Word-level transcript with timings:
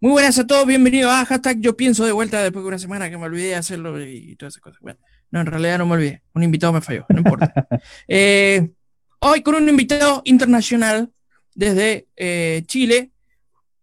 Muy 0.00 0.12
buenas 0.12 0.38
a 0.38 0.46
todos, 0.46 0.64
bienvenidos 0.64 1.10
a 1.10 1.24
hashtag 1.24 1.58
Yo 1.58 1.76
Pienso 1.76 2.04
de 2.04 2.12
vuelta 2.12 2.40
después 2.40 2.62
de 2.62 2.68
una 2.68 2.78
semana 2.78 3.10
que 3.10 3.18
me 3.18 3.24
olvidé 3.24 3.48
de 3.48 3.54
hacerlo 3.56 4.00
y 4.00 4.36
todas 4.36 4.52
esas 4.52 4.62
cosas. 4.62 4.80
Bueno, 4.80 5.00
no, 5.32 5.40
en 5.40 5.46
realidad 5.46 5.78
no 5.78 5.86
me 5.86 5.94
olvidé, 5.94 6.22
un 6.34 6.44
invitado 6.44 6.72
me 6.72 6.80
falló, 6.80 7.04
no 7.08 7.18
importa. 7.18 7.52
Eh, 8.06 8.70
hoy 9.18 9.42
con 9.42 9.56
un 9.56 9.68
invitado 9.68 10.22
internacional 10.24 11.10
desde 11.56 12.06
eh, 12.14 12.62
Chile. 12.66 13.10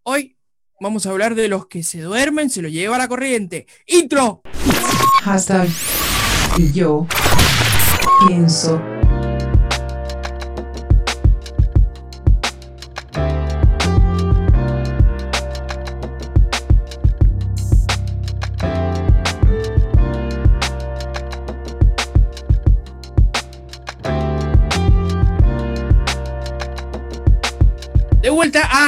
Hoy 0.04 0.38
vamos 0.79 1.05
a 1.05 1.09
hablar 1.09 1.36
de 1.36 1.49
los 1.49 1.67
que 1.67 1.83
se 1.83 2.00
duermen, 2.00 2.50
se 2.50 2.61
lo 2.61 2.70
lleva 2.70 2.97
la 2.97 3.09
corriente. 3.09 3.68
¡Intro! 3.86 4.41
Hashtag 5.21 5.68
Yo 6.73 7.05
Pienso. 8.25 8.82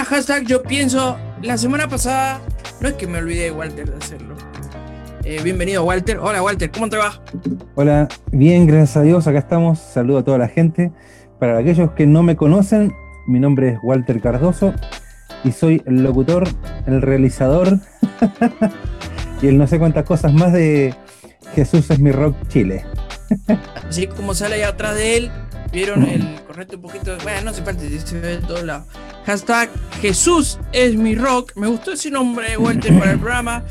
Hashtag 0.06 0.46
Yo 0.46 0.64
Pienso. 0.64 1.18
La 1.42 1.58
semana 1.58 1.88
pasada, 1.88 2.42
no 2.82 2.88
es 2.88 2.96
que 2.96 3.08
me 3.08 3.20
olvidé, 3.20 3.52
Walter, 3.52 3.90
de 3.90 3.98
hacerlo. 3.98 4.36
Eh, 5.24 5.42
bienvenido, 5.44 5.84
Walter. 5.84 6.20
Hola, 6.20 6.42
Walter, 6.42 6.72
¿cómo 6.72 6.90
te 6.90 6.98
va? 6.98 7.22
Hola, 7.76 8.08
bien, 8.32 8.66
gracias 8.66 8.98
a 8.98 9.02
Dios, 9.02 9.28
acá 9.28 9.40
estamos. 9.40 9.80
Saludo 9.80 10.20
a 10.20 10.24
toda 10.24 10.38
la 10.38 10.48
gente. 10.48 10.92
Para 11.40 11.58
aquellos 11.58 11.92
que 11.92 12.06
no 12.06 12.24
me 12.24 12.36
conocen, 12.36 12.94
mi 13.28 13.40
nombre 13.40 13.70
es 13.70 13.80
Walter 13.84 14.22
Cardoso 14.22 14.74
y 15.44 15.52
soy 15.52 15.84
el 15.86 16.04
locutor, 16.04 16.48
el 16.86 17.02
realizador 17.02 17.80
y 19.42 19.48
el 19.48 19.58
no 19.58 19.68
sé 19.68 19.80
cuántas 19.80 20.06
cosas 20.06 20.34
más 20.34 20.54
de 20.54 20.96
Jesús 21.54 21.90
es 21.92 22.00
mi 22.00 22.12
rock 22.12 22.36
Chile. 22.48 22.86
Así 23.88 24.08
como 24.08 24.34
sale 24.34 24.56
ahí 24.56 24.62
atrás 24.62 24.96
de 24.96 25.18
él, 25.18 25.32
vieron 25.72 26.04
el 26.04 26.42
correcto 26.46 26.76
un 26.78 26.82
poquito. 26.84 27.18
Bueno, 27.24 27.42
no 27.42 27.54
se 27.54 27.62
parte, 27.62 28.00
se 28.00 28.20
ve 28.20 28.38
de 28.38 28.38
todos 28.38 28.64
lados. 28.64 28.86
Hashtag 29.26 29.70
Jesús 30.02 30.60
es 30.72 30.96
mi 30.96 31.16
rock. 31.16 31.54
Me 31.56 31.68
gustó 31.68 31.94
ese 31.94 32.10
nombre, 32.10 32.58
Walter, 32.58 32.98
para 32.98 33.12
el 33.12 33.20
programa. 33.20 33.64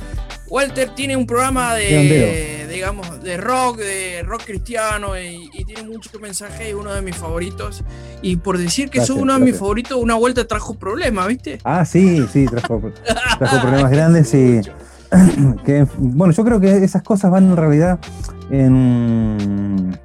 Walter 0.48 0.90
tiene 0.94 1.16
un 1.16 1.26
programa 1.26 1.74
de, 1.74 2.68
digamos, 2.70 3.22
de 3.22 3.36
rock, 3.36 3.78
de 3.78 4.22
rock 4.22 4.44
cristiano 4.44 5.18
y, 5.18 5.50
y 5.52 5.64
tiene 5.64 5.82
mucho 5.82 6.10
mensaje 6.20 6.70
y 6.70 6.72
uno 6.72 6.92
de 6.92 7.02
mis 7.02 7.16
favoritos. 7.16 7.82
Y 8.22 8.36
por 8.36 8.58
decir 8.58 8.88
que 8.88 8.98
Gracias, 8.98 9.16
sos 9.16 9.22
uno 9.22 9.34
de 9.34 9.40
mis 9.40 9.58
favoritos, 9.58 9.98
una 9.98 10.14
vuelta 10.14 10.46
trajo 10.46 10.74
problemas, 10.74 11.26
¿viste? 11.26 11.58
Ah, 11.64 11.84
sí, 11.84 12.24
sí, 12.32 12.46
trajo, 12.46 12.92
trajo 13.38 13.60
problemas 13.60 13.90
grandes 13.90 14.32
y 14.34 14.60
que, 15.64 15.86
bueno, 15.98 16.32
yo 16.32 16.44
creo 16.44 16.60
que 16.60 16.84
esas 16.84 17.02
cosas 17.02 17.30
van 17.30 17.50
en 17.50 17.56
realidad 17.56 17.98
en 18.50 19.98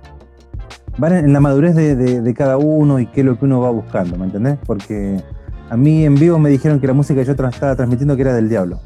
van 0.97 1.13
en 1.13 1.33
la 1.33 1.39
madurez 1.39 1.75
de, 1.75 1.95
de- 1.95 2.21
de 2.21 2.33
cada 2.33 2.57
uno 2.57 2.99
y 2.99 3.07
qué 3.07 3.21
es 3.21 3.25
lo 3.25 3.37
que 3.39 3.45
uno 3.45 3.61
va 3.61 3.69
buscando, 3.71 4.17
¿me 4.17 4.25
entendés? 4.25 4.57
Porque 4.65 5.21
a 5.69 5.77
mí 5.77 6.05
en 6.05 6.15
vivo 6.15 6.37
me 6.39 6.49
dijeron 6.49 6.79
que 6.79 6.87
la 6.87 6.93
música 6.93 7.21
que 7.21 7.25
yo 7.27 7.35
tra- 7.35 7.49
estaba 7.49 7.75
transmitiendo 7.75 8.15
que 8.15 8.21
era 8.23 8.33
del 8.33 8.49
diablo. 8.49 8.79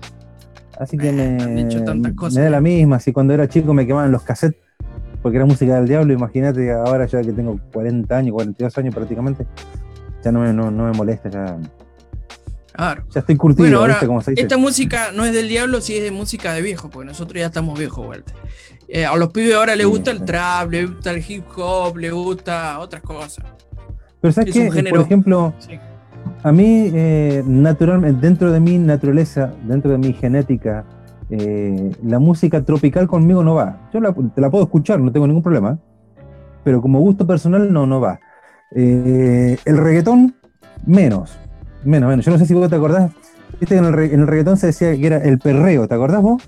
Así 0.79 0.97
que 0.97 1.11
Me 1.11 1.65
me, 1.95 2.15
cosas. 2.15 2.35
me 2.35 2.41
da 2.41 2.49
la 2.49 2.61
misma, 2.61 2.99
si 2.99 3.11
cuando 3.13 3.33
era 3.33 3.47
chico 3.47 3.73
me 3.73 3.87
quemaban 3.87 4.11
los 4.11 4.23
cassettes 4.23 4.59
porque 5.21 5.37
era 5.37 5.45
música 5.45 5.75
del 5.75 5.87
diablo, 5.87 6.13
imagínate 6.13 6.71
ahora 6.71 7.05
ya 7.07 7.21
que 7.21 7.31
tengo 7.31 7.59
40 7.73 8.15
años, 8.17 8.33
42 8.33 8.77
años 8.77 8.93
prácticamente, 8.93 9.47
ya 10.23 10.31
no 10.31 10.41
me, 10.41 10.53
no, 10.53 10.69
no 10.69 10.83
me 10.85 10.91
molesta, 10.91 11.29
ya, 11.29 11.57
Claro. 12.75 13.03
ya 13.13 13.19
estoy 13.21 13.35
curtido, 13.37 13.63
Bueno, 13.65 13.79
ahora, 13.79 13.93
¿viste 13.93 14.07
cómo 14.07 14.21
se 14.21 14.31
dice? 14.31 14.41
esta 14.43 14.57
música 14.57 15.11
no 15.13 15.25
es 15.25 15.33
del 15.33 15.47
diablo, 15.47 15.81
sí 15.81 15.95
es 15.95 16.03
de 16.03 16.11
música 16.11 16.53
de 16.53 16.61
viejo, 16.61 16.89
porque 16.89 17.07
nosotros 17.07 17.39
ya 17.39 17.47
estamos 17.47 17.77
viejos, 17.79 18.05
Walter. 18.07 18.35
Eh, 18.87 19.05
a 19.05 19.15
los 19.15 19.29
pibes 19.31 19.55
ahora 19.55 19.75
les 19.75 19.85
Sí, 19.85 19.91
gusta 19.91 20.11
el 20.11 20.23
trap, 20.25 20.71
les 20.71 20.89
gusta 20.91 21.11
el 21.11 21.23
hip 21.27 21.43
hop, 21.57 21.97
les 21.97 22.11
gusta 22.13 22.79
otras 22.79 23.01
cosas. 23.01 23.45
Pero 24.22 24.31
sabes 24.31 24.55
es 24.55 24.89
por 24.89 25.00
ejemplo, 25.01 25.53
Sí. 25.59 25.79
a 26.44 26.51
mí, 26.51 26.91
eh, 26.94 27.44
naturalmente, 27.45 28.19
dentro 28.25 28.51
de 28.51 28.59
mi 28.59 28.77
naturaleza, 28.77 29.53
dentro 29.63 29.91
de 29.91 29.97
mi 29.97 30.13
genética, 30.13 30.85
eh, 31.29 31.91
la 32.03 32.19
música 32.19 32.61
tropical 32.63 33.07
conmigo 33.07 33.44
no 33.44 33.55
va. 33.55 33.89
Yo 33.94 34.00
la, 34.00 34.13
te 34.13 34.41
la 34.41 34.50
puedo 34.51 34.63
escuchar, 34.66 35.00
no 35.00 35.11
tengo 35.11 35.25
ningún 35.27 35.41
problema, 35.44 35.79
pero 36.63 36.81
como 36.81 37.00
gusto 37.00 37.25
personal 37.25 37.71
no, 37.71 37.85
no 37.88 38.00
va. 38.01 38.19
El 38.71 39.57
reggaetón, 39.77 40.35
menos, 40.85 41.38
menos, 41.85 42.09
menos. 42.09 42.25
Yo 42.25 42.31
no 42.31 42.38
sé 42.38 42.46
si 42.46 42.53
vos 42.53 42.69
te 42.69 42.75
acordás, 42.75 43.12
viste 43.59 43.75
que 43.75 43.78
en 43.78 43.85
el, 43.85 43.94
re- 43.94 44.13
en 44.13 44.22
el 44.22 44.28
reggaetón 44.28 44.57
se 44.57 44.68
decía 44.68 44.96
que 44.96 45.06
era 45.06 45.18
el 45.18 45.40
perreo, 45.40 45.88
¿te 45.88 45.96
acordás 45.96 46.22
vos? 46.22 46.44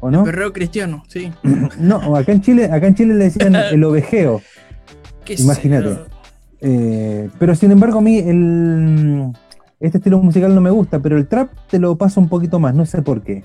¿O 0.00 0.10
no? 0.10 0.24
Perreo 0.24 0.52
cristiano, 0.52 1.02
sí. 1.08 1.32
No, 1.80 2.16
acá 2.16 2.32
en 2.32 2.40
Chile, 2.40 2.66
acá 2.72 2.86
en 2.86 2.94
Chile 2.94 3.14
le 3.14 3.24
decían 3.24 3.54
el 3.72 3.82
ovejeo. 3.84 4.40
¿Qué 5.24 5.34
Imagínate. 5.38 5.96
Eh, 6.60 7.28
pero 7.38 7.54
sin 7.54 7.70
embargo, 7.70 7.98
a 7.98 8.02
mí 8.02 8.18
el, 8.18 9.32
este 9.80 9.98
estilo 9.98 10.18
musical 10.20 10.54
no 10.54 10.60
me 10.60 10.70
gusta, 10.70 10.98
pero 11.00 11.16
el 11.16 11.26
trap 11.28 11.50
te 11.70 11.78
lo 11.78 11.96
paso 11.96 12.20
un 12.20 12.28
poquito 12.28 12.58
más, 12.58 12.74
no 12.74 12.84
sé 12.86 13.02
por 13.02 13.22
qué. 13.22 13.42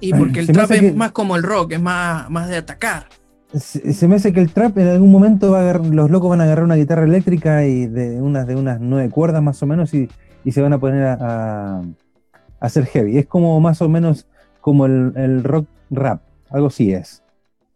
Y 0.00 0.12
porque 0.12 0.40
el 0.40 0.46
Se 0.46 0.52
trap 0.52 0.70
es 0.72 0.80
que- 0.80 0.92
más 0.92 1.12
como 1.12 1.36
el 1.36 1.42
rock, 1.42 1.72
es 1.72 1.80
más, 1.80 2.28
más 2.30 2.48
de 2.48 2.56
atacar. 2.56 3.06
Se, 3.52 3.92
se 3.92 4.08
me 4.08 4.16
hace 4.16 4.32
que 4.32 4.40
el 4.40 4.50
trap 4.52 4.76
en 4.78 4.88
algún 4.88 5.12
momento 5.12 5.52
va 5.52 5.60
a 5.60 5.62
agarrar- 5.62 5.86
los 5.94 6.10
locos 6.10 6.30
van 6.30 6.40
a 6.40 6.44
agarrar 6.44 6.64
una 6.64 6.74
guitarra 6.74 7.04
eléctrica 7.04 7.64
y 7.64 7.86
de 7.86 8.20
unas 8.20 8.46
de 8.48 8.56
unas 8.56 8.80
nueve 8.80 9.08
cuerdas 9.10 9.42
más 9.42 9.62
o 9.62 9.66
menos 9.66 9.94
y, 9.94 10.08
y 10.44 10.52
se 10.52 10.60
van 10.62 10.72
a 10.72 10.78
poner 10.80 11.02
a, 11.04 11.14
a- 11.14 11.78
a 11.80 12.66
hacer 12.66 12.86
heavy. 12.86 13.18
Es 13.18 13.26
como 13.26 13.58
más 13.60 13.80
o 13.82 13.88
menos 13.88 14.26
como 14.60 14.86
el, 14.86 15.12
el 15.16 15.44
rock 15.44 15.68
rap, 15.90 16.22
algo 16.50 16.68
así 16.68 16.92
es. 16.92 17.22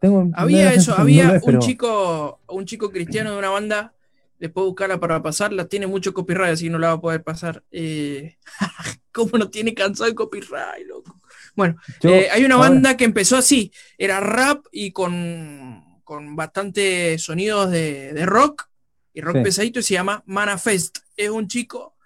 Tengo, 0.01 0.29
Había 0.35 0.73
eso, 0.73 0.93
no 0.95 1.03
había 1.03 1.35
es, 1.37 1.43
un 1.43 1.47
pero- 1.47 1.59
chico, 1.59 2.41
un 2.49 2.65
chico 2.65 2.91
cristiano 2.91 3.33
de 3.33 3.39
una 3.39 3.51
banda, 3.51 3.93
después 4.39 4.65
buscarla 4.67 4.99
para 5.01 5.21
pasarla, 5.23 5.67
tiene 5.67 5.87
mucho 5.89 6.15
copyright, 6.15 6.53
así 6.53 6.71
no 6.71 6.79
la 6.79 6.89
va 6.89 6.93
a 6.95 7.01
poder 7.01 7.23
pasar. 7.25 7.65
Eh, 7.73 8.37
¿Cómo 9.13 9.37
no 9.39 9.51
tiene 9.51 9.75
cansado 9.75 10.09
el 10.09 10.15
copyright, 10.15 10.87
loco? 10.87 11.21
Bueno, 11.57 11.77
yo- 12.01 12.11
Eh, 12.11 12.29
hay 12.31 12.45
una 12.45 12.55
ahora- 12.55 12.69
banda 12.71 12.97
que 12.97 13.05
empezó 13.05 13.37
así, 13.37 13.73
era 13.99 14.21
rap 14.21 14.65
y 14.71 14.93
con, 14.93 16.01
con 16.05 16.37
bastante 16.37 17.19
sonidos 17.19 17.71
de, 17.71 18.13
de 18.13 18.25
rock 18.27 18.69
y 19.13 19.21
rock 19.21 19.39
Sí. 19.39 19.43
pesadito 19.43 19.81
y 19.81 19.83
se 19.83 19.95
llama 19.95 20.23
Manifest. 20.27 20.99
Es 21.17 21.29
un 21.31 21.49
chico 21.49 21.97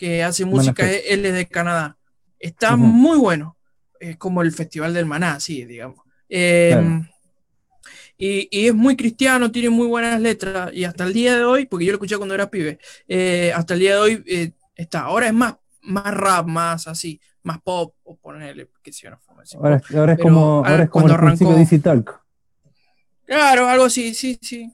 que 0.00 0.22
hace 0.24 0.44
música, 0.46 0.82
Manifest. 0.84 1.06
él 1.12 1.26
es 1.26 1.34
de 1.34 1.46
Canadá. 1.46 1.98
Está 2.38 2.74
Ujú. 2.74 2.82
muy 2.84 3.18
bueno, 3.18 3.58
es 4.00 4.16
como 4.16 4.40
el 4.42 4.50
Festival 4.52 4.94
del 4.94 5.04
Maná, 5.06 5.34
así, 5.34 5.64
digamos. 5.66 6.00
Eh, 6.28 6.70
Claro. 6.70 7.06
y, 8.16 8.48
y 8.50 8.68
es 8.68 8.74
muy 8.74 8.96
cristiano, 8.96 9.50
tiene 9.50 9.70
muy 9.70 9.86
buenas 9.86 10.20
letras 10.20 10.70
y 10.72 10.84
hasta 10.84 11.04
el 11.04 11.12
día 11.12 11.36
de 11.36 11.44
hoy, 11.44 11.66
porque 11.66 11.84
yo 11.84 11.92
lo 11.92 11.96
escuché 11.96 12.16
cuando 12.16 12.34
era 12.34 12.50
pibe, 12.50 12.78
eh, 13.08 13.52
hasta 13.54 13.74
el 13.74 13.80
día 13.80 13.94
de 13.94 14.00
hoy 14.00 14.24
eh, 14.26 14.52
está. 14.74 15.00
Ahora 15.00 15.26
es 15.26 15.34
más, 15.34 15.56
más 15.82 16.14
rap, 16.14 16.46
más 16.46 16.86
así, 16.88 17.20
más 17.42 17.60
pop, 17.60 17.94
o 18.04 18.16
ponerle, 18.16 18.68
que 18.82 18.92
si 18.92 19.06
no 19.06 19.18
ahora, 19.58 19.82
ahora 19.94 20.12
es 20.12 20.18
pero, 20.18 20.28
como, 20.28 20.62
ah, 20.64 20.70
ahora 20.70 20.84
es 20.84 20.90
como 20.90 21.06
el 21.08 21.12
arrancó- 21.12 21.54
de 21.56 21.78
Talk. 21.78 22.20
Claro, 23.26 23.68
algo 23.68 23.84
así, 23.84 24.14
sí, 24.14 24.38
sí. 24.40 24.72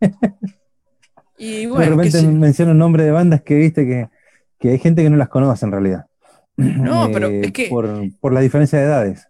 Y 1.38 1.66
de 1.66 1.66
bueno, 1.66 1.96
qué 1.98 2.08
repente 2.08 2.22
menciono 2.28 2.74
nombre 2.74 3.04
de 3.04 3.10
bandas 3.10 3.42
que 3.42 3.54
viste 3.56 3.86
que, 3.86 4.08
que 4.58 4.70
hay 4.70 4.78
gente 4.78 5.02
que 5.02 5.10
no 5.10 5.16
las 5.16 5.28
conoce 5.28 5.64
en 5.66 5.72
realidad. 5.72 6.06
No, 6.56 7.10
pero 7.12 7.28
Eh, 7.28 7.42
es 7.44 7.52
que- 7.52 7.68
Por, 7.68 7.88
por 8.20 8.32
la 8.32 8.40
diferencia 8.40 8.78
de 8.78 8.84
edades. 8.86 9.26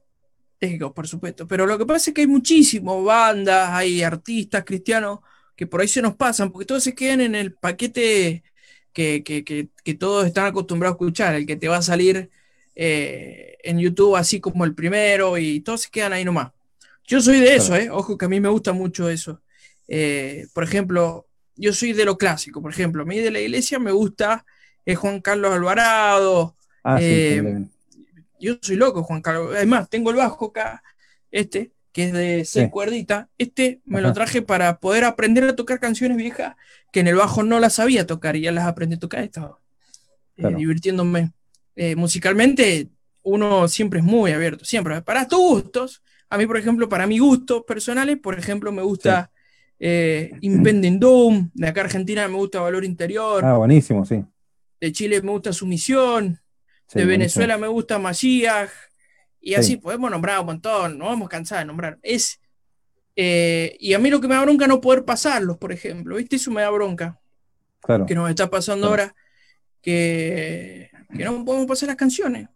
Digo, 0.60 0.94
por 0.94 1.06
supuesto. 1.06 1.46
Pero 1.46 1.66
lo 1.66 1.76
que 1.78 1.84
pasa 1.86 2.10
es 2.10 2.14
que 2.14 2.22
hay 2.22 2.26
muchísimas 2.26 3.02
bandas, 3.04 3.70
hay 3.70 4.02
artistas 4.02 4.64
cristianos 4.64 5.20
que 5.54 5.66
por 5.66 5.80
ahí 5.80 5.88
se 5.88 6.02
nos 6.02 6.14
pasan, 6.16 6.50
porque 6.50 6.66
todos 6.66 6.82
se 6.82 6.94
quedan 6.94 7.20
en 7.20 7.34
el 7.34 7.54
paquete 7.54 8.42
que, 8.92 9.22
que- 9.24 9.44
que- 9.44 9.68
que 9.84 9.94
todos 9.94 10.26
están 10.26 10.46
acostumbrados 10.46 10.94
a 10.94 10.96
escuchar, 10.96 11.34
el 11.34 11.46
que 11.46 11.56
te 11.56 11.68
va 11.68 11.78
a 11.78 11.82
salir 11.82 12.30
eh, 12.74 13.56
en 13.64 13.78
YouTube 13.78 14.16
así 14.16 14.40
como 14.40 14.64
el 14.64 14.74
primero, 14.74 15.38
y 15.38 15.60
todos 15.60 15.82
se 15.82 15.90
quedan 15.90 16.12
ahí 16.12 16.24
nomás. 16.24 16.52
Yo 17.06 17.20
soy 17.20 17.40
de 17.40 17.54
eso, 17.56 17.74
eh. 17.76 17.88
Ojo 17.90 18.18
que 18.18 18.24
a 18.26 18.28
mí 18.28 18.40
me 18.40 18.48
gusta 18.48 18.72
mucho 18.72 19.08
eso. 19.08 19.40
Eh, 19.88 20.46
por 20.54 20.64
ejemplo, 20.64 21.26
yo 21.54 21.72
soy 21.72 21.92
de 21.92 22.04
lo 22.04 22.18
clásico, 22.18 22.60
por 22.62 22.70
ejemplo, 22.72 23.02
a 23.02 23.06
mí 23.06 23.18
de 23.18 23.30
la 23.30 23.40
iglesia 23.40 23.78
me 23.78 23.92
gusta 23.92 24.44
eh, 24.86 24.94
Juan 24.94 25.20
Carlos 25.20 25.52
Alvarado, 25.52 26.56
Ah, 26.88 26.98
sí, 26.98 27.04
Eh, 27.04 27.66
yo 28.38 28.54
soy 28.62 28.76
loco, 28.76 29.02
Juan 29.02 29.20
Carlos. 29.22 29.54
Además, 29.56 29.90
tengo 29.90 30.10
el 30.10 30.16
bajo 30.16 30.46
acá, 30.46 30.82
este, 31.32 31.72
que 31.92 32.04
es 32.04 32.12
de 32.12 32.44
seis 32.44 32.66
Sí. 32.66 32.70
cuerditas. 32.70 33.26
Este 33.38 33.80
me 33.84 34.00
lo 34.00 34.12
traje 34.12 34.40
para 34.42 34.78
poder 34.78 35.04
aprender 35.04 35.44
a 35.44 35.56
tocar 35.56 35.80
canciones 35.80 36.16
viejas 36.16 36.54
que 36.92 37.00
en 37.00 37.08
el 37.08 37.16
bajo 37.16 37.42
no 37.42 37.58
las 37.58 37.74
sabía 37.74 38.06
tocar 38.06 38.36
y 38.36 38.42
ya 38.42 38.52
las 38.52 38.66
aprendí 38.66 38.96
a 38.96 38.98
tocar. 39.00 39.24
Estaba 39.24 39.58
eh, 40.36 40.54
divirtiéndome. 40.54 41.32
Eh, 41.74 41.96
musicalmente, 41.96 42.88
uno 43.22 43.66
siempre 43.68 43.98
es 44.00 44.04
muy 44.04 44.30
abierto, 44.32 44.64
siempre. 44.64 45.02
Para 45.02 45.26
tus 45.26 45.38
gustos, 45.38 46.02
a 46.30 46.38
mí, 46.38 46.46
por 46.46 46.56
ejemplo, 46.58 46.88
para 46.88 47.06
mis 47.06 47.20
gustos 47.20 47.64
personales, 47.66 48.18
por 48.18 48.38
ejemplo, 48.38 48.70
me 48.70 48.82
gusta 48.82 49.30
eh, 49.80 50.30
Impending 50.40 51.00
Doom, 51.00 51.50
de 51.54 51.68
acá 51.68 51.80
Argentina 51.82 52.28
me 52.28 52.36
gusta 52.36 52.60
Valor 52.60 52.84
Interior, 52.84 53.44
Ah, 53.44 53.56
buenísimo, 53.56 54.04
sí. 54.04 54.24
De 54.80 54.92
Chile 54.92 55.22
me 55.22 55.30
gusta 55.30 55.52
Sumisión, 55.52 56.40
Sí, 56.88 57.00
de 57.00 57.04
buenísimo. 57.04 57.08
Venezuela 57.18 57.58
me 57.58 57.66
gusta 57.68 57.98
Masías, 57.98 58.70
y 59.40 59.50
Sí. 59.50 59.54
así 59.56 59.76
podemos 59.76 60.10
nombrar 60.10 60.40
un 60.40 60.46
montón, 60.46 60.98
no 60.98 61.06
vamos 61.06 61.28
cansar 61.28 61.58
de 61.60 61.64
nombrar. 61.66 61.98
Es, 62.02 62.40
eh, 63.16 63.76
y 63.80 63.94
a 63.94 63.98
mí 63.98 64.10
lo 64.10 64.20
que 64.20 64.28
me 64.28 64.34
da 64.34 64.42
bronca 64.42 64.66
no 64.66 64.80
poder 64.80 65.04
pasarlos, 65.04 65.56
por 65.58 65.72
ejemplo, 65.72 66.16
¿viste? 66.16 66.36
Eso 66.36 66.50
me 66.50 66.62
da 66.62 66.70
bronca, 66.70 67.18
Claro. 67.80 68.06
que 68.06 68.14
nos 68.14 68.28
está 68.30 68.48
pasando 68.50 68.88
Claro. 68.88 69.02
ahora, 69.04 69.14
que, 69.82 70.90
que 71.16 71.24
no 71.24 71.44
podemos 71.44 71.66
pasar 71.66 71.88
las 71.88 71.96
canciones. 71.96 72.48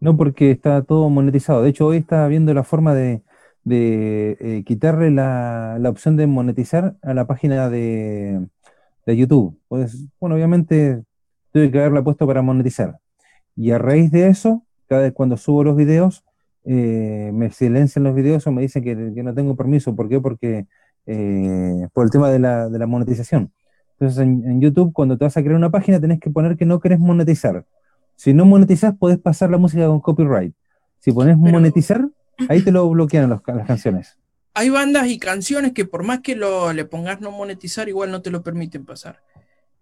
No, 0.00 0.16
porque 0.16 0.50
está 0.50 0.82
todo 0.82 1.08
monetizado. 1.08 1.62
De 1.62 1.70
hecho, 1.70 1.86
hoy 1.86 1.98
estaba 1.98 2.28
viendo 2.28 2.52
la 2.54 2.64
forma 2.64 2.94
de, 2.94 3.22
de, 3.64 4.36
eh, 4.40 4.62
quitarle 4.64 5.10
la, 5.10 5.78
la 5.80 5.88
opción 5.90 6.16
de 6.16 6.26
monetizar 6.26 6.96
a 7.02 7.14
la 7.14 7.26
página 7.26 7.68
de, 7.70 8.46
de 9.06 9.16
YouTube. 9.16 9.58
Pues, 9.68 10.04
bueno, 10.20 10.34
obviamente 10.36 11.02
tuve 11.52 11.70
que 11.70 11.78
haberla 11.78 12.02
puesto 12.04 12.26
para 12.26 12.42
monetizar. 12.42 12.98
Y 13.56 13.70
a 13.70 13.78
raíz 13.78 14.10
de 14.10 14.28
eso, 14.28 14.64
cada 14.88 15.02
vez 15.02 15.12
cuando 15.12 15.36
subo 15.36 15.64
los 15.64 15.76
videos, 15.76 16.24
eh, 16.64 17.30
me 17.32 17.50
silencian 17.50 18.02
los 18.04 18.14
videos 18.14 18.46
o 18.46 18.52
me 18.52 18.60
dicen 18.62 18.82
que, 18.84 19.12
que 19.14 19.22
no 19.22 19.32
tengo 19.34 19.56
permiso. 19.56 19.94
¿Por 19.96 20.08
qué? 20.08 20.20
Porque 20.20 20.66
eh, 21.06 21.88
por 21.92 22.04
el 22.04 22.10
tema 22.10 22.30
de 22.30 22.38
la, 22.40 22.68
de 22.68 22.78
la 22.78 22.86
monetización. 22.86 23.52
Entonces, 23.92 24.18
en, 24.18 24.44
en 24.46 24.60
YouTube, 24.60 24.92
cuando 24.92 25.16
te 25.16 25.24
vas 25.24 25.36
a 25.36 25.40
crear 25.42 25.56
una 25.56 25.70
página, 25.70 26.00
tenés 26.00 26.20
que 26.20 26.28
poner 26.30 26.56
que 26.56 26.66
no 26.66 26.80
querés 26.80 26.98
monetizar. 26.98 27.64
Si 28.16 28.34
no 28.34 28.44
monetizás, 28.44 28.94
podés 28.96 29.18
pasar 29.18 29.50
la 29.50 29.58
música 29.58 29.86
con 29.86 30.00
copyright. 30.00 30.54
Si 30.98 31.12
pones 31.12 31.36
monetizar, 31.52 32.06
ahí 32.48 32.60
te 32.62 32.72
lo 32.72 32.88
bloquean 32.90 33.30
los- 33.30 33.40
las 33.46 33.66
canciones. 33.66 34.18
Hay 34.56 34.70
bandas 34.70 35.06
y 35.08 35.18
canciones 35.18 35.72
que 35.72 35.84
por 35.84 36.02
más 36.02 36.20
que 36.20 36.34
lo, 36.34 36.72
le 36.72 36.84
pongas 36.86 37.20
no 37.20 37.30
monetizar, 37.30 37.88
igual 37.88 38.10
no 38.10 38.22
te 38.22 38.30
lo 38.30 38.42
permiten 38.42 38.86
pasar. 38.86 39.22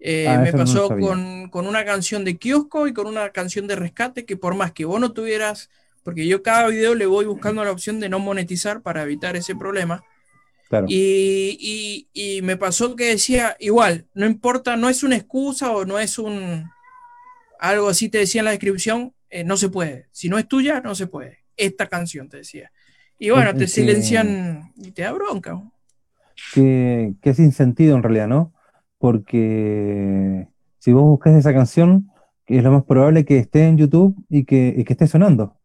Eh, 0.00 0.26
Ah, 0.28 0.38
me 0.38 0.50
no 0.52 0.58
pasó 0.58 0.88
con, 1.08 1.48
con 1.50 1.66
una 1.66 1.84
canción 1.84 2.24
de 2.24 2.36
kiosco 2.36 2.88
y 2.88 2.92
con 2.92 3.06
una 3.06 3.30
canción 3.30 3.66
de 3.66 3.76
rescate 3.76 4.26
que 4.26 4.36
por 4.36 4.54
más 4.54 4.72
que 4.72 4.84
vos 4.84 5.00
no 5.00 5.12
tuvieras, 5.12 5.70
porque 6.02 6.26
yo 6.26 6.42
cada 6.42 6.68
video 6.68 6.94
le 6.94 7.06
voy 7.06 7.24
buscando 7.24 7.64
la 7.64 7.70
opción 7.70 8.00
de 8.00 8.08
no 8.08 8.18
monetizar 8.18 8.82
para 8.82 9.02
evitar 9.04 9.36
ese 9.36 9.54
problema. 9.56 10.04
Claro. 10.68 10.86
Y, 10.88 11.56
y- 11.60 12.36
y 12.38 12.42
me 12.42 12.56
pasó 12.56 12.96
que 12.96 13.04
decía, 13.10 13.56
igual, 13.60 14.06
no 14.14 14.26
importa, 14.26 14.76
no 14.76 14.88
es 14.88 15.02
una 15.04 15.16
excusa 15.16 15.70
o 15.72 15.84
no 15.84 15.98
es 15.98 16.18
un 16.18 16.68
algo 17.58 17.88
así 17.88 18.08
te 18.08 18.18
decía 18.18 18.40
en 18.40 18.46
la 18.46 18.50
descripción, 18.50 19.14
eh, 19.30 19.44
no 19.44 19.56
se 19.56 19.68
puede. 19.68 20.08
Si 20.12 20.28
no 20.28 20.38
es 20.38 20.48
tuya, 20.48 20.80
no 20.80 20.94
se 20.94 21.06
puede. 21.06 21.38
Esta 21.56 21.86
canción 21.88 22.28
te 22.28 22.38
decía. 22.38 22.72
Y 23.18 23.30
bueno, 23.30 23.54
te 23.54 23.66
silencian 23.66 24.72
y 24.76 24.90
te 24.92 25.02
da 25.02 25.12
bronca. 25.12 25.60
que, 26.50 27.14
que 27.22 27.30
es 27.30 27.36
sin 27.36 27.52
sentido 27.52 27.96
en 27.96 28.02
realidad, 28.02 28.28
¿no? 28.28 28.52
Porque 28.98 30.48
si 30.78 30.92
vos 30.92 31.04
buscas 31.04 31.34
esa 31.36 31.52
canción, 31.52 32.10
es 32.46 32.62
lo 32.62 32.72
más 32.72 32.84
probable 32.84 33.24
que 33.24 33.38
esté 33.38 33.66
en 33.68 33.78
YouTube 33.78 34.16
y 34.28 34.44
que, 34.44 34.74
y 34.76 34.84
que 34.84 34.92
esté 34.94 35.06
sonando. 35.06 35.58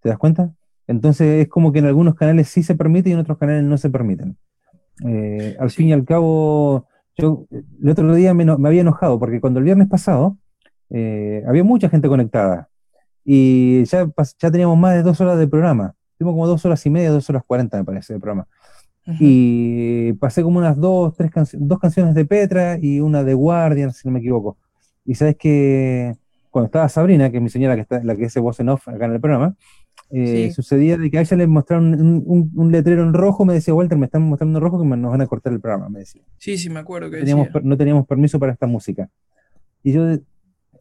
¿Te 0.00 0.08
das 0.08 0.18
cuenta? 0.18 0.52
Entonces 0.86 1.42
es 1.42 1.48
como 1.48 1.72
que 1.72 1.78
en 1.80 1.86
algunos 1.86 2.14
canales 2.14 2.48
sí 2.48 2.62
se 2.62 2.74
permite 2.74 3.10
y 3.10 3.12
en 3.12 3.20
otros 3.20 3.38
canales 3.38 3.62
no 3.64 3.76
se 3.78 3.90
permiten. 3.90 4.36
Eh, 5.06 5.56
al 5.58 5.70
Sí. 5.70 5.76
fin 5.78 5.88
y 5.88 5.92
al 5.92 6.04
cabo, 6.04 6.88
yo 7.16 7.46
el 7.82 7.88
otro 7.88 8.14
día 8.14 8.34
me, 8.34 8.44
había 8.50 8.80
enojado 8.82 9.18
porque 9.18 9.40
cuando 9.40 9.58
el 9.60 9.64
viernes 9.64 9.88
pasado 9.88 10.38
eh, 10.90 11.42
había 11.46 11.64
mucha 11.64 11.88
gente 11.88 12.08
conectada 12.08 12.68
y 13.24 13.84
ya, 13.84 14.08
ya 14.38 14.50
teníamos 14.50 14.78
más 14.78 14.94
de 14.94 15.02
dos 15.02 15.20
horas 15.20 15.38
de 15.38 15.48
programa. 15.48 15.94
Tuvimos 16.20 16.34
como 16.34 16.46
dos 16.46 16.62
horas 16.66 16.84
y 16.84 16.90
media, 16.90 17.10
dos 17.12 17.30
horas 17.30 17.42
cuarenta, 17.46 17.78
me 17.78 17.84
parece, 17.84 18.12
de 18.12 18.20
programa. 18.20 18.46
Y 19.18 20.12
pasé 20.14 20.42
como 20.42 20.58
unas 20.58 20.76
dos, 20.76 21.16
tres 21.16 21.30
canci- 21.30 21.56
dos 21.58 21.78
canciones 21.78 22.14
de 22.14 22.26
Petra 22.26 22.76
y 22.78 23.00
una 23.00 23.24
de 23.24 23.32
Guardian, 23.32 23.90
si 23.90 24.06
no 24.06 24.12
me 24.12 24.18
equivoco. 24.18 24.58
Y 25.06 25.14
sabes 25.14 25.36
que 25.36 26.14
cuando 26.50 26.66
estaba 26.66 26.90
Sabrina, 26.90 27.30
que 27.30 27.38
es 27.38 27.42
mi 27.42 27.48
señora 27.48 27.74
que 27.74 27.80
está, 27.80 28.04
la 28.04 28.14
que 28.16 28.26
hace 28.26 28.38
voz 28.38 28.60
en 28.60 28.68
off 28.68 28.86
acá 28.86 29.06
en 29.06 29.12
el 29.14 29.20
programa, 29.20 29.56
eh, 30.10 30.48
Sí. 30.48 30.52
sucedía 30.52 30.98
de 30.98 31.10
que 31.10 31.16
a 31.16 31.22
ella 31.22 31.36
le 31.38 31.46
mostraron 31.46 31.94
un, 31.94 32.22
un- 32.26 32.52
un 32.54 32.70
letrero 32.70 33.02
en 33.02 33.14
rojo, 33.14 33.46
me 33.46 33.54
decía, 33.54 33.72
Walter, 33.72 33.96
me 33.96 34.04
están 34.04 34.22
mostrando 34.22 34.58
en 34.58 34.62
rojo 34.62 34.78
que 34.78 34.86
nos 34.86 35.10
van 35.10 35.22
a 35.22 35.26
cortar 35.26 35.54
el 35.54 35.60
programa, 35.60 35.88
me 35.88 36.00
decía. 36.00 36.20
Sí, 36.36 36.58
sí, 36.58 36.68
me 36.68 36.80
acuerdo 36.80 37.08
que 37.10 37.16
No 37.16 37.20
teníamos, 37.20 37.46
decía. 37.46 37.52
per- 37.54 37.64
no 37.64 37.76
teníamos 37.78 38.06
permiso 38.06 38.38
para 38.38 38.52
esta 38.52 38.66
música. 38.66 39.08
Y 39.82 39.92
yo 39.92 40.04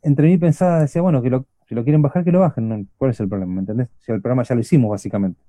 entre 0.04 0.28
mí 0.28 0.38
pensaba, 0.38 0.82
decía, 0.82 1.02
bueno, 1.02 1.22
que 1.22 1.30
lo, 1.30 1.46
si 1.69 1.75
lo 1.75 1.83
quieren 1.83 2.01
bajar, 2.01 2.24
que 2.25 2.31
lo 2.31 2.39
bajen. 2.39 2.89
¿cuál 2.98 3.12
es 3.12 3.19
el 3.19 3.30
problema? 3.30 3.54
¿Me 3.54 3.60
entendés? 3.62 3.88
Si 4.00 4.12
el 4.12 4.21
programa 4.21 4.44
ya 4.44 4.56
lo 4.56 4.62
hicimos, 4.62 4.89
básicamente. 4.89 5.39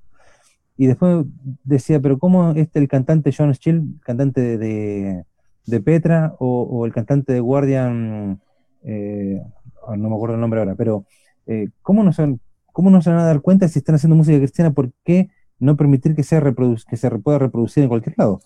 Y 0.77 0.87
después 0.87 1.25
decía, 1.65 1.99
pero 2.01 2.19
¿cómo 2.19 2.53
este 2.53 2.79
el 2.79 2.89
cantante 2.89 3.33
John 3.37 3.53
Still, 3.55 3.99
cantante 4.05 4.41
de, 4.43 4.59
de- 4.59 5.25
de 5.67 5.81
Petra, 5.81 6.35
o, 6.39 6.63
o 6.63 6.87
el 6.87 6.93
cantante 6.93 7.33
de 7.33 7.41
Guardian, 7.41 8.41
eh, 8.83 9.41
ah, 9.87 9.97
no 9.97 10.09
me 10.09 10.15
acuerdo 10.17 10.35
el 10.35 10.41
nombre 10.41 10.61
ahora, 10.61 10.75
pero 10.75 11.05
eh, 11.47 11.69
¿cómo, 11.83 12.03
no 12.03 12.13
se, 12.13 12.39
¿cómo 12.73 12.91
no 12.91 13.03
se 13.03 13.11
van 13.11 13.19
a 13.21 13.25
dar 13.25 13.41
cuenta 13.41 13.69
si 13.69 13.79
están 13.79 13.95
haciendo 13.95 14.17
música 14.17 14.39
cristiana? 14.39 14.73
¿Por 14.73 14.91
qué 15.05 15.29
no 15.59 15.77
permitir 15.77 16.15
que, 16.15 16.23
sea 16.23 16.43
que 16.89 16.97
se 16.97 17.11
pueda 17.19 17.39
reproducir 17.39 17.83
en 17.83 17.89
cualquier 17.89 18.15
lado? 18.19 18.41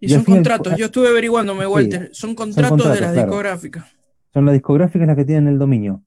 Y 0.00 0.08
son 0.08 0.24
contratos, 0.24 0.76
yo 0.76 0.86
estuve 0.86 1.08
averiguándome, 1.08 1.62
Sí, 1.64 1.66
Walter. 1.66 2.10
Son 2.12 2.34
contratos 2.34 2.78
de 2.78 3.00
las 3.00 3.12
claro. 3.12 3.14
discográficas. 3.14 3.84
son 4.32 4.44
las 4.44 4.52
discográficas 4.54 5.06
las 5.06 5.16
que 5.16 5.24
tienen 5.24 5.48
el 5.48 5.58
dominio. 5.58 6.02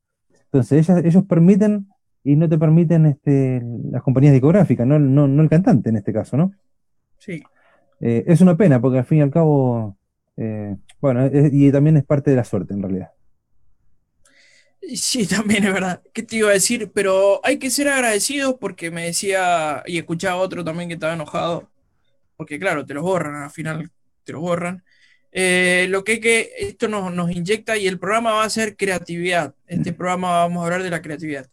Entonces, 0.51 0.89
ellas, 0.89 1.05
ellos 1.05 1.23
permiten 1.25 1.87
y 2.23 2.35
no 2.35 2.49
te 2.49 2.57
permiten 2.57 3.05
este, 3.05 3.61
las 3.91 4.03
compañías 4.03 4.33
discográficas, 4.33 4.85
no, 4.87 4.99
no, 4.99 5.27
no 5.27 5.43
el 5.43 5.49
cantante 5.49 5.89
en 5.89 5.97
este 5.97 6.13
caso, 6.13 6.37
¿no? 6.37 6.51
Sí. 7.19 7.49
Eh, 7.99 8.23
es 8.27 8.41
una 8.41 8.55
pena 8.57 8.79
porque 8.81 8.99
al 8.99 9.05
fin 9.05 9.19
y 9.19 9.21
al 9.21 9.31
cabo, 9.31 9.97
eh, 10.37 10.75
bueno, 11.01 11.25
es- 11.25 11.51
y 11.53 11.71
también 11.71 11.97
es 11.97 12.05
parte 12.05 12.31
de 12.31 12.37
la 12.37 12.43
suerte 12.43 12.73
en 12.73 12.81
realidad. 12.81 13.09
Sí, 14.95 15.27
también 15.27 15.65
es 15.65 15.73
verdad. 15.73 16.01
¿Qué 16.13 16.23
te 16.23 16.37
iba 16.37 16.49
a 16.49 16.53
decir? 16.53 16.91
Pero 16.93 17.41
hay 17.43 17.59
que 17.59 17.69
ser 17.69 17.87
agradecidos 17.89 18.55
porque 18.59 18.91
me 18.91 19.05
decía, 19.05 19.83
y 19.85 19.97
escuchaba 19.97 20.37
otro 20.41 20.63
también 20.63 20.89
que 20.89 20.95
estaba 20.95 21.13
enojado, 21.13 21.69
porque 22.37 22.59
claro, 22.59 22.85
te 22.85 22.93
los 22.95 23.03
borran, 23.03 23.43
al 23.43 23.51
final 23.51 23.91
te 24.25 24.33
los 24.33 24.41
borran. 24.41 24.83
Eh, 25.31 25.87
lo 25.89 26.03
que, 26.03 26.19
que 26.19 26.51
esto 26.59 26.87
nos, 26.87 27.13
nos 27.13 27.31
inyecta 27.31 27.77
y 27.77 27.87
el 27.87 27.99
programa 27.99 28.33
va 28.33 28.43
a 28.43 28.49
ser 28.49 28.75
creatividad. 28.75 29.53
Este 29.67 29.93
programa 29.93 30.31
vamos 30.31 30.61
a 30.61 30.65
hablar 30.65 30.83
de 30.83 30.89
la 30.89 31.01
creatividad. 31.01 31.47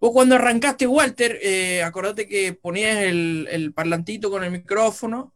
Vos 0.00 0.12
cuando 0.12 0.36
arrancaste, 0.36 0.86
Walter, 0.86 1.38
eh, 1.42 1.82
acordate 1.82 2.26
que 2.28 2.52
ponías 2.54 2.98
el, 2.98 3.48
el 3.50 3.72
parlantito 3.72 4.30
con 4.30 4.44
el 4.44 4.50
micrófono 4.52 5.32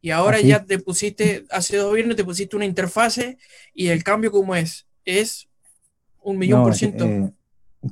y 0.00 0.10
ahora 0.10 0.38
Ah, 0.38 0.40
sí. 0.40 0.46
ya 0.48 0.64
te 0.64 0.78
pusiste, 0.78 1.44
hace 1.50 1.76
dos 1.78 1.92
viernes 1.94 2.16
te 2.16 2.24
pusiste 2.24 2.56
una 2.56 2.64
interfase 2.64 3.38
y 3.74 3.88
el 3.88 4.04
cambio 4.04 4.30
como 4.30 4.54
es, 4.54 4.86
es 5.04 5.48
un 6.22 6.38
millón 6.38 6.60
No, 6.60 6.64
por 6.64 6.74
ciento. 6.74 7.04
eh, 7.04 7.30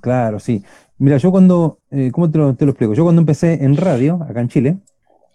claro, 0.01 0.39
sí. 0.41 0.63
Mira, 0.99 1.17
yo 1.17 1.31
cuando, 1.33 1.81
eh, 1.91 2.11
¿cómo 2.13 2.31
te 2.31 2.39
lo, 2.39 2.55
te 2.55 2.65
lo 2.65 2.71
explico? 2.73 2.95
Yo 2.95 3.03
cuando 3.05 3.21
empecé 3.21 3.55
en 3.65 3.77
radio, 3.77 4.21
acá 4.29 4.41
en 4.41 4.49
Chile, 4.49 4.77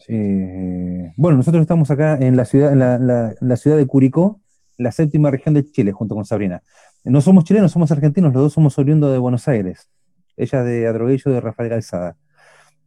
eh, 0.08 1.14
bueno, 1.18 1.38
nosotros 1.38 1.62
estamos 1.62 1.92
acá 1.92 2.18
en 2.20 2.36
la 2.38 2.46
ciudad, 2.46 2.72
en 2.72 2.80
la, 2.80 2.98
la- 2.98 3.36
en 3.40 3.48
la 3.48 3.56
ciudad 3.58 3.78
de 3.78 3.86
Curicó, 3.86 4.40
la 4.78 4.92
séptima 4.92 5.30
región 5.32 5.54
de 5.54 5.70
Chile, 5.70 5.92
junto 5.92 6.16
con 6.16 6.26
Sabrina. 6.26 6.64
No 7.04 7.22
somos 7.22 7.44
chilenos, 7.44 7.72
somos 7.72 7.92
argentinos, 7.92 8.34
los 8.34 8.44
dos 8.44 8.54
somos 8.54 8.78
oriundos 8.78 9.12
de 9.12 9.18
Buenos 9.18 9.48
Aires. 9.48 9.90
Ella 10.38 10.64
de 10.64 10.88
Adroguello, 10.88 11.32
de 11.32 11.42
Rafael 11.42 11.70
Calzada. 11.70 12.16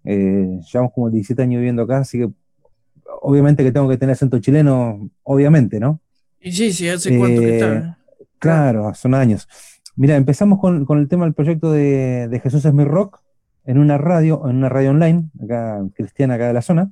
Eh, 0.05 0.59
llevamos 0.73 0.93
como 0.95 1.11
17 1.11 1.43
años 1.43 1.59
viviendo 1.61 1.83
acá, 1.83 1.99
así 1.99 2.19
que 2.19 2.31
obviamente 3.21 3.63
que 3.63 3.73
tengo 3.73 3.89
que 3.89 3.97
tener 3.99 4.15
acento 4.15 4.39
chileno, 4.39 5.11
obviamente, 5.23 5.79
¿no? 5.81 6.01
Y 6.41 6.51
sí, 6.53 6.73
sí, 6.73 6.89
hace 6.89 7.17
cuánto 7.19 7.41
que 7.41 7.49
Eh, 7.51 7.55
está. 7.57 7.99
Claro, 8.39 8.93
son 8.95 9.15
años. 9.15 9.47
Mira, 9.95 10.17
empezamos 10.17 10.59
con, 10.59 10.85
con 10.87 10.99
el 10.99 11.09
tema 11.09 11.25
del 11.25 11.35
proyecto 11.35 11.71
de, 11.71 12.27
de 12.29 12.41
Jesús 12.41 12.65
es 12.65 12.75
mi 12.75 12.85
rock 12.85 13.21
en 13.65 13.79
una 13.79 13.99
radio, 13.99 14.43
en 14.49 14.57
una 14.57 14.69
radio 14.69 14.91
online, 14.91 15.31
acá 15.45 15.81
cristiana, 15.95 16.35
acá 16.35 16.49
de 16.49 16.55
la 16.55 16.63
zona. 16.63 16.91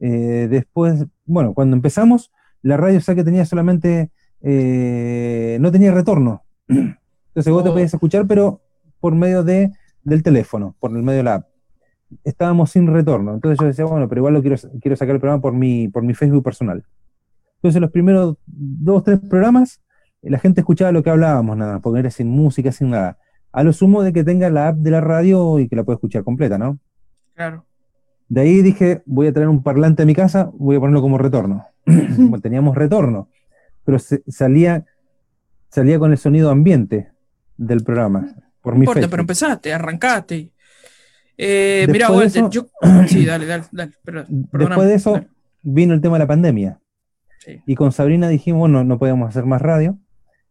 Eh, 0.00 0.46
después, 0.50 1.04
bueno, 1.26 1.54
cuando 1.54 1.76
empezamos, 1.76 2.30
la 2.62 2.76
radio 2.76 2.98
ya 2.98 3.14
que 3.14 3.24
tenía 3.24 3.44
solamente, 3.44 4.10
eh, 4.40 5.58
no 5.60 5.70
tenía 5.72 5.92
retorno. 5.92 6.42
Entonces 6.68 7.52
vos 7.52 7.62
te 7.62 7.70
Oh. 7.70 7.72
podías 7.72 7.92
escuchar, 7.94 8.26
pero 8.26 8.60
por 9.00 9.14
medio 9.14 9.44
de, 9.44 9.72
del 10.02 10.22
teléfono, 10.22 10.74
por 10.80 10.90
el 10.90 11.02
medio 11.02 11.18
de 11.18 11.24
la 11.24 11.34
app. 11.36 11.46
Estábamos 12.24 12.70
sin 12.70 12.86
retorno. 12.86 13.34
Entonces 13.34 13.58
yo 13.60 13.66
decía, 13.66 13.84
bueno, 13.84 14.08
pero 14.08 14.20
igual 14.20 14.34
lo 14.34 14.40
quiero, 14.42 14.56
quiero 14.80 14.96
sacar 14.96 15.14
el 15.14 15.20
programa 15.20 15.40
por 15.42 15.52
mi, 15.52 15.88
por 15.88 16.02
mi 16.02 16.14
Facebook 16.14 16.42
personal. 16.42 16.84
Entonces 17.56 17.80
los 17.80 17.90
primeros 17.90 18.36
dos, 18.46 19.04
tres 19.04 19.20
programas, 19.20 19.80
eh, 20.22 20.30
la 20.30 20.38
gente 20.38 20.60
escuchaba 20.60 20.90
lo 20.92 21.02
que 21.02 21.10
hablábamos, 21.10 21.56
nada, 21.56 21.80
porque 21.80 22.00
era 22.00 22.10
sin 22.10 22.28
música, 22.28 22.72
sin 22.72 22.90
nada. 22.90 23.18
A 23.52 23.62
lo 23.62 23.72
sumo 23.72 24.02
de 24.02 24.12
que 24.12 24.24
tenga 24.24 24.48
la 24.50 24.68
app 24.68 24.76
de 24.78 24.90
la 24.90 25.00
radio 25.00 25.58
y 25.58 25.68
que 25.68 25.76
la 25.76 25.84
pueda 25.84 25.96
escuchar 25.96 26.24
completa, 26.24 26.56
¿no? 26.58 26.78
Claro. 27.34 27.64
De 28.28 28.40
ahí 28.42 28.62
dije, 28.62 29.02
voy 29.06 29.26
a 29.28 29.32
traer 29.32 29.48
un 29.48 29.62
parlante 29.62 30.02
a 30.02 30.06
mi 30.06 30.14
casa, 30.14 30.50
voy 30.54 30.76
a 30.76 30.80
ponerlo 30.80 31.00
como 31.00 31.16
retorno. 31.18 31.64
Teníamos 32.42 32.76
retorno, 32.76 33.28
pero 33.84 33.98
se- 33.98 34.22
salía, 34.28 34.84
salía 35.70 35.98
con 35.98 36.12
el 36.12 36.18
sonido 36.18 36.50
ambiente 36.50 37.10
del 37.56 37.82
programa. 37.82 38.34
Por 38.60 38.74
No 38.74 38.80
mi 38.80 38.84
importa, 38.84 39.08
pero 39.08 39.22
empezaste, 39.22 39.72
arrancaste. 39.72 40.52
Eh, 41.38 41.86
mira, 41.90 42.08
de 42.08 42.12
Walter, 42.16 42.42
eso- 42.42 42.50
yo. 42.50 42.66
Sí, 43.06 43.24
dale, 43.24 43.46
dale, 43.46 43.64
dale. 43.72 43.92
perdón, 44.04 44.26
Después 44.52 44.88
de 44.88 44.94
eso 44.94 45.12
dale. 45.12 45.28
vino 45.62 45.94
el 45.94 46.00
tema 46.00 46.16
de 46.16 46.24
la 46.24 46.26
pandemia. 46.26 46.80
Sí. 47.38 47.62
Y 47.66 47.74
con 47.76 47.92
Sabrina 47.92 48.28
dijimos, 48.28 48.60
bueno, 48.60 48.84
no 48.84 48.98
podíamos 48.98 49.28
hacer 49.28 49.44
más 49.46 49.62
radio. 49.62 49.98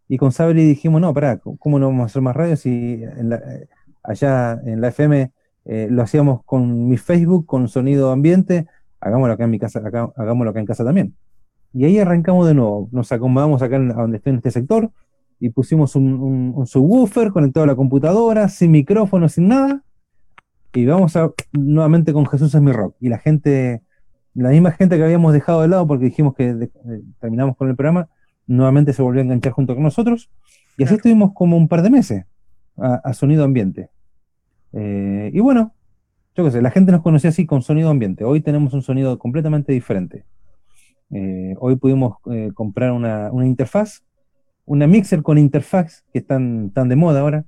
Y 0.10 0.18
con 0.18 0.32
Sabri 0.32 0.64
dijimos, 0.66 1.02
no, 1.02 1.14
pará, 1.14 1.38
¿cómo 1.38 1.80
no 1.80 1.88
vamos 1.88 2.04
a 2.04 2.06
hacer 2.06 2.22
más 2.22 2.34
radio 2.36 2.56
si 2.56 3.04
en 3.04 3.30
la- 3.30 3.36
eh, 3.36 3.68
allá 4.04 4.54
en 4.66 4.80
la 4.80 4.88
FM 4.88 5.34
eh, 5.68 5.88
lo 5.90 6.02
hacíamos 6.02 6.44
con 6.46 6.88
mi 6.88 6.98
Facebook, 6.98 7.46
con 7.46 7.68
sonido 7.68 8.12
ambiente, 8.12 8.66
hagámoslo 9.02 9.34
acá 9.34 9.44
en 9.44 9.52
mi 9.52 9.60
casa, 9.60 9.80
acá, 9.86 10.10
hagámoslo 10.16 10.52
acá 10.52 10.60
en 10.60 10.66
casa 10.66 10.84
también. 10.86 11.16
Y 11.74 11.86
ahí 11.86 12.00
arrancamos 12.00 12.48
de 12.48 12.54
nuevo, 12.54 12.88
nos 12.92 13.12
acomodamos 13.12 13.62
acá 13.62 13.76
en, 13.76 13.92
a 13.92 13.96
donde 13.96 14.18
estoy 14.18 14.32
en 14.32 14.38
este 14.38 14.52
sector 14.52 14.90
y 15.40 15.50
pusimos 15.50 15.96
un, 15.96 16.14
un- 16.14 16.54
un 16.56 16.66
subwoofer 16.66 17.32
conectado 17.32 17.66
a 17.66 17.68
la 17.68 17.76
computadora, 17.76 18.48
sin 18.50 18.72
micrófono, 18.72 19.30
sin 19.30 19.50
nada, 19.50 19.84
y 20.74 20.86
vamos 20.86 21.16
a 21.16 21.32
nuevamente 21.54 22.14
con 22.14 22.26
Jesús 22.26 22.54
es 22.56 22.62
mi 22.62 22.72
rock. 22.72 22.96
Y 23.00 23.10
la 23.10 23.18
gente, 23.20 23.82
la 24.34 24.50
misma 24.50 24.72
gente 24.72 24.98
que 24.98 25.04
habíamos 25.04 25.34
dejado 25.34 25.62
de 25.62 25.68
lado 25.68 25.86
porque 25.88 26.06
dijimos 26.06 26.34
que 26.36 26.54
de- 26.54 26.72
terminamos 27.20 27.56
con 27.58 27.70
el 27.70 27.76
programa, 27.76 28.08
nuevamente 28.48 28.94
se 28.94 29.02
volvió 29.02 29.22
a 29.22 29.26
enganchar 29.26 29.52
junto 29.54 29.74
con 29.76 29.84
nosotros. 29.84 30.30
Y 30.78 30.84
así 30.84 30.90
Claro. 30.90 30.96
estuvimos 30.98 31.32
como 31.34 31.58
un 31.58 31.68
par 31.68 31.82
de 31.82 31.90
meses 31.90 32.26
a, 32.78 32.96
a 33.04 33.14
sonido 33.14 33.44
ambiente. 33.44 33.90
Eh, 34.74 35.32
y 35.34 35.40
bueno, 35.40 35.74
yo 36.36 36.44
qué 36.44 36.52
sé, 36.52 36.62
la 36.62 36.72
gente 36.72 36.92
nos 36.92 37.02
conocía 37.02 37.30
así 37.30 37.46
con 37.46 37.62
sonido 37.62 37.90
ambiente. 37.90 38.24
Hoy 38.24 38.42
tenemos 38.42 38.74
un 38.74 38.82
sonido 38.82 39.18
completamente 39.18 39.72
diferente. 39.72 40.26
Eh, 41.12 41.56
hoy 41.60 41.76
pudimos 41.78 42.18
eh, 42.32 42.52
comprar 42.54 42.92
una, 42.92 43.32
una 43.32 43.46
interfaz, 43.46 44.04
una 44.66 44.88
mixer 44.88 45.24
con 45.24 45.38
interfaz 45.38 46.04
que 46.12 46.20
están 46.20 46.72
tan 46.72 46.90
de 46.90 46.96
moda 46.96 47.22
ahora. 47.22 47.46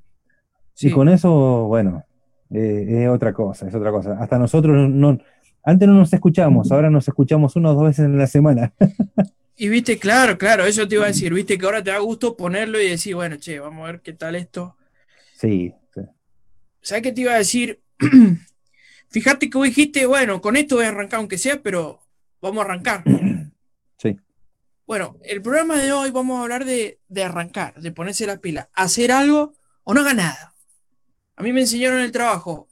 Sí. 0.74 0.88
Y 0.88 0.92
con 0.92 1.10
eso, 1.10 1.66
bueno, 1.68 2.04
es 2.50 3.10
otra 3.10 3.34
cosa, 3.34 3.68
es 3.68 3.76
otra 3.76 3.92
cosa. 3.92 4.18
Hasta 4.20 4.40
nosotros 4.40 4.90
no, 4.90 5.18
antes 5.64 5.88
no 5.88 5.96
nos 5.96 6.14
escuchábamos, 6.14 6.72
ahora 6.72 6.90
nos 6.90 7.08
escuchamos 7.08 7.56
una 7.56 7.72
o 7.72 7.74
dos 7.74 7.84
veces 7.84 8.06
en 8.06 8.18
la 8.18 8.28
semana. 8.28 8.74
Y 9.62 9.68
viste, 9.68 10.00
claro, 10.00 10.38
claro, 10.38 10.64
eso 10.64 10.88
te 10.88 10.96
iba 10.96 11.04
a 11.04 11.10
decir, 11.10 11.34
viste 11.34 11.58
que 11.58 11.66
ahora 11.66 11.84
te 11.84 11.92
da 11.92 12.00
gusto 12.00 12.38
ponerlo 12.38 12.80
y 12.80 12.88
decir, 12.88 13.14
bueno, 13.16 13.36
che, 13.36 13.60
vamos 13.60 13.84
a 13.84 13.92
ver 13.92 14.00
qué 14.00 14.14
tal 14.14 14.36
esto. 14.36 14.78
Sí. 15.36 15.74
¿Sabes 16.82 17.04
qué 17.04 17.12
te 17.12 17.22
iba 17.22 17.34
a 17.34 17.38
decir? 17.38 17.82
Fíjate 19.10 19.50
que 19.50 19.58
vos 19.58 19.68
dijiste, 19.68 20.06
bueno, 20.06 20.42
con 20.42 20.56
esto 20.56 20.76
voy 20.76 20.86
a 20.86 20.90
arrancar 20.90 21.20
aunque 21.20 21.38
sea, 21.38 21.62
pero 21.62 22.02
vamos 22.42 22.62
a 22.62 22.66
arrancar. 22.66 23.04
Sí. 24.02 24.18
Bueno, 24.88 25.18
el 25.24 25.42
programa 25.42 25.78
de 25.78 25.92
hoy 25.92 26.10
vamos 26.12 26.40
a 26.40 26.44
hablar 26.44 26.64
de, 26.64 27.02
de 27.10 27.24
arrancar, 27.26 27.82
de 27.82 27.92
ponerse 27.92 28.26
la 28.26 28.40
pila, 28.40 28.70
hacer 28.74 29.12
algo 29.12 29.54
o 29.84 29.94
no 29.94 30.00
haga 30.00 30.14
nada. 30.14 30.56
A 31.36 31.44
mí 31.44 31.52
me 31.52 31.60
enseñaron 31.60 32.00
en 32.00 32.06
el 32.06 32.14
trabajo, 32.14 32.70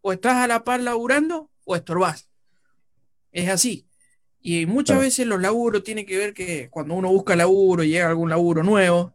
o 0.00 0.10
estás 0.14 0.36
a 0.36 0.46
la 0.46 0.64
par 0.64 0.80
laburando 0.80 1.50
o 1.66 1.76
estorbás. 1.76 2.30
Es 3.30 3.50
así. 3.50 3.86
Y 4.40 4.64
muchas 4.64 4.94
Claro. 4.94 5.00
veces 5.02 5.26
los 5.26 5.38
laburos 5.42 5.84
tienen 5.84 6.06
que 6.06 6.16
ver 6.16 6.32
que 6.32 6.70
cuando 6.70 6.94
uno 6.94 7.10
busca 7.10 7.36
laburo 7.36 7.82
y 7.84 7.90
llega 7.90 8.08
algún 8.08 8.30
laburo 8.30 8.62
nuevo, 8.62 9.14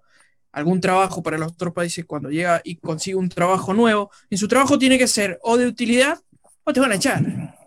algún 0.53 0.79
trabajo 0.79 1.21
para 1.21 1.37
los 1.37 1.51
otros 1.51 1.73
países, 1.73 2.05
cuando 2.05 2.29
llega 2.29 2.61
y 2.63 2.75
consigue 2.75 3.15
un 3.15 3.27
trabajo 3.27 3.73
nuevo, 3.73 4.11
en 4.29 4.37
su 4.37 4.47
trabajo 4.47 4.77
tiene 4.77 4.97
que 4.97 5.07
ser 5.07 5.39
o 5.41 5.57
de 5.57 5.67
utilidad 5.67 6.19
o 6.63 6.71
te 6.71 6.79
van 6.79 6.91
a 6.91 6.95
echar. 6.95 7.57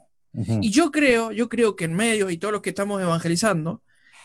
Y 0.61 0.71
yo 0.71 0.91
creo, 0.91 1.33
yo 1.33 1.49
creo 1.49 1.75
que 1.77 1.85
en 1.85 1.95
medios 1.95 2.31
y 2.31 2.39
todos 2.39 2.53
los 2.53 2.63
que 2.63 2.71
estamos 2.71 3.03
evangelizando, 3.03 3.83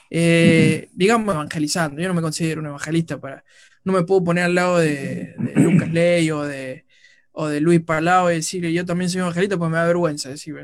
eh, 0.09 0.89
digamos 0.93 1.33
evangelizando, 1.33 2.01
yo 2.01 2.07
no 2.07 2.13
me 2.13 2.21
considero 2.21 2.61
un 2.61 2.67
evangelista 2.67 3.19
para, 3.19 3.43
no 3.83 3.93
me 3.93 4.03
puedo 4.03 4.23
poner 4.23 4.43
al 4.43 4.55
lado 4.55 4.77
de, 4.77 5.33
de 5.37 5.53
Lucas 5.55 5.89
Ley 5.91 6.29
o 6.31 6.43
de, 6.43 6.85
o 7.31 7.47
de 7.47 7.61
Luis 7.61 7.81
Palau 7.81 8.29
y 8.29 8.35
decirle 8.35 8.73
yo 8.73 8.85
también 8.85 9.09
soy 9.09 9.21
evangelista, 9.21 9.57
pues 9.57 9.71
me 9.71 9.77
da 9.77 9.85
vergüenza, 9.85 10.29
es 10.29 10.35
decir, 10.35 10.55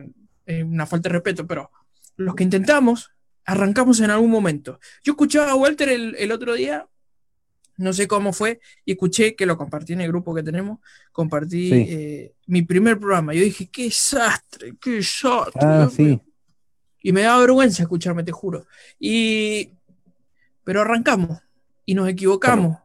es 0.46 0.63
una 0.63 0.86
falta 0.86 1.10
de 1.10 1.13
respeto, 1.13 1.48
pero 1.48 1.72
los 2.18 2.36
que 2.36 2.44
intentamos, 2.44 3.12
arrancamos 3.46 4.01
en 4.01 4.12
algún 4.12 4.30
momento. 4.30 4.80
Yo 5.04 5.13
escuchaba 5.13 5.51
a 5.51 5.56
Walter 5.56 5.89
el, 5.89 6.16
el 6.20 6.32
otro 6.32 6.54
día, 6.54 6.86
no 7.77 7.93
sé 7.93 8.07
cómo 8.07 8.34
fue, 8.34 8.60
y 8.86 8.93
escuché 8.93 9.36
que 9.36 9.46
lo 9.46 9.57
compartí 9.57 9.93
en 9.93 10.01
el 10.01 10.07
grupo 10.10 10.34
que 10.34 10.43
tenemos, 10.43 10.79
compartí 11.12 11.69
Sí. 11.69 11.86
eh, 11.89 12.34
mi 12.48 12.62
primer 12.63 13.00
programa. 13.00 13.34
Yo 13.34 13.41
dije, 13.43 13.69
qué 13.69 13.84
desastre, 13.86 14.74
qué 14.81 14.91
desastre. 14.91 15.62
Ah, 15.63 15.89
sí. 15.96 16.03
mío". 16.03 16.22
Y 17.01 17.12
me 17.13 17.22
da 17.22 17.38
vergüenza 17.38 17.84
escucharme, 17.84 18.24
te 18.24 18.31
juro. 18.31 18.65
Y, 19.00 19.69
pero 20.63 20.81
arrancamos 20.81 21.39
y 21.86 21.93
nos 21.93 22.10
equivocamos. 22.10 22.77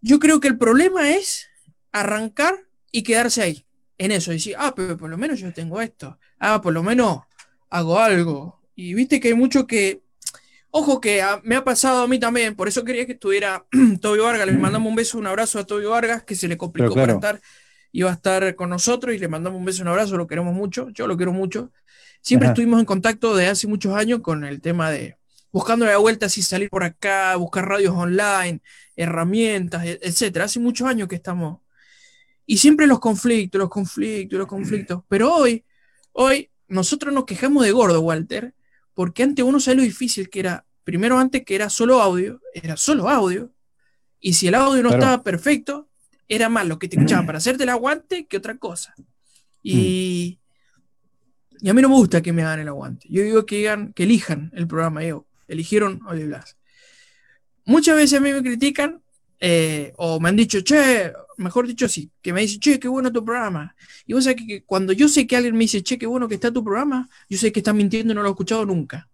Yo 0.00 0.18
creo 0.18 0.40
que 0.40 0.48
el 0.48 0.58
problema 0.58 1.10
es 1.10 1.48
arrancar 1.92 2.54
y 2.90 3.02
quedarse 3.02 3.42
ahí, 3.42 3.64
en 3.98 4.10
eso, 4.10 4.32
decir, 4.32 4.56
ah, 4.58 4.74
pero 4.74 4.96
por 4.96 5.08
lo 5.08 5.16
menos 5.16 5.38
yo 5.38 5.52
tengo 5.52 5.80
esto, 5.80 6.18
ah, 6.40 6.60
por 6.60 6.72
lo 6.72 6.82
menos 6.82 7.20
hago 7.70 7.98
algo. 8.00 8.60
Y 8.74 8.94
viste 8.94 9.20
que 9.20 9.28
hay 9.28 9.34
mucho 9.34 9.66
que, 9.66 10.02
ojo 10.72 11.00
que 11.00 11.22
a- 11.22 11.40
me 11.44 11.54
ha 11.54 11.62
pasado 11.64 12.02
a 12.02 12.08
mí 12.08 12.18
también, 12.18 12.56
por 12.56 12.66
eso 12.66 12.82
quería 12.82 13.06
que 13.06 13.12
estuviera 13.12 13.64
Toby 14.00 14.18
Vargas, 14.18 14.46
le 14.46 14.52
mandamos 14.54 14.88
un 14.90 14.96
beso, 14.96 15.18
un 15.18 15.26
abrazo 15.28 15.58
a 15.60 15.64
Toby 15.66 15.84
Vargas, 15.84 16.24
que 16.24 16.34
se 16.34 16.48
le 16.48 16.56
complicó 16.56 16.92
claro. 16.94 17.20
para 17.20 17.36
estar, 17.36 17.48
iba 17.92 18.10
a 18.10 18.14
estar 18.14 18.54
con 18.56 18.70
nosotros 18.70 19.14
y 19.14 19.18
le 19.18 19.28
mandamos 19.28 19.58
un 19.58 19.64
beso, 19.64 19.82
un 19.82 19.88
abrazo, 19.88 20.16
lo 20.16 20.26
queremos 20.26 20.54
mucho, 20.54 20.88
yo 20.90 21.06
lo 21.06 21.16
quiero 21.16 21.32
mucho. 21.32 21.70
Siempre 22.22 22.46
Ajá. 22.46 22.52
estuvimos 22.54 22.80
en 22.80 22.86
contacto 22.86 23.36
de 23.36 23.46
hace 23.48 23.66
muchos 23.66 23.94
años 23.94 24.20
con 24.20 24.44
el 24.44 24.60
tema 24.60 24.90
de 24.90 25.16
buscando 25.52 25.84
la 25.84 25.98
vuelta, 25.98 26.30
si 26.30 26.40
salir 26.40 26.70
por 26.70 26.82
acá, 26.84 27.36
buscar 27.36 27.68
radios 27.68 27.94
online, 27.94 28.60
herramientas, 28.96 29.84
e- 29.84 29.98
etcétera. 30.02 30.46
Hace 30.46 30.58
muchos 30.58 30.88
años 30.88 31.08
que 31.08 31.16
estamos. 31.16 31.60
Y 32.46 32.56
siempre 32.56 32.86
los 32.86 32.98
conflictos, 33.00 33.58
los 33.58 33.68
conflictos, 33.68 34.38
los 34.38 34.48
conflictos. 34.48 35.02
Pero 35.08 35.34
hoy, 35.34 35.64
hoy, 36.12 36.50
nosotros 36.68 37.12
nos 37.12 37.24
quejamos 37.26 37.64
de 37.64 37.72
gordo, 37.72 38.00
Walter, 38.00 38.54
porque 38.94 39.22
antes 39.22 39.44
uno 39.44 39.60
sabe 39.60 39.76
lo 39.78 39.82
difícil 39.82 40.28
que 40.30 40.40
era. 40.40 40.66
Primero, 40.84 41.18
antes 41.18 41.44
que 41.44 41.54
era 41.54 41.70
solo 41.70 42.00
audio, 42.02 42.40
era 42.52 42.76
solo 42.76 43.08
audio. 43.08 43.50
Y 44.20 44.32
si 44.34 44.48
el 44.48 44.54
audio 44.56 44.82
no 44.82 44.88
Claro. 44.90 45.02
estaba 45.04 45.22
perfecto, 45.22 45.88
era 46.28 46.48
más 46.48 46.66
lo 46.66 46.78
que 46.78 46.88
te 46.88 46.96
escuchaban 46.96 47.26
para 47.26 47.38
hacerte 47.38 47.62
el 47.64 47.68
aguante 47.68 48.26
que 48.26 48.36
otra 48.36 48.56
cosa. 48.58 48.94
Y, 49.62 50.38
y 51.60 51.68
a 51.68 51.74
mí 51.74 51.80
no 51.82 51.88
me 51.88 51.94
gusta 51.94 52.20
que 52.20 52.32
me 52.32 52.42
hagan 52.42 52.60
el 52.60 52.68
aguante. 52.68 53.06
Yo 53.08 53.22
digo 53.22 53.46
que, 53.46 53.56
digan, 53.58 53.92
que 53.92 54.02
elijan 54.04 54.50
el 54.54 54.66
programa. 54.66 55.00
Digo, 55.02 55.26
eligieron 55.46 56.00
Oli 56.06 56.24
Blas. 56.24 56.56
Muchas 57.64 57.94
veces 57.96 58.18
a 58.18 58.22
mí 58.22 58.32
me 58.32 58.42
critican 58.42 59.02
eh, 59.38 59.92
o 59.96 60.18
me 60.18 60.28
han 60.30 60.36
dicho, 60.36 60.60
che, 60.62 61.12
mejor 61.36 61.66
dicho 61.66 61.88
sí, 61.88 62.10
que 62.20 62.32
me 62.32 62.42
dicen, 62.42 62.60
che, 62.60 62.80
qué 62.80 62.88
bueno 62.88 63.12
tu 63.12 63.24
programa. 63.24 63.74
Y 64.06 64.12
vos 64.12 64.24
sabés 64.24 64.38
que, 64.38 64.46
que 64.46 64.64
cuando 64.64 64.92
yo 64.92 65.08
sé 65.08 65.26
que 65.26 65.36
alguien 65.36 65.54
me 65.54 65.60
dice, 65.60 65.82
che, 65.82 65.98
qué 65.98 66.06
bueno 66.06 66.28
que 66.28 66.34
está 66.34 66.52
tu 66.52 66.64
programa, 66.64 67.08
yo 67.28 67.38
sé 67.38 67.52
que 67.52 67.60
está 67.60 67.72
mintiendo 67.72 68.12
y 68.12 68.16
no 68.16 68.22
lo 68.22 68.28
he 68.28 68.32
escuchado 68.32 68.64
nunca. 68.64 69.08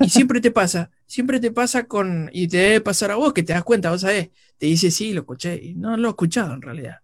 Y 0.00 0.08
siempre 0.08 0.40
te 0.40 0.50
pasa, 0.50 0.90
siempre 1.06 1.40
te 1.40 1.50
pasa 1.50 1.84
con, 1.84 2.30
y 2.32 2.48
te 2.48 2.56
debe 2.56 2.80
pasar 2.80 3.10
a 3.10 3.16
vos, 3.16 3.32
que 3.32 3.42
te 3.42 3.52
das 3.52 3.64
cuenta, 3.64 3.90
vos 3.90 4.00
sabés, 4.00 4.30
te 4.56 4.66
dice, 4.66 4.90
sí, 4.90 5.12
lo 5.12 5.20
escuché, 5.20 5.60
y 5.62 5.74
no 5.74 5.96
lo 5.96 6.08
he 6.08 6.10
escuchado 6.10 6.54
en 6.54 6.62
realidad. 6.62 6.98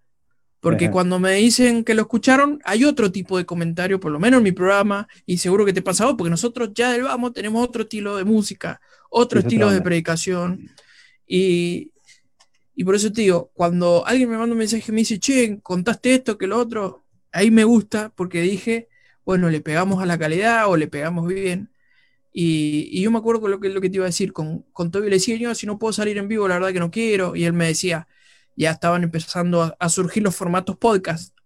Porque 0.60 0.86
Ajá. 0.86 0.92
cuando 0.92 1.18
me 1.18 1.32
dicen 1.32 1.84
que 1.84 1.92
lo 1.94 2.02
escucharon, 2.02 2.58
hay 2.64 2.84
otro 2.84 3.12
tipo 3.12 3.36
de 3.36 3.44
comentario, 3.44 4.00
por 4.00 4.10
lo 4.10 4.18
menos 4.18 4.38
en 4.38 4.44
mi 4.44 4.52
programa, 4.52 5.06
y 5.26 5.38
seguro 5.38 5.64
que 5.64 5.74
te 5.74 5.82
pasa 5.82 6.04
a 6.04 6.06
vos, 6.06 6.14
porque 6.16 6.30
nosotros 6.30 6.70
ya 6.74 6.92
del 6.92 7.02
vamos 7.02 7.34
tenemos 7.34 7.62
otro 7.62 7.82
estilo 7.82 8.16
de 8.16 8.24
música, 8.24 8.80
otro 9.10 9.40
estilo 9.40 9.70
de 9.70 9.82
predicación. 9.82 10.70
Y, 11.26 11.90
y 12.74 12.84
por 12.84 12.94
eso 12.94 13.12
te 13.12 13.22
digo, 13.22 13.50
cuando 13.54 14.04
alguien 14.06 14.28
me 14.30 14.36
manda 14.36 14.52
un 14.52 14.58
mensaje 14.58 14.84
y 14.88 14.92
me 14.92 15.00
dice, 15.00 15.18
che, 15.18 15.60
contaste 15.62 16.14
esto, 16.14 16.38
que 16.38 16.46
lo 16.46 16.58
otro, 16.58 17.04
ahí 17.32 17.50
me 17.50 17.64
gusta, 17.64 18.12
porque 18.16 18.40
dije, 18.40 18.88
bueno, 19.24 19.50
le 19.50 19.60
pegamos 19.60 20.02
a 20.02 20.06
la 20.06 20.18
calidad 20.18 20.68
o 20.68 20.76
le 20.76 20.88
pegamos 20.88 21.26
bien. 21.26 21.70
Y, 22.32 23.00
yo 23.00 23.10
me 23.12 23.18
acuerdo 23.18 23.40
con 23.40 23.50
lo 23.52 23.60
que, 23.60 23.68
lo 23.68 23.80
que 23.80 23.88
te 23.90 23.96
iba 23.96 24.04
a 24.04 24.08
decir, 24.08 24.32
con, 24.32 24.62
con 24.72 24.90
Toby 24.90 25.08
le 25.08 25.16
decía, 25.16 25.36
yo 25.36 25.54
si 25.54 25.66
no 25.66 25.78
puedo 25.78 25.92
salir 25.92 26.18
en 26.18 26.28
vivo, 26.28 26.48
la 26.48 26.54
verdad 26.54 26.72
que 26.72 26.80
no 26.80 26.90
quiero. 26.90 27.36
Y 27.36 27.44
él 27.44 27.52
me 27.52 27.66
decía, 27.66 28.08
ya 28.56 28.72
estaban 28.72 29.04
empezando 29.04 29.76
a, 29.78 29.88
surgir 29.88 30.22
los 30.22 30.34
formatos 30.34 30.76
podcast 30.76 31.36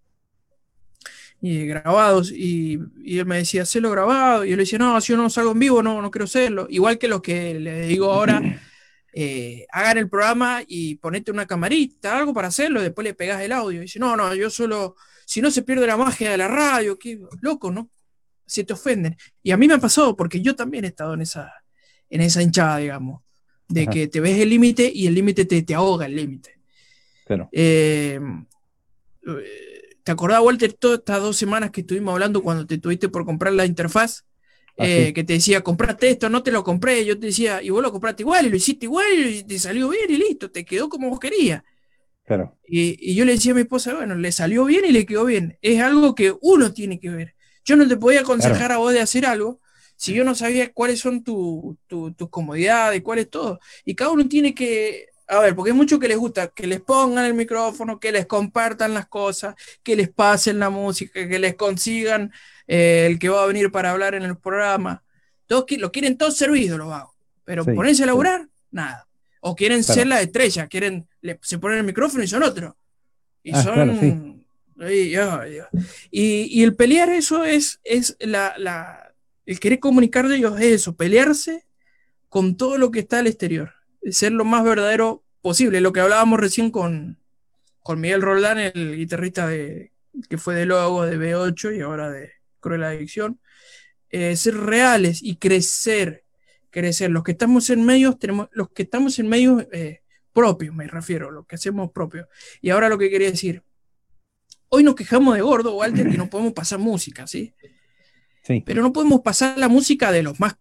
y 1.43 1.67
grabados. 1.67 2.33
Y, 2.33 2.79
él 3.05 3.27
me 3.27 3.37
decía, 3.37 3.63
hacelo 3.63 3.91
grabado. 3.91 4.45
Y 4.47 4.51
yo 4.51 4.57
le 4.57 4.63
decía, 4.63 4.79
no, 4.79 4.99
si 5.01 5.13
yo 5.13 5.19
no 5.19 5.29
salgo 5.29 5.53
en 5.53 5.59
vivo, 5.59 5.83
no, 5.83 6.01
no 6.01 6.11
quiero 6.11 6.25
hacerlo. 6.25 6.67
Igual 6.71 6.99
que 6.99 7.09
los 7.09 7.21
que 7.21 7.55
le 7.61 7.87
digo 7.87 8.11
ahora, 8.11 8.41
eh, 9.21 9.67
hagan 9.73 9.99
el 9.99 10.09
programa 10.09 10.63
y 10.65 10.95
ponete 10.95 11.33
una 11.33 11.45
camarita, 11.45 12.17
algo 12.17 12.33
para 12.33 12.47
hacerlo, 12.47 12.79
y 12.79 12.85
después 12.85 13.05
le 13.05 13.15
pegas 13.15 13.43
el 13.43 13.51
audio. 13.51 13.81
Y 13.81 13.83
dice, 13.83 13.99
no, 13.99 14.17
no, 14.17 14.33
yo 14.33 14.49
solo, 14.49 14.95
si 15.27 15.41
no 15.41 15.51
se 15.51 15.63
pierde 15.63 15.89
la 15.89 15.97
magia 15.97 16.31
de 16.31 16.37
la 16.37 16.47
radio, 16.47 16.97
qué 16.97 17.19
loco, 17.41 17.73
¿no? 17.73 17.91
Se 18.47 18.63
te 18.63 18.75
ofenden. 18.75 19.17
Y 19.43 19.51
a 19.51 19.57
mí 19.57 19.67
me 19.67 19.75
ha 19.75 19.79
pasado, 19.79 20.15
porque 20.15 20.41
yo 20.41 20.55
también 20.55 20.85
he 20.85 20.89
estado 20.89 21.15
en 21.15 21.23
esa, 21.23 21.53
en 22.09 22.21
esa 22.21 22.43
hinchada, 22.43 22.77
digamos, 22.77 23.23
de 23.67 23.83
Ajá. 23.83 23.91
que 23.91 24.07
te 24.07 24.21
ves 24.21 24.39
el 24.39 24.51
límite 24.51 24.89
y 24.95 25.09
el 25.09 25.15
límite 25.15 25.45
te, 25.47 25.63
te 25.63 25.75
ahoga 25.75 26.07
el 26.07 26.15
límite. 26.15 26.61
Claro. 27.27 27.49
Eh, 27.51 28.21
¿Te 30.05 30.13
acordás, 30.13 30.43
Walter, 30.43 30.75
todas 30.75 31.01
estas 31.01 31.21
dos 31.21 31.37
semanas 31.37 31.73
que 31.73 31.81
estuvimos 31.81 32.13
hablando 32.13 32.41
cuando 32.41 32.67
te 32.67 32.79
tuviste 32.79 33.09
por 33.09 33.25
comprar 33.25 33.53
la 33.53 33.67
interfaz? 33.67 34.25
Ah, 34.79 34.87
Eh, 34.87 35.13
que 35.15 35.25
te 35.25 35.35
decía, 35.35 35.63
compraste 35.63 36.11
esto, 36.11 36.29
no 36.31 36.43
te 36.43 36.53
lo 36.53 36.63
compré. 36.65 37.05
Yo 37.05 37.19
te 37.19 37.27
decía, 37.27 37.63
y 37.63 37.71
vos 37.71 37.83
lo 37.83 37.93
compraste 37.93 38.23
igual, 38.23 38.47
y 38.47 38.51
lo 38.51 38.57
hiciste 38.57 38.87
igual, 38.87 39.07
y 39.19 39.43
te 39.45 39.59
salió 39.59 39.89
bien, 39.89 40.07
y 40.11 40.17
listo, 40.17 40.51
te 40.51 40.65
quedó 40.65 40.89
como 40.89 41.11
vos 41.11 41.19
querías. 41.21 41.63
Claro. 42.25 42.57
Y, 42.67 42.97
y 43.13 43.15
yo 43.15 43.25
le 43.25 43.33
decía 43.33 43.53
a 43.53 43.55
mi 43.55 43.63
esposa, 43.63 43.95
bueno, 43.95 44.15
le 44.15 44.33
salió 44.33 44.65
bien 44.67 44.85
y 44.85 44.93
le 44.93 45.07
quedó 45.07 45.25
bien. 45.25 45.59
Es 45.63 45.81
algo 45.81 46.15
que 46.15 46.35
uno 46.43 46.73
tiene 46.75 47.01
que 47.01 47.11
ver. 47.11 47.35
Yo 47.65 47.77
no 47.77 47.89
te 47.89 47.97
podía 47.97 48.21
aconsejar 48.21 48.73
a 48.73 48.79
vos 48.79 48.93
de 48.93 49.01
hacer 49.01 49.27
algo 49.27 49.61
Si 49.97 50.15
yo 50.15 50.25
no 50.25 50.35
sabía 50.35 50.73
cuáles 50.73 51.01
son 51.01 51.25
tus 51.25 51.77
comodidades, 52.31 53.03
cuál 53.03 53.19
es 53.21 53.31
todo. 53.31 53.59
Y 53.85 53.95
cada 53.95 54.11
uno 54.13 54.29
tiene 54.29 54.55
que, 54.55 55.07
a 55.27 55.41
ver, 55.41 55.55
porque 55.57 55.71
hay 55.73 55.77
muchos 55.77 55.99
que 55.99 56.09
les 56.09 56.19
gusta 56.19 56.49
que 56.49 56.67
les 56.67 56.81
pongan 56.81 57.25
el 57.25 57.35
micrófono, 57.35 57.99
que 57.99 58.13
les 58.13 58.27
compartan 58.27 58.95
las 58.95 59.09
cosas, 59.09 59.55
que 59.83 59.97
les 59.97 60.09
pasen 60.11 60.59
la 60.61 60.71
música, 60.71 61.27
que 61.29 61.39
les 61.39 61.57
consigan 61.57 62.33
eh, 62.69 63.07
el 63.11 63.19
que 63.19 63.29
va 63.29 63.43
a 63.43 63.47
venir 63.47 63.73
para 63.73 63.91
hablar 63.91 64.15
en 64.15 64.23
el 64.23 64.37
programa. 64.37 65.03
Todos 65.47 65.65
lo 65.79 65.91
quieren 65.91 66.17
todo 66.17 66.31
servido, 66.31 66.79
lo 66.79 66.95
hago. 66.95 67.15
Pero 67.45 67.65
ponerse 67.65 68.05
a 68.05 68.07
laburar, 68.07 68.47
nada. 68.71 69.09
O 69.41 69.57
quieren 69.57 69.83
ser 69.83 70.07
la 70.07 70.21
estrella, 70.21 70.69
quieren, 70.69 71.09
se 71.43 71.59
ponen 71.59 71.79
el 71.79 71.85
micrófono 71.85 72.23
y 72.23 72.29
son 72.29 72.43
otros. 72.43 72.75
Y 73.43 73.53
ah, 73.55 73.63
son. 73.63 74.45
y, 76.11 76.63
el 76.63 76.77
pelear 76.77 77.09
eso 77.09 77.45
es, 77.45 77.81
es 77.83 78.17
la, 78.21 79.13
El 79.47 79.59
querer 79.59 79.81
comunicar 79.81 80.29
de 80.29 80.37
ellos 80.37 80.61
es 80.61 80.67
eso, 80.67 80.95
pelearse 80.95 81.67
con 82.29 82.57
todo 82.57 82.77
lo 82.77 82.91
que 82.91 83.01
está 83.01 83.21
al 83.21 83.27
exterior 83.27 83.73
ser 84.13 84.33
lo 84.33 84.45
más 84.45 84.65
verdadero 84.65 85.25
posible. 85.41 85.81
Lo 85.81 85.93
que 85.93 86.01
hablábamos 86.01 86.41
recién 86.41 86.71
con, 86.71 87.19
con 87.81 88.01
Miguel 88.01 88.23
Roldán, 88.23 88.59
el 88.59 88.97
guitarrista 88.97 89.47
de, 89.47 89.93
que 90.29 90.39
fue 90.39 90.55
de 90.55 90.67
Logo 90.67 91.05
de 91.05 91.19
B8 91.19 91.77
y 91.77 91.81
ahora 91.81 92.11
de 92.11 92.33
Cruel 92.61 92.85
Adicción. 92.85 93.41
Eh, 94.11 94.37
ser 94.37 94.57
reales 94.57 95.23
y 95.23 95.37
crecer, 95.37 96.25
crecer. 96.71 97.11
Los 97.11 97.23
que 97.25 97.33
estamos 97.33 97.69
en 97.71 97.85
medios, 97.85 98.19
tenemos, 98.19 98.49
los 98.53 98.71
que 98.71 98.83
estamos 98.83 99.19
en 99.19 99.29
medios 99.29 99.67
eh, 99.73 100.01
propios, 100.33 100.75
me 100.75 100.87
refiero, 100.87 101.31
lo 101.31 101.45
que 101.45 101.57
hacemos 101.57 101.91
propios. 101.93 102.27
Y 102.61 102.71
ahora 102.71 102.89
lo 102.89 102.97
que 102.97 103.11
quería 103.11 103.31
decir, 103.31 103.63
hoy 104.69 104.83
nos 104.83 104.95
quejamos 104.95 105.35
de 105.35 105.43
gordo, 105.43 105.77
Walter, 105.77 106.09
que 106.11 106.17
no 106.17 106.31
podemos 106.31 106.53
pasar 106.53 106.79
música, 106.79 107.27
¿sí? 107.27 107.55
Sí. 108.43 108.63
Pero 108.65 108.83
no 108.83 108.93
podemos 108.93 109.21
pasar 109.21 109.59
la 109.59 109.69
música 109.69 110.11
de 110.11 110.23
los 110.23 110.41
más 110.41 110.57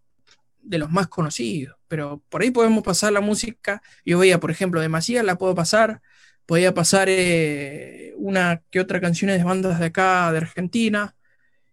de 0.68 0.78
los 0.78 0.90
más 0.90 1.08
conocidos, 1.08 1.76
pero 1.88 2.22
por 2.28 2.42
ahí 2.42 2.50
podemos 2.50 2.84
pasar 2.84 3.12
la 3.12 3.22
música. 3.22 3.82
Yo 4.04 4.18
veía, 4.18 4.38
por 4.38 4.50
ejemplo, 4.50 4.80
de 4.82 4.90
Macías 4.90 5.24
la 5.24 5.38
puedo 5.38 5.54
pasar, 5.54 6.02
podía 6.44 6.74
pasar 6.74 7.08
eh, 7.08 8.12
una 8.16 8.62
que 8.70 8.80
otra 8.80 9.00
canción 9.00 9.30
de 9.30 9.42
bandas 9.42 9.80
de 9.80 9.86
acá, 9.86 10.30
de 10.30 10.38
Argentina, 10.38 11.16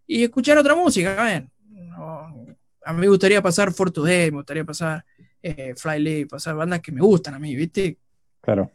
y 0.07 0.23
escuchar 0.23 0.57
otra 0.57 0.75
música. 0.75 1.25
a 1.27 2.93
mí 2.93 2.99
me 2.99 3.07
gustaría 3.07 3.41
pasar 3.41 3.71
For 3.71 3.91
Today, 3.91 4.31
me 4.31 4.37
gustaría 4.37 4.63
pasar 4.63 5.05
eh, 5.41 5.75
Fly 5.75 6.25
pasar 6.25 6.55
bandas 6.55 6.81
que 6.81 6.91
me 6.91 7.01
gustan 7.01 7.35
a 7.35 7.39
mí, 7.39 7.55
¿viste? 7.55 7.99
Claro. 8.41 8.71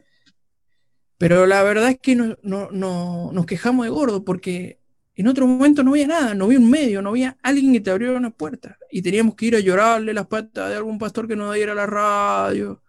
Pero 1.17 1.45
la 1.45 1.61
verdad 1.63 1.89
es 1.89 1.99
que 1.99 2.15
no, 2.15 2.37
no, 2.41 3.31
nos 3.31 3.45
quejamos 3.45 3.85
de 3.85 3.89
gordo 3.89 4.23
porque 4.23 4.79
en 5.13 5.27
otro 5.27 5.45
momento 5.45 5.83
no 5.83 5.91
había 5.91 6.07
nada, 6.07 6.33
no 6.33 6.45
había 6.45 6.57
un 6.57 6.69
medio, 6.69 7.01
no 7.01 7.09
había 7.09 7.37
alguien 7.43 7.73
que 7.73 7.81
te 7.81 7.91
abriera 7.91 8.17
una 8.17 8.31
puerta. 8.31 8.77
Y 8.89 9.01
teníamos 9.01 9.35
que 9.35 9.47
ir 9.47 9.55
a 9.55 9.59
llorarle 9.59 10.13
las 10.13 10.27
patas 10.27 10.69
de 10.69 10.77
algún 10.77 10.97
pastor 10.97 11.27
que 11.27 11.35
nos 11.35 11.53
diera 11.53 11.75
la 11.75 11.85
radio. 11.85 12.81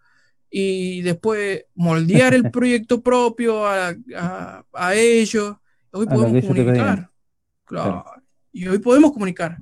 Y 0.49 1.01
después 1.01 1.65
moldear 1.75 2.33
el 2.33 2.49
proyecto 2.51 3.01
propio 3.01 3.67
a, 3.67 3.93
ellos. 4.95 5.57
Hoy 5.91 6.07
podemos 6.07 6.41
comunicar. 6.45 7.09
Claro. 7.65 8.05
Y 8.53 8.67
hoy 8.67 8.79
podemos 8.79 9.11
comunicar. 9.11 9.57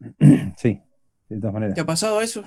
Sí, 0.56 0.80
de 1.28 1.38
todas 1.38 1.52
maneras. 1.52 1.74
¿Te 1.74 1.82
ha 1.82 1.86
pasado 1.86 2.22
eso? 2.22 2.44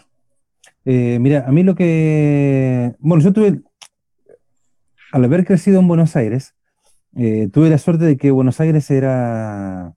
Eh, 0.86 1.20
mira, 1.20 1.46
a 1.48 1.52
mí 1.52 1.62
lo 1.62 1.76
que. 1.76 2.96
Bueno, 3.00 3.24
yo 3.24 3.34
tuve. 3.34 3.62
Al 5.12 5.26
haber 5.26 5.46
crecido 5.46 5.80
en 5.80 5.88
Buenos 5.88 6.16
Aires, 6.16 6.56
eh, 7.16 7.50
tuve 7.52 7.70
la 7.70 7.78
suerte 7.78 8.06
de 8.06 8.18
que 8.18 8.32
Buenos 8.32 8.60
Aires 8.60 8.90
era, 8.92 9.96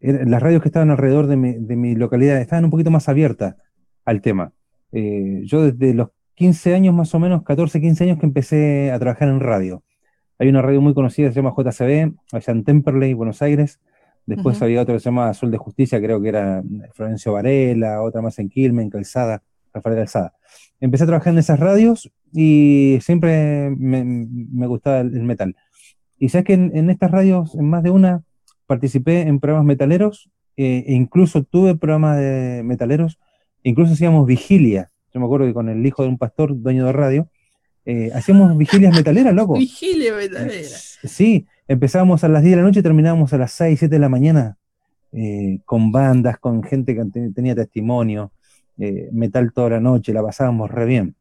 las 0.00 0.42
radios 0.42 0.62
que 0.62 0.68
estaban 0.68 0.90
alrededor 0.90 1.26
de 1.26 1.36
mi, 1.36 1.94
localidad 1.94 2.40
estaban 2.40 2.64
un 2.64 2.70
poquito 2.70 2.90
más 2.90 3.08
abiertas 3.08 3.56
al 4.04 4.22
tema. 4.22 4.52
Eh, 4.92 5.42
yo 5.44 5.70
desde 5.70 5.94
los 5.94 6.08
15 6.34 6.74
años 6.74 6.94
más 6.94 7.14
o 7.14 7.18
menos, 7.18 7.42
14, 7.42 7.80
15 7.80 8.04
años 8.04 8.18
que 8.18 8.26
empecé 8.26 8.90
a 8.90 8.98
trabajar 8.98 9.28
en 9.28 9.40
radio. 9.40 9.82
Hay 10.38 10.48
una 10.48 10.62
radio 10.62 10.80
muy 10.80 10.94
conocida 10.94 11.30
se 11.30 11.42
llama 11.42 11.54
JCB, 11.56 12.14
allá 12.32 12.52
en 12.52 12.64
Temperley, 12.64 13.12
Buenos 13.12 13.42
Aires. 13.42 13.80
Después 14.28 14.60
había 14.60 14.82
otra 14.82 14.92
que 14.92 15.00
se 15.00 15.06
llama 15.06 15.32
Sol 15.32 15.50
de 15.50 15.56
Justicia, 15.56 15.98
creo 16.02 16.20
que 16.20 16.28
era 16.28 16.62
Florencio 16.92 17.32
Varela, 17.32 18.02
otra 18.02 18.20
más 18.20 18.38
en 18.38 18.50
Quilmes, 18.50 18.90
Calzada, 18.90 19.42
Rafael 19.72 19.96
Calzada. 19.96 20.34
Empecé 20.80 21.04
a 21.04 21.06
trabajar 21.06 21.32
en 21.32 21.38
esas 21.38 21.58
radios 21.58 22.12
y 22.34 22.98
siempre 23.00 23.70
me, 23.70 24.66
gustaba 24.66 25.00
el 25.00 25.22
metal. 25.22 25.56
Y 26.18 26.28
sabes 26.28 26.44
que 26.44 26.52
en, 26.52 26.90
estas 26.90 27.10
radios, 27.10 27.54
en 27.54 27.70
más 27.70 27.82
de 27.82 27.88
una, 27.88 28.22
participé 28.66 29.22
en 29.22 29.40
programas 29.40 29.64
metaleros, 29.64 30.28
eh, 30.58 30.84
e 30.86 30.92
incluso 30.92 31.42
tuve 31.42 31.74
programas 31.74 32.18
de 32.18 32.60
metaleros, 32.66 33.18
incluso 33.62 33.94
hacíamos 33.94 34.26
vigilia. 34.26 34.90
Yo 35.14 35.20
me 35.20 35.24
acuerdo 35.24 35.46
que 35.46 35.54
con 35.54 35.70
el 35.70 35.86
hijo 35.86 36.02
de 36.02 36.10
un 36.10 36.18
pastor, 36.18 36.52
dueño 36.54 36.84
de 36.84 36.92
radio, 36.92 37.30
eh, 37.86 38.10
hacíamos 38.14 38.54
vigilias 38.58 38.94
metaleras, 38.94 39.32
loco. 39.32 39.54
Vigilia 39.58 40.12
metalera. 40.12 40.76
Sí, 41.04 41.46
empezábamos 41.68 42.24
a 42.24 42.28
las 42.28 42.42
10 42.42 42.52
de 42.52 42.56
la 42.56 42.66
noche 42.66 42.80
y 42.80 42.82
terminábamos 42.82 43.32
a 43.32 43.38
las 43.38 43.52
6, 43.52 43.78
7 43.78 43.94
de 43.94 44.00
la 44.00 44.08
mañana, 44.08 44.56
eh, 45.12 45.60
con 45.64 45.92
bandas, 45.92 46.38
con 46.38 46.62
gente 46.62 46.94
que 46.96 47.04
tenía 47.34 47.54
testimonio, 47.54 48.32
metal 49.12 49.52
toda 49.52 49.70
la 49.70 49.80
noche, 49.80 50.12
la 50.12 50.22
pasábamos 50.22 50.70
re 50.70 50.86
bien. 50.86 51.16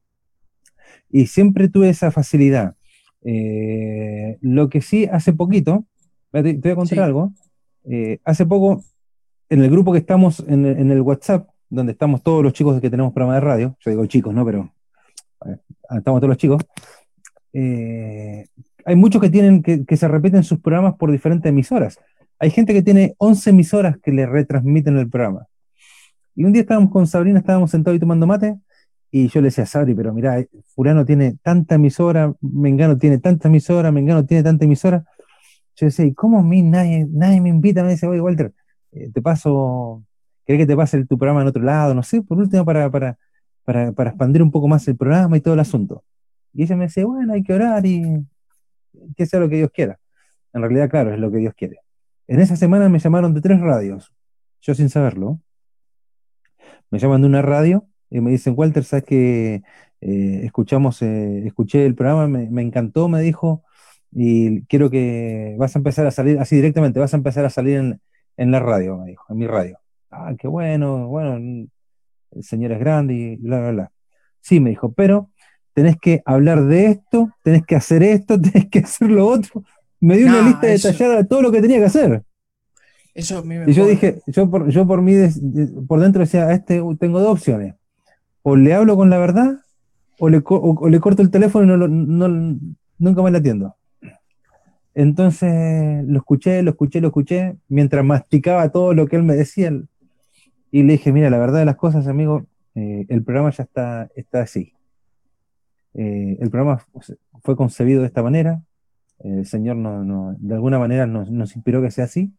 Y 1.09 1.27
siempre 1.27 1.69
tuve 1.69 1.89
esa 1.89 2.11
facilidad. 2.11 2.75
Eh, 3.23 4.37
lo 4.41 4.69
que 4.69 4.81
sí, 4.81 5.05
hace 5.11 5.33
poquito, 5.33 5.85
te, 6.31 6.53
voy 6.53 6.71
a 6.71 6.75
contar 6.75 6.99
algo. 6.99 7.33
Eh, 7.85 8.19
hace 8.23 8.45
poco, 8.45 8.83
en 9.49 9.63
el 9.63 9.69
grupo 9.69 9.91
que 9.91 9.99
estamos 9.99 10.43
en, 10.47 10.65
el 10.65 11.01
WhatsApp, 11.01 11.49
donde 11.69 11.93
estamos 11.93 12.23
todos 12.23 12.43
los 12.43 12.53
chicos 12.53 12.79
que 12.79 12.89
tenemos 12.89 13.13
programa 13.13 13.35
de 13.35 13.41
radio, 13.41 13.77
yo 13.79 13.91
digo 13.91 14.05
chicos, 14.05 14.33
¿no? 14.33 14.45
Pero 14.45 14.71
estamos 15.89 16.21
todos 16.21 16.29
los 16.29 16.37
chicos. 16.37 16.63
Eh, 17.53 18.45
hay 18.87 18.95
muchos 18.95 19.21
que 19.21 19.29
tienen 19.29 19.61
que, 19.61 19.97
se 19.97 20.07
repiten 20.07 20.45
sus 20.45 20.61
programas 20.61 20.95
por 20.95 21.11
diferentes 21.11 21.49
emisoras. 21.49 21.99
Hay 22.39 22.51
gente 22.51 22.73
que 22.73 22.81
tiene 22.81 23.15
11 23.17 23.49
emisoras 23.49 23.97
que 24.01 24.13
le 24.13 24.25
retransmiten 24.25 24.97
el 24.97 25.09
programa. 25.09 25.45
Y 26.35 26.45
un 26.45 26.53
día 26.53 26.61
estábamos 26.61 26.89
con 26.89 27.05
Sabrina, 27.05 27.39
estábamos 27.39 27.69
sentados 27.69 27.97
y 27.97 27.99
tomando 27.99 28.25
mate, 28.25 28.55
y 29.11 29.27
yo 29.27 29.41
le 29.41 29.47
decía 29.47 29.65
a 29.65 29.67
Sabri, 29.67 29.93
pero 29.93 30.13
mira, 30.13 30.39
eh, 30.39 30.47
fulano 30.73 31.03
tiene 31.03 31.35
tanta 31.43 31.75
emisora, 31.75 32.33
Mengano 32.39 32.97
tiene 32.97 33.17
tanta 33.17 33.49
emisora, 33.49 33.91
Mengano 33.91 34.25
tiene 34.25 34.41
tanta 34.41 34.63
emisora. 34.63 35.03
Yo 35.75 35.87
decía, 35.87 36.05
¿y 36.05 36.13
cómo 36.13 36.39
a 36.39 36.43
mí 36.43 36.61
nadie, 36.61 37.05
nadie 37.11 37.41
me 37.41 37.49
invita? 37.49 37.83
Me 37.83 37.89
dice, 37.89 38.07
oye, 38.07 38.21
Walter, 38.21 38.53
eh, 38.93 39.11
te 39.13 39.21
paso, 39.21 40.01
¿querés 40.45 40.61
que 40.61 40.65
te 40.65 40.77
pase 40.77 41.05
tu 41.05 41.17
programa 41.17 41.41
en 41.41 41.49
otro 41.49 41.61
lado? 41.61 41.93
No 41.93 42.03
sé, 42.03 42.21
por 42.21 42.37
último, 42.37 42.63
para, 42.63 42.89
para, 42.89 43.17
para, 43.65 43.91
para 43.91 44.11
expandir 44.11 44.41
un 44.41 44.51
poco 44.51 44.69
más 44.69 44.87
el 44.87 44.95
programa 44.95 45.35
y 45.35 45.41
todo 45.41 45.55
el 45.55 45.59
asunto. 45.59 46.05
Y 46.53 46.63
ella 46.63 46.77
me 46.77 46.85
dice, 46.85 47.03
bueno, 47.03 47.33
hay 47.33 47.43
que 47.43 47.53
orar 47.53 47.85
y 47.85 48.25
que 49.15 49.25
sea 49.25 49.39
lo 49.39 49.49
que 49.49 49.57
Dios 49.57 49.71
quiera. 49.71 49.99
En 50.53 50.61
realidad, 50.61 50.89
claro, 50.89 51.13
es 51.13 51.19
lo 51.19 51.31
que 51.31 51.37
Dios 51.37 51.53
quiere. 51.55 51.79
En 52.27 52.39
esa 52.39 52.55
semana 52.55 52.89
me 52.89 52.99
llamaron 52.99 53.33
de 53.33 53.41
tres 53.41 53.59
radios, 53.59 54.13
yo 54.61 54.73
sin 54.75 54.89
saberlo. 54.89 55.39
Me 56.89 56.99
llaman 56.99 57.21
de 57.21 57.27
una 57.27 57.41
radio 57.41 57.87
y 58.09 58.21
me 58.21 58.31
dicen, 58.31 58.53
Walter, 58.57 58.83
sabes 58.83 59.05
que 59.05 59.61
eh, 60.01 60.41
escuchamos, 60.43 61.01
eh, 61.01 61.45
escuché 61.45 61.85
el 61.85 61.95
programa, 61.95 62.27
me, 62.27 62.61
encantó, 62.61 63.07
me 63.09 63.21
dijo, 63.21 63.63
y 64.11 64.63
quiero 64.63 64.89
que 64.89 65.55
vas 65.57 65.75
a 65.75 65.79
empezar 65.79 66.07
a 66.07 66.11
salir, 66.11 66.39
así 66.39 66.55
directamente, 66.55 66.99
vas 66.99 67.13
a 67.13 67.17
empezar 67.17 67.45
a 67.45 67.49
salir 67.49 67.99
en, 68.37 68.51
la 68.51 68.59
radio, 68.59 68.97
me 68.97 69.11
dijo, 69.11 69.25
en 69.29 69.37
mi 69.37 69.47
radio. 69.47 69.79
Ah, 70.11 70.33
qué 70.37 70.47
bueno, 70.47 71.07
bueno, 71.07 71.35
el 71.35 72.43
señor 72.43 72.71
es 72.71 72.79
grande 72.79 73.13
y 73.13 73.35
bla, 73.37 73.59
bla, 73.59 73.71
bla. 73.71 73.91
Sí, 74.41 74.59
me 74.59 74.69
dijo, 74.69 74.93
pero 74.93 75.31
tenés 75.77 75.97
que 75.97 76.23
hablar 76.25 76.65
de 76.65 76.87
esto, 76.87 77.29
tenés 77.43 77.63
que 77.63 77.75
hacer 77.75 78.01
esto, 78.01 78.41
tenés 78.41 78.67
que 78.67 78.79
hacer 78.79 79.11
lo 79.11 79.27
otro. 79.27 79.63
Me 79.99 80.17
dio 80.17 80.25
una 80.25 80.41
lista 80.41 80.65
detallada 80.65 81.17
de 81.17 81.25
todo 81.25 81.43
lo 81.43 81.51
que 81.51 81.61
tenía 81.61 81.77
que 81.77 81.85
hacer. 81.85 82.23
Eso 83.13 83.43
y 83.45 83.73
yo 83.73 83.85
dije, 83.85 84.23
yo 84.25 84.49
por, 84.49 84.69
yo 84.69 84.87
por 84.87 85.03
mí, 85.03 85.13
por 85.87 85.99
dentro 85.99 86.21
decía, 86.21 86.51
este, 86.51 86.81
tengo 86.99 87.19
dos 87.19 87.31
opciones 87.31 87.75
o 88.41 88.55
le 88.55 88.73
hablo 88.73 88.95
con 88.95 89.11
la 89.11 89.19
verdad 89.19 89.57
o 90.17 90.29
le, 90.29 90.41
corto 90.41 91.21
el 91.21 91.29
teléfono 91.29 91.65
y 91.65 91.77
no, 91.77 92.27
nunca 92.97 93.21
más 93.21 93.31
le 93.31 93.37
atiendo. 93.37 93.75
Entonces 94.95 96.03
lo 96.07 96.17
escuché, 96.17 96.63
lo 96.63 96.71
escuché, 96.71 97.01
lo 97.01 97.09
escuché, 97.09 97.55
mientras 97.67 98.03
masticaba 98.03 98.69
todo 98.69 98.95
lo 98.95 99.05
que 99.05 99.15
él 99.15 99.23
me 99.23 99.35
decía. 99.35 99.71
Y 100.71 100.83
le 100.83 100.93
dije, 100.93 101.11
mira, 101.11 101.29
la 101.29 101.37
verdad 101.37 101.59
de 101.59 101.65
las 101.65 101.75
cosas, 101.75 102.07
amigo, 102.07 102.47
eh, 102.73 103.05
el 103.09 103.23
programa 103.23 103.51
ya 103.51 103.63
está, 103.63 104.09
está 104.15 104.41
así. 104.41 104.73
Eh, 105.97 106.37
el 106.39 106.51
programa 106.51 106.85
fue 107.41 107.55
concebido 107.55 108.01
de 108.01 108.07
esta 108.07 108.21
manera. 108.21 108.61
El 109.19 109.47
Señor 109.47 109.75
no, 109.77 110.35
de 110.37 110.53
alguna 110.53 110.77
manera 110.77 111.07
nos, 111.07 111.55
inspiró 111.55 111.81
que 111.81 111.91
sea 111.91 112.05
así. 112.05 112.31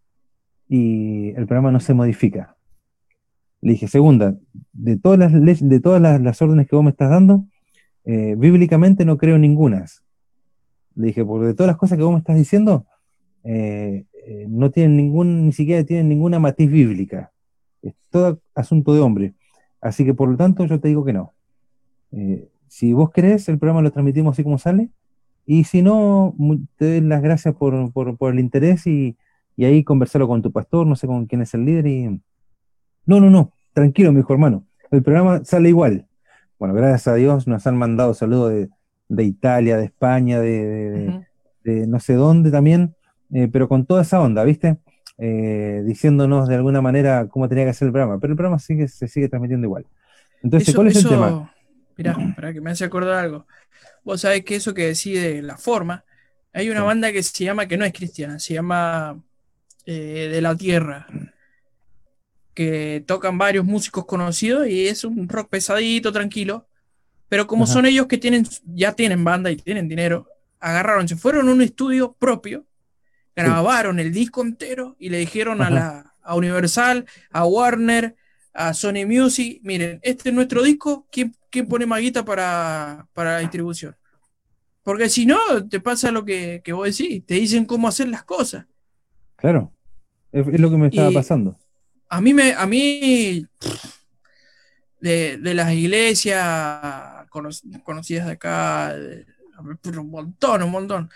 Y 0.69 1.31
el 1.31 1.47
programa 1.47 1.73
no 1.73 1.81
se 1.81 1.93
modifica. 1.93 2.57
Le 3.61 3.73
dije, 3.73 3.89
segunda, 3.89 4.37
de 4.73 4.97
todas 4.97 5.19
las, 5.19 5.33
leyes, 5.33 5.69
de 5.69 5.81
todas 5.81 6.01
las, 6.01 6.41
órdenes 6.43 6.69
que 6.69 6.77
vos 6.77 6.85
me 6.85 6.93
estás 6.93 7.11
dando, 7.11 7.47
eh, 8.05 8.37
bíblicamente 8.39 9.05
no 9.05 9.19
creo 9.19 9.39
ninguna. 9.39 9.85
Le 10.95 11.09
dije, 11.09 11.25
porque 11.25 11.49
de 11.49 11.55
todas 11.55 11.69
las 11.69 11.77
cosas 11.77 11.99
que 11.99 12.05
vos 12.05 12.13
me 12.13 12.21
estás 12.21 12.37
diciendo, 12.37 12.87
eh, 13.43 14.05
no 14.47 14.71
tienen 14.71 14.97
ningún, 14.97 15.47
ni 15.47 15.53
siquiera 15.53 15.83
tienen 15.85 16.09
ninguna 16.09 16.39
matiz 16.39 16.71
bíblica. 16.71 17.33
Es 17.83 17.95
todo 18.11 18.41
asunto 18.55 18.95
de 18.95 19.01
hombre. 19.01 19.35
Así 19.81 20.05
que 20.05 20.15
por 20.15 20.29
lo 20.29 20.37
tanto 20.37 20.65
yo 20.65 20.79
te 20.79 20.89
digo 20.89 21.05
que 21.05 21.13
no. 21.13 21.33
Si 22.69 22.93
vos 22.93 23.11
querés, 23.11 23.49
el 23.49 23.59
programa 23.59 23.83
lo 23.83 23.91
transmitimos 23.91 24.33
así 24.33 24.43
como 24.45 24.59
sale. 24.59 24.91
Y 25.47 25.65
si 25.65 25.81
no, 25.83 26.35
te 26.77 27.01
doy 27.01 27.01
las 27.09 27.23
gracias 27.23 27.55
por, 27.55 27.93
por- 27.93 28.17
por 28.17 28.33
el 28.33 28.39
interés 28.41 28.87
y, 28.87 29.17
y 29.57 29.65
ahí 29.65 29.83
conversarlo 29.83 30.29
con 30.29 30.43
tu 30.43 30.53
pastor, 30.53 30.87
no 30.87 30.95
sé 30.95 31.07
con 31.07 31.27
quién 31.27 31.41
es 31.43 31.55
el 31.55 31.65
líder. 31.65 31.87
Y... 31.87 32.21
No, 33.07 33.21
no, 33.21 33.31
no, 33.31 33.53
tranquilo, 33.73 34.13
mi 34.13 34.21
hijo 34.21 34.33
hermano. 34.33 34.65
El 34.91 35.03
programa 35.03 35.43
sale 35.45 35.69
igual. 35.71 36.07
Bueno, 36.59 36.75
gracias 36.75 37.09
a 37.09 37.15
Dios 37.15 37.47
nos 37.47 37.67
han 37.67 37.77
mandado 37.77 38.15
saludos 38.15 38.53
de, 38.53 38.69
de 39.09 39.25
Italia, 39.25 39.77
de 39.77 39.85
España, 39.85 40.41
de, 40.41 41.25
no 41.87 42.01
sé 42.01 42.15
dónde 42.15 42.51
también, 42.51 42.95
eh, 43.33 43.49
pero 43.51 43.69
con 43.69 43.85
toda 43.87 44.03
esa 44.03 44.21
onda, 44.21 44.43
¿viste? 44.45 44.79
Eh, 45.19 45.83
diciéndonos 45.87 46.49
de 46.49 46.55
alguna 46.55 46.81
manera 46.81 47.27
cómo 47.29 47.49
tenía 47.49 47.65
que 47.67 47.75
ser 47.75 47.87
el 47.87 47.93
programa, 47.93 48.19
pero 48.19 48.33
el 48.33 48.37
programa 48.37 48.59
sigue, 48.59 48.89
se 48.89 49.09
sigue 49.09 49.29
transmitiendo 49.29 49.67
igual. 49.67 49.87
Entonces, 50.43 50.69
Eso, 50.69 50.77
¿cuál 50.77 50.89
es 50.89 50.97
el 50.97 51.09
tema? 51.09 51.53
Mirá, 51.99 52.25
para 52.37 52.55
que 52.55 52.63
me 52.63 52.73
hace 52.73 52.85
acordar 52.87 53.17
algo. 53.27 53.49
Vos 54.05 54.23
sabés 54.23 54.45
que 54.45 54.57
eso 54.57 54.75
que 54.75 54.87
decide 54.89 55.43
la 55.43 55.59
forma, 55.59 56.05
hay 56.55 56.71
una 56.71 56.83
Sí. 56.83 56.85
banda 56.85 57.13
que 57.13 57.23
se 57.23 57.45
llama, 57.45 57.69
que 57.69 57.79
no 57.79 57.85
es 57.87 57.93
cristiana, 57.95 58.39
se 58.41 58.55
llama 58.55 59.23
eh, 59.87 60.29
De 60.33 60.43
la 60.43 60.57
Tierra, 60.57 61.07
que 62.55 63.05
tocan 63.07 63.39
varios 63.39 63.65
músicos 63.65 64.05
conocidos 64.07 64.67
y 64.69 64.89
es 64.89 65.05
un 65.05 65.29
rock 65.29 65.49
pesadito, 65.51 66.13
tranquilo. 66.13 66.67
Pero 67.29 67.47
como 67.47 67.65
Ajá. 67.65 67.73
son 67.75 67.87
ellos 67.87 68.07
que 68.09 68.19
tienen, 68.19 68.47
ya 68.67 68.95
tienen 68.95 69.25
banda 69.25 69.51
y 69.51 69.57
tienen 69.57 69.89
dinero, 69.89 70.29
agarraron, 70.61 71.09
se 71.09 71.17
fueron 71.17 71.49
a 71.49 71.53
un 71.53 71.63
estudio 71.63 72.15
propio, 72.15 72.67
grabaron 73.37 74.01
el 74.01 74.13
disco 74.13 74.43
entero 74.43 74.97
y 74.99 75.11
le 75.11 75.19
dijeron 75.19 75.63
a 75.63 75.71
la 75.71 76.15
a 76.23 76.37
Universal, 76.37 77.07
a 77.31 77.47
Warner, 77.47 78.17
a 78.59 78.75
Sony 78.75 79.07
Music, 79.07 79.61
miren, 79.63 80.01
este 80.03 80.31
es 80.31 80.35
nuestro 80.35 80.63
disco, 80.63 81.07
¿quién, 81.13 81.35
quién 81.51 81.69
pone 81.69 81.87
maguita 81.87 82.25
para, 82.25 83.07
para 83.15 83.35
la 83.35 83.39
distribución? 83.41 83.97
Porque 84.83 85.09
si 85.09 85.27
no, 85.27 85.39
te 85.69 85.81
pasa 85.81 86.11
lo 86.11 86.25
que, 86.25 86.61
que 86.65 86.73
vos 86.73 86.87
decís, 86.87 87.25
te 87.27 87.35
dicen 87.35 87.65
cómo 87.67 87.89
hacer 87.89 88.09
las 88.09 88.25
cosas. 88.25 88.67
Claro, 89.37 89.73
es, 90.33 90.47
es 90.49 90.61
lo 90.61 90.71
que 90.71 90.77
me 90.79 90.89
estaba 90.89 91.11
Y- 91.11 91.15
pasando. 91.15 91.57
A 92.11 92.21
mí 92.23 92.33
me, 92.35 92.55
a 92.55 92.67
mí 92.67 93.45
de, 95.01 95.37
de 95.39 95.55
las 95.55 95.73
iglesias 95.73 97.27
cono- 97.31 97.51
conocidas 97.85 98.27
de 98.27 98.33
acá, 98.33 98.95
de- 98.97 99.27
un 99.99 100.11
montón, 100.11 100.63
un 100.63 100.71
montón. 100.71 101.11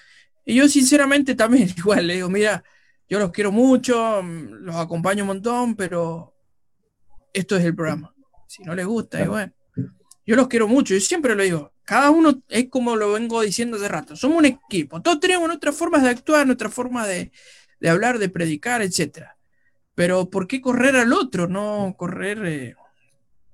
Y 0.44 0.54
yo 0.56 0.68
sinceramente 0.68 1.34
también 1.34 1.68
igual 1.76 2.06
le 2.06 2.14
digo, 2.14 2.28
mira, 2.28 2.62
yo 3.08 3.18
los 3.18 3.30
quiero 3.30 3.52
mucho, 3.52 4.22
los 4.22 4.76
acompaño 4.76 5.22
un 5.24 5.28
montón, 5.28 5.76
pero 5.76 6.31
esto 7.32 7.56
es 7.56 7.64
el 7.64 7.74
programa. 7.74 8.14
Si 8.46 8.62
no 8.62 8.74
les 8.74 8.86
gusta, 8.86 9.16
y 9.18 9.24
Claro. 9.24 9.32
bueno. 9.32 9.52
Yo 10.24 10.36
los 10.36 10.46
quiero 10.48 10.68
mucho, 10.68 10.94
yo 10.94 11.00
siempre 11.00 11.34
lo 11.34 11.42
digo. 11.42 11.72
Cada 11.84 12.10
uno 12.10 12.42
es 12.48 12.68
como 12.68 12.94
lo 12.94 13.12
vengo 13.12 13.40
diciendo 13.42 13.76
hace 13.76 13.88
rato. 13.88 14.14
Somos 14.14 14.38
un 14.38 14.44
equipo. 14.44 15.02
Todos 15.02 15.18
tenemos 15.18 15.48
nuestras 15.48 15.74
formas 15.76 16.02
de 16.04 16.10
actuar, 16.10 16.46
nuestras 16.46 16.72
formas 16.72 17.08
de, 17.08 17.32
de 17.80 17.88
hablar, 17.88 18.18
de 18.18 18.28
predicar, 18.28 18.82
etcétera. 18.82 19.36
Pero 19.96 20.30
¿por 20.30 20.46
qué 20.46 20.60
correr 20.60 20.94
al 20.96 21.12
otro? 21.12 21.48
No 21.48 21.94
correr. 21.98 22.38
eh, 22.46 22.74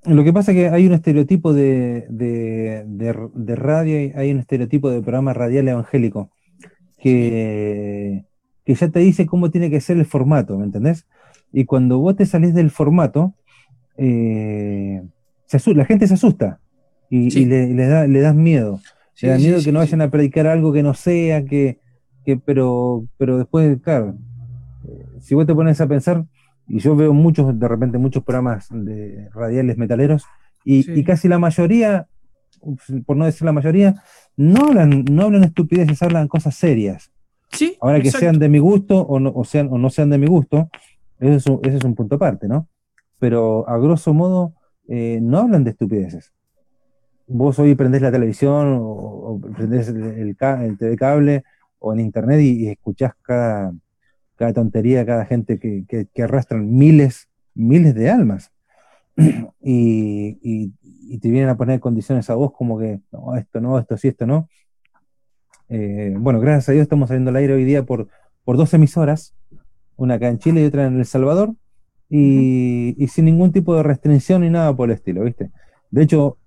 Lo 0.04 0.22
que 0.24 0.32
pasa 0.32 0.52
es 0.52 0.56
que 0.58 0.68
hay 0.68 0.86
un 0.86 0.92
estereotipo 0.92 1.54
de, 1.54 2.06
de- 2.10 2.84
de- 2.86 3.28
de 3.34 3.56
radio, 3.56 4.00
y 4.02 4.12
hay 4.14 4.30
un 4.30 4.40
estereotipo 4.40 4.90
de 4.90 5.00
programa 5.00 5.32
radial 5.32 5.66
evangélico 5.68 6.30
que, 7.00 8.24
que 8.64 8.74
ya 8.74 8.88
te 8.90 9.00
dice 9.00 9.26
cómo 9.26 9.50
tiene 9.50 9.70
que 9.70 9.80
ser 9.80 9.96
el 9.96 10.06
formato, 10.06 10.58
¿me 10.58 10.64
entendés? 10.66 11.06
Y 11.52 11.64
cuando 11.64 11.98
vos 11.98 12.14
te 12.16 12.26
salís 12.26 12.54
del 12.54 12.70
formato, 12.70 13.34
eh, 13.98 15.02
se 15.46 15.74
la 15.74 15.84
gente 15.84 16.06
se 16.06 16.14
asusta 16.14 16.60
y, 17.10 17.30
Sí. 17.30 17.40
y 17.40 17.44
le, 17.46 17.74
le 17.74 17.86
da, 17.86 18.06
le 18.06 18.20
das 18.20 18.34
miedo. 18.34 18.80
sí, 19.14 19.26
Le 19.26 19.32
da 19.32 19.38
miedo 19.38 19.58
sí, 19.58 19.66
que 19.66 19.72
no 19.72 19.80
vayan 19.80 20.00
a 20.02 20.10
predicar 20.10 20.46
algo 20.46 20.72
que 20.72 20.82
no 20.82 20.94
sea, 20.94 21.44
que, 21.44 21.78
que 22.24 22.36
pero, 22.36 23.04
pero 23.18 23.38
después, 23.38 23.78
claro, 23.82 24.14
eh, 24.86 25.04
si 25.20 25.34
vos 25.34 25.46
te 25.46 25.54
pones 25.54 25.80
a 25.80 25.86
pensar, 25.88 26.24
y 26.68 26.78
yo 26.78 26.94
veo 26.94 27.12
muchos, 27.12 27.58
de 27.58 27.68
repente, 27.68 27.98
muchos 27.98 28.22
programas 28.22 28.68
de 28.70 29.28
radiales 29.34 29.76
metaleros, 29.78 30.24
y, 30.64 31.02
casi 31.02 31.28
la 31.28 31.38
mayoría, 31.38 32.08
por 33.06 33.16
no 33.16 33.24
decir 33.24 33.46
la 33.46 33.52
mayoría, 33.52 34.02
no 34.36 34.66
hablan, 34.66 35.04
no 35.10 35.22
hablan 35.22 35.44
estupideces, 35.44 36.02
hablan 36.02 36.28
cosas 36.28 36.54
serias. 36.56 37.10
Sí, 37.52 37.78
Ahora 37.80 38.00
que 38.00 38.08
exacto. 38.08 38.26
sean 38.26 38.38
de 38.38 38.50
mi 38.50 38.58
gusto 38.58 39.00
o 39.00 39.18
no, 39.18 39.32
o 39.34 39.44
sean, 39.44 39.68
o 39.70 39.78
no 39.78 39.88
sean 39.88 40.10
de 40.10 40.18
mi 40.18 40.26
gusto, 40.26 40.68
ese 41.18 41.36
es 41.36 41.46
un, 41.46 41.60
ese 41.62 41.78
es 41.78 41.84
un 41.84 41.94
punto 41.94 42.16
aparte, 42.16 42.46
¿no? 42.48 42.68
Pero 43.18 43.68
a 43.68 43.78
grosso 43.78 44.14
modo, 44.14 44.54
eh, 44.88 45.18
no 45.22 45.38
hablan 45.38 45.64
de 45.64 45.70
estupideces. 45.70 46.32
Vos 47.26 47.58
hoy 47.58 47.74
prendés 47.74 48.02
la 48.02 48.12
televisión 48.12 48.74
o, 48.74 48.84
o 48.84 49.40
prendés 49.40 49.88
el, 49.88 50.36
TV 50.36 50.96
cable 50.96 51.44
o 51.78 51.92
en 51.92 52.00
internet 52.00 52.40
y, 52.40 52.64
y 52.64 52.68
escuchás 52.68 53.12
cada, 53.22 53.72
cada 54.38 54.52
tontería, 54.52 55.04
cada 55.04 55.26
gente 55.26 55.58
que, 55.58 56.22
arrastran 56.22 56.70
miles, 56.70 57.28
miles 57.54 57.94
de 57.94 58.08
almas. 58.08 58.52
Y 61.10 61.18
te 61.20 61.30
vienen 61.30 61.48
a 61.48 61.56
poner 61.56 61.80
condiciones 61.80 62.28
a 62.28 62.34
vos 62.34 62.52
como 62.52 62.78
que, 62.78 63.00
no, 63.12 63.34
esto 63.34 63.62
no, 63.62 63.78
esto 63.78 63.96
sí, 63.96 64.08
esto 64.08 64.26
no. 64.26 64.46
Eh, 65.70 66.14
bueno, 66.18 66.38
gracias 66.38 66.68
a 66.68 66.72
Dios 66.72 66.82
estamos 66.82 67.08
saliendo 67.08 67.30
al 67.30 67.36
aire 67.36 67.54
hoy 67.54 67.64
día 67.64 67.82
por, 67.82 68.08
por 68.44 68.58
dos 68.58 68.74
emisoras, 68.74 69.34
una 69.96 70.14
acá 70.14 70.28
en 70.28 70.38
Chile 70.38 70.60
y 70.62 70.66
otra 70.66 70.86
en 70.86 70.98
El 70.98 71.06
Salvador, 71.06 71.54
y, 72.10 72.94
y 73.02 73.08
sin 73.08 73.26
ningún 73.26 73.52
tipo 73.52 73.76
de 73.76 73.82
restricción 73.82 74.42
ni 74.42 74.50
nada 74.50 74.74
por 74.74 74.90
el 74.90 74.96
estilo, 74.96 75.24
¿viste? 75.24 75.50
De 75.90 76.02
hecho, 76.02 76.38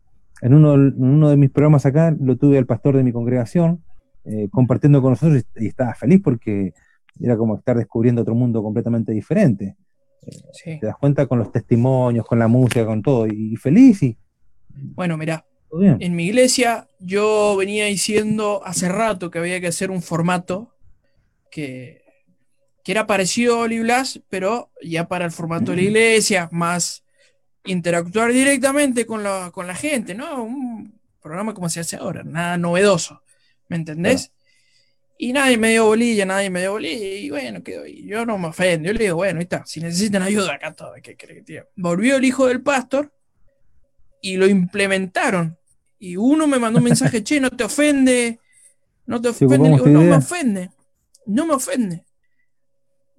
en 0.41 0.53
uno, 0.53 0.73
en 0.73 1.03
uno 1.03 1.29
de 1.29 1.37
mis 1.37 1.51
programas 1.51 1.85
acá 1.85 2.15
lo 2.19 2.35
tuve 2.37 2.57
al 2.57 2.65
pastor 2.65 2.97
de 2.97 3.03
mi 3.03 3.11
congregación 3.11 3.83
eh, 4.25 4.49
compartiendo 4.51 5.01
con 5.01 5.11
nosotros 5.11 5.43
y, 5.55 5.65
y 5.65 5.67
estaba 5.67 5.93
feliz 5.93 6.21
porque 6.23 6.73
era 7.19 7.37
como 7.37 7.57
estar 7.57 7.77
descubriendo 7.77 8.21
otro 8.21 8.35
mundo 8.35 8.63
completamente 8.63 9.11
diferente. 9.11 9.75
Sí. 10.53 10.79
Te 10.79 10.85
das 10.85 10.97
cuenta 10.97 11.25
con 11.25 11.39
los 11.39 11.51
testimonios, 11.51 12.25
con 12.25 12.37
la 12.37 12.47
música, 12.47 12.85
con 12.85 13.01
todo, 13.01 13.25
y, 13.27 13.53
y 13.53 13.55
feliz 13.55 14.03
y 14.03 14.17
Bueno, 14.69 15.17
mirá, 15.17 15.45
en 15.71 16.15
mi 16.15 16.25
iglesia 16.25 16.87
yo 16.99 17.55
venía 17.57 17.85
diciendo 17.85 18.61
hace 18.63 18.89
rato 18.89 19.31
que 19.31 19.39
había 19.39 19.59
que 19.59 19.67
hacer 19.67 19.89
un 19.89 20.01
formato 20.01 20.75
que, 21.49 22.01
que 22.83 22.91
era 22.91 23.07
parecido 23.07 23.55
a 23.55 23.59
Oli 23.61 23.79
Blas, 23.79 24.21
pero 24.29 24.71
ya 24.81 25.07
para 25.07 25.25
el 25.25 25.31
formato 25.31 25.71
de 25.71 25.77
la 25.77 25.83
iglesia, 25.83 26.49
más 26.51 27.03
interactuar 27.65 28.31
directamente 28.31 29.05
con 29.05 29.23
la, 29.23 29.51
con 29.53 29.67
la 29.67 29.75
gente, 29.75 30.15
¿no? 30.15 30.43
Un 30.43 30.99
programa 31.21 31.53
como 31.53 31.69
se 31.69 31.79
hace 31.79 31.97
ahora, 31.97 32.23
nada 32.23 32.57
novedoso, 32.57 33.21
¿me 33.67 33.77
entendés? 33.77 34.31
Y 35.17 35.33
nadie 35.33 35.57
me 35.57 35.69
dio 35.69 35.85
bolilla, 35.85 36.25
nadie 36.25 36.49
me 36.49 36.61
dio 36.61 36.71
bolilla, 36.71 37.05
y 37.05 37.29
bueno, 37.29 37.61
quedó 37.61 37.83
ahí. 37.83 38.03
Yo 38.07 38.25
no 38.25 38.39
me 38.39 38.47
ofendo, 38.47 38.87
yo 38.87 38.93
le 38.93 39.03
digo, 39.03 39.17
bueno, 39.17 39.37
ahí 39.37 39.43
está, 39.43 39.63
si 39.65 39.79
necesitan 39.79 40.23
ayuda 40.23 40.55
acá 40.55 40.73
todo, 40.73 40.93
¿qué 41.03 41.15
crees 41.15 41.45
tiene? 41.45 41.65
Volvió 41.75 42.15
el 42.15 42.25
hijo 42.25 42.47
del 42.47 42.61
pastor 42.61 43.13
y 44.21 44.37
lo 44.37 44.47
implementaron. 44.47 45.57
Y 45.99 46.15
uno 46.17 46.47
me 46.47 46.57
mandó 46.57 46.79
un 46.79 46.85
mensaje, 46.85 47.23
che, 47.23 47.39
no 47.39 47.51
te 47.51 47.63
ofende, 47.63 48.39
no 49.05 49.21
te 49.21 49.31
Si 49.31 49.45
ofende, 49.45 49.69
digo, 49.69 49.85
no 49.85 50.01
me 50.01 50.15
ofende, 50.15 50.71
no 51.27 51.45
me 51.45 51.53
ofende. 51.53 52.03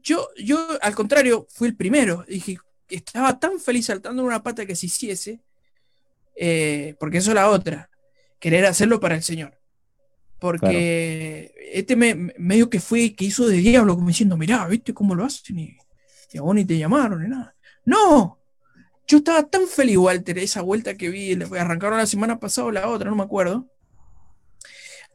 Yo, 0.03 0.29
yo, 0.37 0.67
al 0.81 0.95
contrario, 0.95 1.47
fui 1.51 1.69
el 1.69 1.77
primero. 1.77 2.25
Dije, 2.29 2.59
estaba 2.89 3.39
tan 3.39 3.59
feliz 3.61 3.87
saltando 3.87 4.23
en 4.23 4.29
una 4.29 4.43
pata 4.43 4.67
que 4.67 4.77
se 4.77 4.87
hiciese, 4.87 5.41
eh, 6.37 6.95
porque 6.99 7.19
eso 7.19 7.31
es 7.31 7.35
la 7.35 7.51
otra, 7.51 7.91
querer 8.39 8.67
hacerlo 8.67 9.01
para 9.01 9.15
el 9.17 9.23
Señor. 9.23 9.59
Porque 10.39 11.55
este 11.73 11.97
me, 11.97 12.15
me- 12.15 12.35
medio 12.39 12.71
que 12.71 12.81
fue, 12.81 13.15
que 13.15 13.27
hizo 13.27 13.47
de 13.49 13.59
diablo, 13.59 13.95
como 13.95 14.09
diciendo, 14.09 14.37
mirá, 14.37 14.67
¿viste 14.69 14.95
cómo 14.95 15.15
lo 15.15 15.25
hacen? 15.25 15.59
Y, 15.59 15.77
y 16.33 16.39
a 16.39 16.43
vos 16.43 16.55
ni 16.55 16.65
te 16.65 16.79
llamaron 16.79 17.23
ni 17.23 17.29
nada. 17.29 17.55
¡No! 17.85 18.39
Yo 19.09 19.19
estaba 19.19 19.45
tan 19.49 19.69
feliz, 19.69 19.99
Walter, 19.99 20.39
esa 20.39 20.63
vuelta 20.63 20.97
que 20.97 21.11
vi, 21.11 21.35
le 21.37 21.47
arrancaron 21.59 21.99
la 21.99 22.07
semana 22.07 22.41
pasada 22.41 22.69
o 22.69 22.73
la 22.73 22.89
otra, 22.89 23.11
no 23.11 23.17
me 23.17 23.25
acuerdo. 23.25 23.69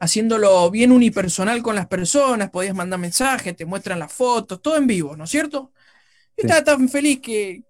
Haciéndolo 0.00 0.70
bien 0.70 0.92
unipersonal 0.92 1.62
con 1.62 1.74
las 1.74 1.88
personas, 1.88 2.50
podías 2.50 2.74
mandar 2.74 3.00
mensajes, 3.00 3.56
te 3.56 3.64
muestran 3.66 3.98
las 3.98 4.12
fotos, 4.12 4.62
todo 4.62 4.76
en 4.76 4.86
vivo, 4.86 5.16
¿no 5.16 5.24
es 5.24 5.30
cierto? 5.30 5.72
Yo 6.36 6.42
Sí. 6.42 6.46
estaba 6.46 6.62
tan 6.64 6.88
feliz 6.88 7.20
que, 7.20 7.64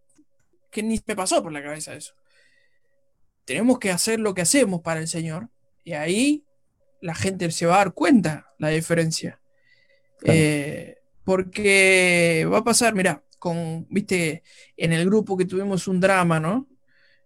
que 0.70 0.82
ni 0.82 1.00
me 1.06 1.16
pasó 1.16 1.42
por 1.42 1.52
la 1.52 1.62
cabeza 1.62 1.94
eso. 1.94 2.14
Tenemos 3.44 3.78
que 3.78 3.90
hacer 3.90 4.20
lo 4.20 4.34
que 4.34 4.42
hacemos 4.42 4.82
para 4.82 5.00
el 5.00 5.08
Señor, 5.08 5.48
y 5.84 5.92
ahí 5.94 6.44
la 7.00 7.14
gente 7.14 7.50
se 7.50 7.64
va 7.64 7.76
a 7.76 7.78
dar 7.78 7.94
cuenta 7.94 8.52
la 8.58 8.68
diferencia. 8.68 9.40
Claro. 10.18 10.38
Eh, 10.38 10.98
porque 11.24 12.46
va 12.52 12.58
a 12.58 12.64
pasar, 12.64 12.94
mira, 12.94 13.22
con, 13.38 13.86
viste, 13.88 14.42
en 14.76 14.92
el 14.92 15.04
grupo 15.06 15.36
que 15.36 15.44
tuvimos 15.46 15.88
un 15.88 16.00
drama, 16.00 16.40
¿no? 16.40 16.68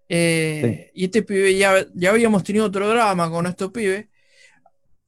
Eh, 0.09 0.91
Y 0.95 1.07
este 1.07 1.23
pibe 1.23 1.57
ya, 1.57 1.87
ya 1.95 2.11
habíamos 2.11 2.45
tenido 2.45 2.67
otro 2.67 2.88
drama 2.88 3.31
con 3.31 3.47
estos 3.47 3.71
pibes. 3.73 4.07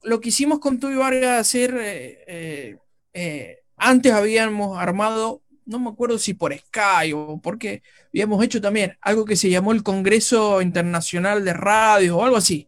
Lo 0.05 0.21
que 0.21 0.29
hicimos 0.29 0.59
con 0.59 0.79
Tubi 0.79 0.95
Vargas 0.95 1.39
hacer, 1.41 1.75
eh, 1.79 2.23
eh, 2.27 2.77
eh, 3.13 3.59
antes 3.77 4.11
habíamos 4.13 4.77
armado 4.77 5.41
no 5.65 5.79
me 5.79 5.89
acuerdo 5.89 6.19
si 6.19 6.35
por 6.35 6.53
Sky 6.55 7.11
o 7.15 7.39
porque 7.41 7.81
habíamos 8.09 8.43
hecho 8.43 8.61
también 8.61 8.95
algo 9.01 9.25
que 9.25 9.35
se 9.35 9.49
llamó 9.49 9.71
el 9.71 9.81
Congreso 9.81 10.61
Internacional 10.61 11.43
de 11.43 11.53
Radio 11.53 12.17
o 12.17 12.23
algo 12.23 12.37
así. 12.37 12.67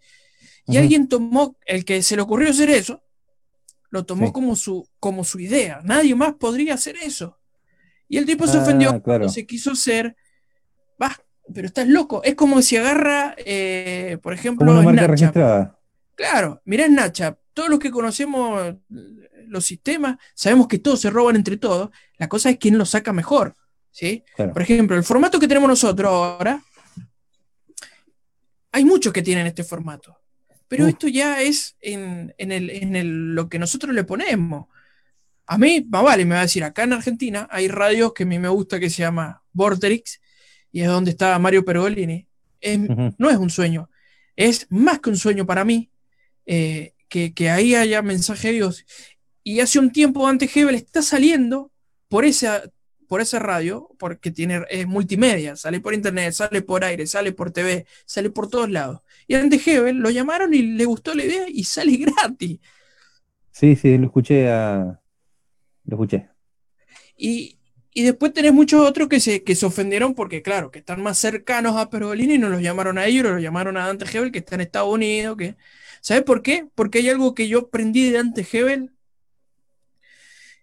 Y 0.66 0.78
alguien 0.78 1.08
tomó, 1.08 1.56
el 1.68 1.86
que 1.86 2.02
se 2.02 2.16
le 2.16 2.24
ocurrió 2.24 2.50
hacer 2.50 2.72
eso, 2.72 3.04
lo 3.92 4.04
tomó 4.04 4.26
Sí. 4.28 4.34
como, 4.34 4.56
su, 4.56 4.90
como 5.00 5.24
su 5.24 5.40
idea. 5.40 5.80
Nadie 5.84 6.16
más 6.16 6.34
podría 6.34 6.74
hacer 6.74 6.96
eso. 6.98 7.38
Y 8.10 8.18
el 8.18 8.26
tipo 8.26 8.48
se 8.48 8.58
Ah, 8.58 8.64
ofendió 8.64 9.02
claro. 9.04 9.30
se 9.30 9.46
quiso 9.46 9.72
hacer. 9.72 10.16
Va, 11.02 11.16
pero 11.54 11.68
estás 11.68 11.88
loco. 11.88 12.22
Es 12.24 12.34
como 12.36 12.62
si 12.64 12.78
agarra, 12.78 13.36
eh, 13.38 14.18
por 14.24 14.34
ejemplo, 14.34 14.70
una 14.72 14.82
marca 14.82 15.04
Snapchat. 15.06 15.10
registrada. 15.20 15.77
Claro, 16.18 16.62
mirá 16.66 16.88
Snapchat. 16.88 17.38
Todos 17.54 17.70
los 17.70 17.80
que 17.80 17.92
conocemos 17.92 18.62
eh, 18.68 18.78
los 19.48 19.64
sistemas, 19.66 20.18
sabemos 20.34 20.68
que 20.68 20.80
todos 20.80 21.00
se 21.00 21.10
roban 21.10 21.36
entre 21.38 21.56
todos. 21.58 21.92
La 22.18 22.28
cosa 22.28 22.50
es 22.50 22.58
quién 22.58 22.78
lo 22.78 22.86
saca 22.86 23.14
mejor. 23.14 23.56
¿sí? 23.92 24.24
Claro. 24.36 24.52
Por 24.54 24.62
ejemplo, 24.64 24.96
el 24.98 25.04
formato 25.04 25.40
que 25.40 25.48
tenemos 25.48 25.70
nosotros 25.70 26.12
ahora, 26.12 26.62
hay 28.72 28.86
muchos 28.86 29.14
que 29.14 29.22
tienen 29.22 29.48
este 29.48 29.64
formato. 29.64 30.18
Pero 30.68 30.86
esto 30.86 31.08
ya 31.08 31.42
es 31.42 31.78
en, 31.80 32.34
en 32.38 32.52
el- 32.52 32.70
en 32.70 32.96
el- 32.96 33.34
lo 33.36 33.48
que 33.48 33.58
nosotros 33.58 33.96
le 33.96 34.04
ponemos. 34.04 34.68
A 35.46 35.58
mí, 35.58 35.86
más 35.90 36.04
vale, 36.04 36.26
me 36.26 36.36
va 36.36 36.40
a 36.42 36.44
decir, 36.44 36.64
acá 36.64 36.84
en 36.84 36.94
Argentina 36.94 37.48
hay 37.50 37.70
radios 37.70 38.14
que 38.14 38.24
a 38.24 38.26
mí 38.26 38.38
me 38.38 38.50
gusta 38.50 38.80
que 38.80 38.90
se 38.90 39.02
llama 39.04 39.42
Vorterix, 39.54 40.20
y 40.72 40.82
es 40.82 40.88
donde 40.88 41.12
está 41.12 41.40
Mario 41.40 41.64
Pergolini. 41.64 42.28
Es- 42.60 42.80
no 43.18 43.30
es 43.30 43.38
un 43.38 43.50
sueño, 43.50 43.90
es 44.36 44.68
más 44.70 45.00
que 45.00 45.10
un 45.10 45.18
sueño 45.18 45.46
para 45.46 45.64
mí, 45.64 45.90
eh, 46.48 46.94
que, 47.10 47.34
que 47.34 47.50
ahí 47.50 47.76
haya 47.76 48.02
mensaje 48.02 48.48
de 48.48 48.54
Dios. 48.56 48.86
Y 49.44 49.60
hace 49.60 49.80
un 49.80 49.92
tiempo 49.92 50.26
Dante 50.26 50.50
Hebel 50.54 50.76
está 50.76 51.02
saliendo 51.02 51.72
por 52.08 52.26
esa, 52.26 52.64
por 53.08 53.22
esa 53.22 53.40
radio, 53.40 53.90
porque 53.98 54.32
tiene 54.32 54.64
es 54.70 54.88
multimedia, 54.88 55.56
sale 55.56 55.80
por 55.80 55.94
internet, 55.94 56.34
sale 56.34 56.62
por 56.62 56.84
aire, 56.84 57.08
sale 57.08 57.32
por 57.32 57.52
TV, 57.52 57.86
sale 58.06 58.30
por 58.30 58.50
todos 58.50 58.70
lados. 58.70 59.02
Y 59.28 59.36
Dante 59.36 59.62
Hebel 59.66 59.98
lo 59.98 60.10
llamaron 60.10 60.54
y 60.54 60.62
le 60.62 60.86
gustó 60.86 61.14
la 61.14 61.24
idea 61.24 61.46
y 61.48 61.64
sale 61.64 61.96
gratis. 61.98 62.60
Sí, 63.52 63.76
sí, 63.76 63.98
lo 63.98 64.08
escuché 64.08 64.50
a. 64.50 65.00
Lo 65.86 65.96
escuché. 65.96 66.30
Y, 67.18 67.58
y 67.94 68.04
después 68.04 68.34
tenés 68.34 68.54
muchos 68.54 68.82
otros 68.82 69.08
que 69.08 69.20
se, 69.20 69.44
que 69.44 69.56
se 69.56 69.66
ofendieron 69.66 70.14
porque, 70.14 70.42
claro, 70.42 70.70
que 70.70 70.80
están 70.80 71.02
más 71.02 71.18
cercanos 71.18 71.76
a 71.78 71.90
Pergolini 71.90 72.36
y 72.36 72.38
no 72.38 72.50
los 72.50 72.62
llamaron 72.62 72.98
a 72.98 73.06
ellos, 73.06 73.26
los 73.26 73.42
llamaron 73.42 73.78
a 73.78 73.88
Dante 73.88 74.06
Hebel, 74.06 74.32
que 74.32 74.40
está 74.40 74.56
en 74.56 74.62
Estados 74.62 74.94
Unidos. 74.94 75.38
Que... 75.38 75.56
¿Sabes 76.08 76.24
por 76.24 76.42
qué? 76.42 76.70
Porque 76.74 77.00
hay 77.00 77.10
algo 77.10 77.36
que 77.36 77.50
yo 77.50 77.60
aprendí 77.60 78.06
de 78.06 78.16
Dante 78.16 78.48
Hebel. 78.50 78.94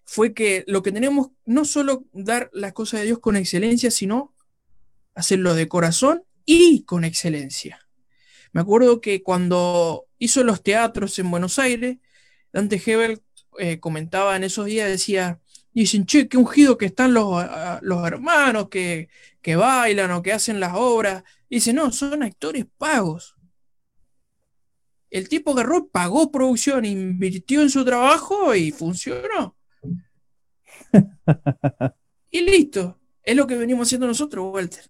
Fue 0.03 0.33
que 0.33 0.63
lo 0.65 0.81
que 0.81 0.91
tenemos 0.91 1.29
no 1.45 1.65
solo 1.65 2.03
dar 2.13 2.49
las 2.51 2.73
cosas 2.73 3.01
de 3.01 3.05
Dios 3.05 3.19
con 3.19 3.35
excelencia, 3.35 3.91
sino 3.91 4.33
hacerlo 5.13 5.53
de 5.53 5.67
corazón 5.67 6.23
y 6.45 6.81
con 6.85 7.03
excelencia. 7.03 7.87
Me 8.53 8.61
acuerdo 8.61 9.01
que 9.01 9.21
cuando 9.21 10.07
hizo 10.17 10.43
los 10.43 10.63
teatros 10.63 11.19
en 11.19 11.29
Buenos 11.29 11.59
Aires, 11.59 11.99
Dante 12.51 12.81
Hebel 12.83 13.21
eh, 13.59 13.79
comentaba 13.79 14.35
en 14.35 14.45
esos 14.45 14.65
días, 14.65 14.89
decía, 14.89 15.41
dicen, 15.73 16.07
che, 16.07 16.27
qué 16.27 16.37
ungido 16.37 16.79
que 16.79 16.87
están 16.87 17.13
los, 17.13 17.45
los 17.81 18.07
hermanos 18.07 18.69
que, 18.69 19.09
que 19.43 19.55
bailan 19.55 20.09
o 20.09 20.23
que 20.23 20.33
hacen 20.33 20.59
las 20.59 20.73
obras. 20.73 21.23
Dice, 21.51 21.71
no, 21.71 21.91
son 21.91 22.23
actores 22.23 22.65
pagos. 22.79 23.34
El 25.15 25.29
tipo 25.29 25.51
agarró, 25.51 25.87
pagó 25.87 26.29
producción, 26.29 26.83
invirtió 26.83 27.61
en 27.61 27.69
su 27.69 27.85
trabajo 27.85 28.53
y 28.53 28.71
funcionó. 28.71 29.55
y 32.31 32.41
listo. 32.41 32.99
Es 33.23 33.35
lo 33.35 33.47
que 33.47 33.55
venimos 33.55 33.87
haciendo 33.87 34.07
nosotros, 34.07 34.53
Walter. 34.53 34.83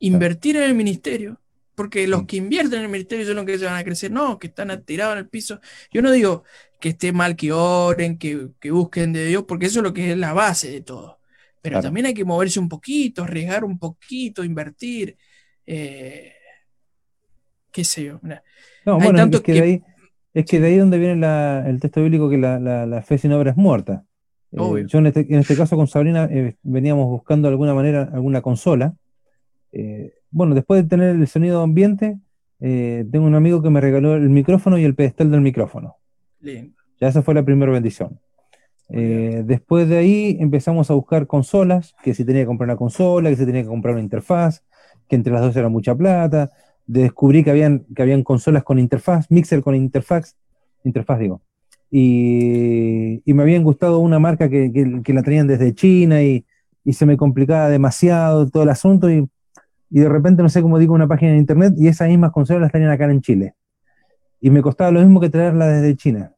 Invertir 0.00 0.56
en 0.56 0.64
el 0.64 0.74
ministerio. 0.74 1.40
Porque 1.74 2.08
los 2.08 2.24
que 2.26 2.36
invierten 2.36 2.80
en 2.80 2.86
el 2.86 2.90
ministerio 2.90 3.24
son 3.24 3.36
los 3.36 3.44
que 3.46 3.58
se 3.58 3.64
van 3.66 3.76
a 3.76 3.84
crecer. 3.84 4.10
No, 4.10 4.38
que 4.38 4.48
están 4.48 4.84
tirados 4.84 5.12
en 5.14 5.18
el 5.20 5.28
piso. 5.28 5.60
Yo 5.92 6.02
no 6.02 6.10
digo 6.10 6.42
que 6.80 6.90
esté 6.90 7.12
mal 7.12 7.36
que 7.36 7.52
oren, 7.52 8.18
que, 8.18 8.48
que 8.60 8.72
busquen 8.72 9.12
de 9.12 9.26
Dios, 9.26 9.44
porque 9.46 9.66
eso 9.66 9.78
es 9.78 9.84
lo 9.84 9.92
que 9.94 10.12
es 10.12 10.18
la 10.18 10.32
base 10.32 10.70
de 10.70 10.80
todo. 10.82 11.20
Pero 11.62 11.74
Claro. 11.74 11.82
también 11.84 12.06
hay 12.06 12.14
que 12.14 12.24
moverse 12.24 12.58
un 12.58 12.68
poquito, 12.68 13.22
arriesgar 13.24 13.64
un 13.64 13.78
poquito, 13.78 14.42
invertir. 14.44 15.16
eh, 15.66 16.32
qué 17.70 17.84
sé 17.84 18.04
yo. 18.04 18.18
mira. 18.22 18.42
No, 18.88 18.94
Hay 18.96 19.02
bueno, 19.04 19.18
tantos 19.18 19.40
es 19.40 19.44
que, 19.44 19.52
que- 19.52 19.58
de 19.60 19.64
ahí, 19.64 19.82
es 20.34 20.44
que 20.46 20.60
de 20.60 20.66
ahí 20.68 20.76
donde 20.78 20.98
viene 20.98 21.16
la- 21.16 21.64
el 21.68 21.78
texto 21.80 22.00
bíblico 22.02 22.28
que 22.30 22.38
la, 22.38 22.58
la- 22.58 22.86
la 22.86 23.02
fe 23.02 23.18
sin 23.18 23.32
obra 23.32 23.50
es 23.50 23.56
muerta. 23.56 24.04
Eh, 24.52 24.84
yo 24.86 24.98
en 25.00 25.06
este, 25.06 25.20
en 25.28 25.40
este 25.40 25.54
caso 25.56 25.76
con 25.76 25.86
Sabrina 25.88 26.26
eh, 26.30 26.56
veníamos 26.62 27.06
buscando 27.06 27.48
de 27.48 27.52
alguna 27.52 27.74
manera 27.74 28.08
alguna 28.12 28.40
consola. 28.40 28.94
Eh, 29.72 30.12
bueno, 30.30 30.54
después 30.54 30.82
de 30.82 30.88
tener 30.88 31.16
el 31.16 31.26
sonido 31.28 31.60
ambiente, 31.62 32.18
tengo 32.58 33.26
un 33.26 33.34
amigo 33.34 33.62
que 33.62 33.70
me 33.70 33.80
regaló 33.80 34.14
el 34.14 34.28
micrófono 34.30 34.78
y 34.78 34.84
el 34.84 34.94
pedestal 34.94 35.30
del 35.30 35.42
micrófono. 35.42 35.96
Lindo. 36.40 36.74
Ya 37.00 37.08
esa 37.08 37.22
fue 37.22 37.34
la 37.34 37.44
primera 37.44 37.70
bendición. 37.70 38.18
Bien. 38.88 39.46
Después 39.46 39.88
de 39.88 39.98
ahí 39.98 40.36
empezamos 40.40 40.90
a 40.90 40.94
buscar 40.94 41.26
consolas, 41.26 41.94
que 42.02 42.14
si 42.14 42.24
tenía 42.24 42.42
que 42.42 42.46
comprar 42.46 42.68
una 42.68 42.76
consola, 42.76 43.28
que 43.28 43.36
se 43.36 43.44
tenía 43.46 43.62
que 43.62 43.68
comprar 43.68 43.94
una 43.94 44.02
interfaz, 44.02 44.64
que 45.08 45.16
entre 45.16 45.32
las 45.32 45.42
dos 45.42 45.54
era 45.56 45.68
mucha 45.68 45.94
plata. 45.94 46.50
Descubrí 46.88 47.44
que 47.44 47.50
habían, 47.52 47.86
que 47.94 48.02
habían 48.02 48.24
consolas 48.24 48.64
con 48.64 48.80
interfaz, 48.80 49.30
mixer 49.30 49.62
con 49.62 49.76
interfaz, 49.76 50.36
interfaz 50.84 51.20
digo. 51.20 51.42
Y, 51.90 53.22
me 53.26 53.42
habían 53.44 53.62
gustado 53.64 54.00
una 54.00 54.18
marca 54.18 54.48
que, 54.50 54.72
que- 55.04 55.14
la 55.14 55.22
traían 55.22 55.46
desde 55.46 55.74
China 55.74 56.22
y, 56.22 56.46
y 56.84 56.94
se 56.94 57.06
me 57.06 57.16
complicaba 57.18 57.68
demasiado 57.70 58.48
todo 58.50 58.64
el 58.64 58.70
asunto 58.70 59.10
y, 59.10 59.28
y 59.90 60.00
de 60.00 60.08
repente 60.08 60.42
no 60.42 60.48
sé 60.50 60.62
cómo 60.62 60.78
digo 60.78 60.94
una 60.94 61.08
página 61.08 61.32
en 61.32 61.38
internet 61.38 61.74
y 61.78 61.88
esas 61.88 62.08
mismas 62.08 62.32
consolas 62.32 62.62
las 62.62 62.72
tenían 62.72 62.90
acá 62.92 63.06
en 63.06 63.22
Chile. 63.22 63.54
Y 64.40 64.50
me 64.50 64.62
costaba 64.62 64.90
lo 64.90 65.00
mismo 65.00 65.20
que 65.20 65.30
traerla 65.30 65.66
desde 65.68 65.96
China. 65.96 66.32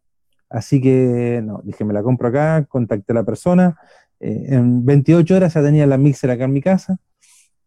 Así 0.51 0.81
que, 0.81 1.43
no, 1.45 1.61
dije, 1.65 1.85
me 1.85 1.95
la 1.95 2.03
compro 2.03 2.29
acá, 2.29 2.65
contacté 2.67 3.13
a 3.13 3.17
la 3.17 3.25
persona. 3.25 3.77
eh, 4.21 4.47
en 4.51 4.85
28 4.85 5.37
horas 5.37 5.55
ya 5.55 5.63
tenía 5.63 5.87
la 5.87 5.99
mixer 5.99 6.31
acá 6.31 6.45
en 6.45 6.53
mi 6.53 6.63
casa. 6.63 6.99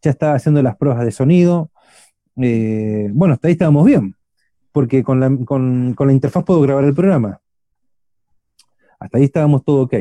Ya 0.03 0.11
estaba 0.11 0.35
haciendo 0.35 0.61
las 0.63 0.77
pruebas 0.77 1.05
de 1.05 1.11
sonido. 1.11 1.71
Eh, 2.37 3.09
bueno, 3.13 3.33
hasta 3.33 3.47
ahí 3.47 3.53
estábamos 3.53 3.85
bien, 3.85 4.15
porque 4.71 5.03
con 5.03 5.19
la, 5.19 5.35
con, 5.45 5.93
con 5.93 6.07
la 6.07 6.13
interfaz 6.13 6.43
puedo 6.43 6.61
grabar 6.61 6.83
el 6.83 6.93
programa. 6.93 7.39
Hasta 8.99 9.17
ahí 9.17 9.25
estábamos 9.25 9.63
todo 9.63 9.83
ok. 9.83 9.93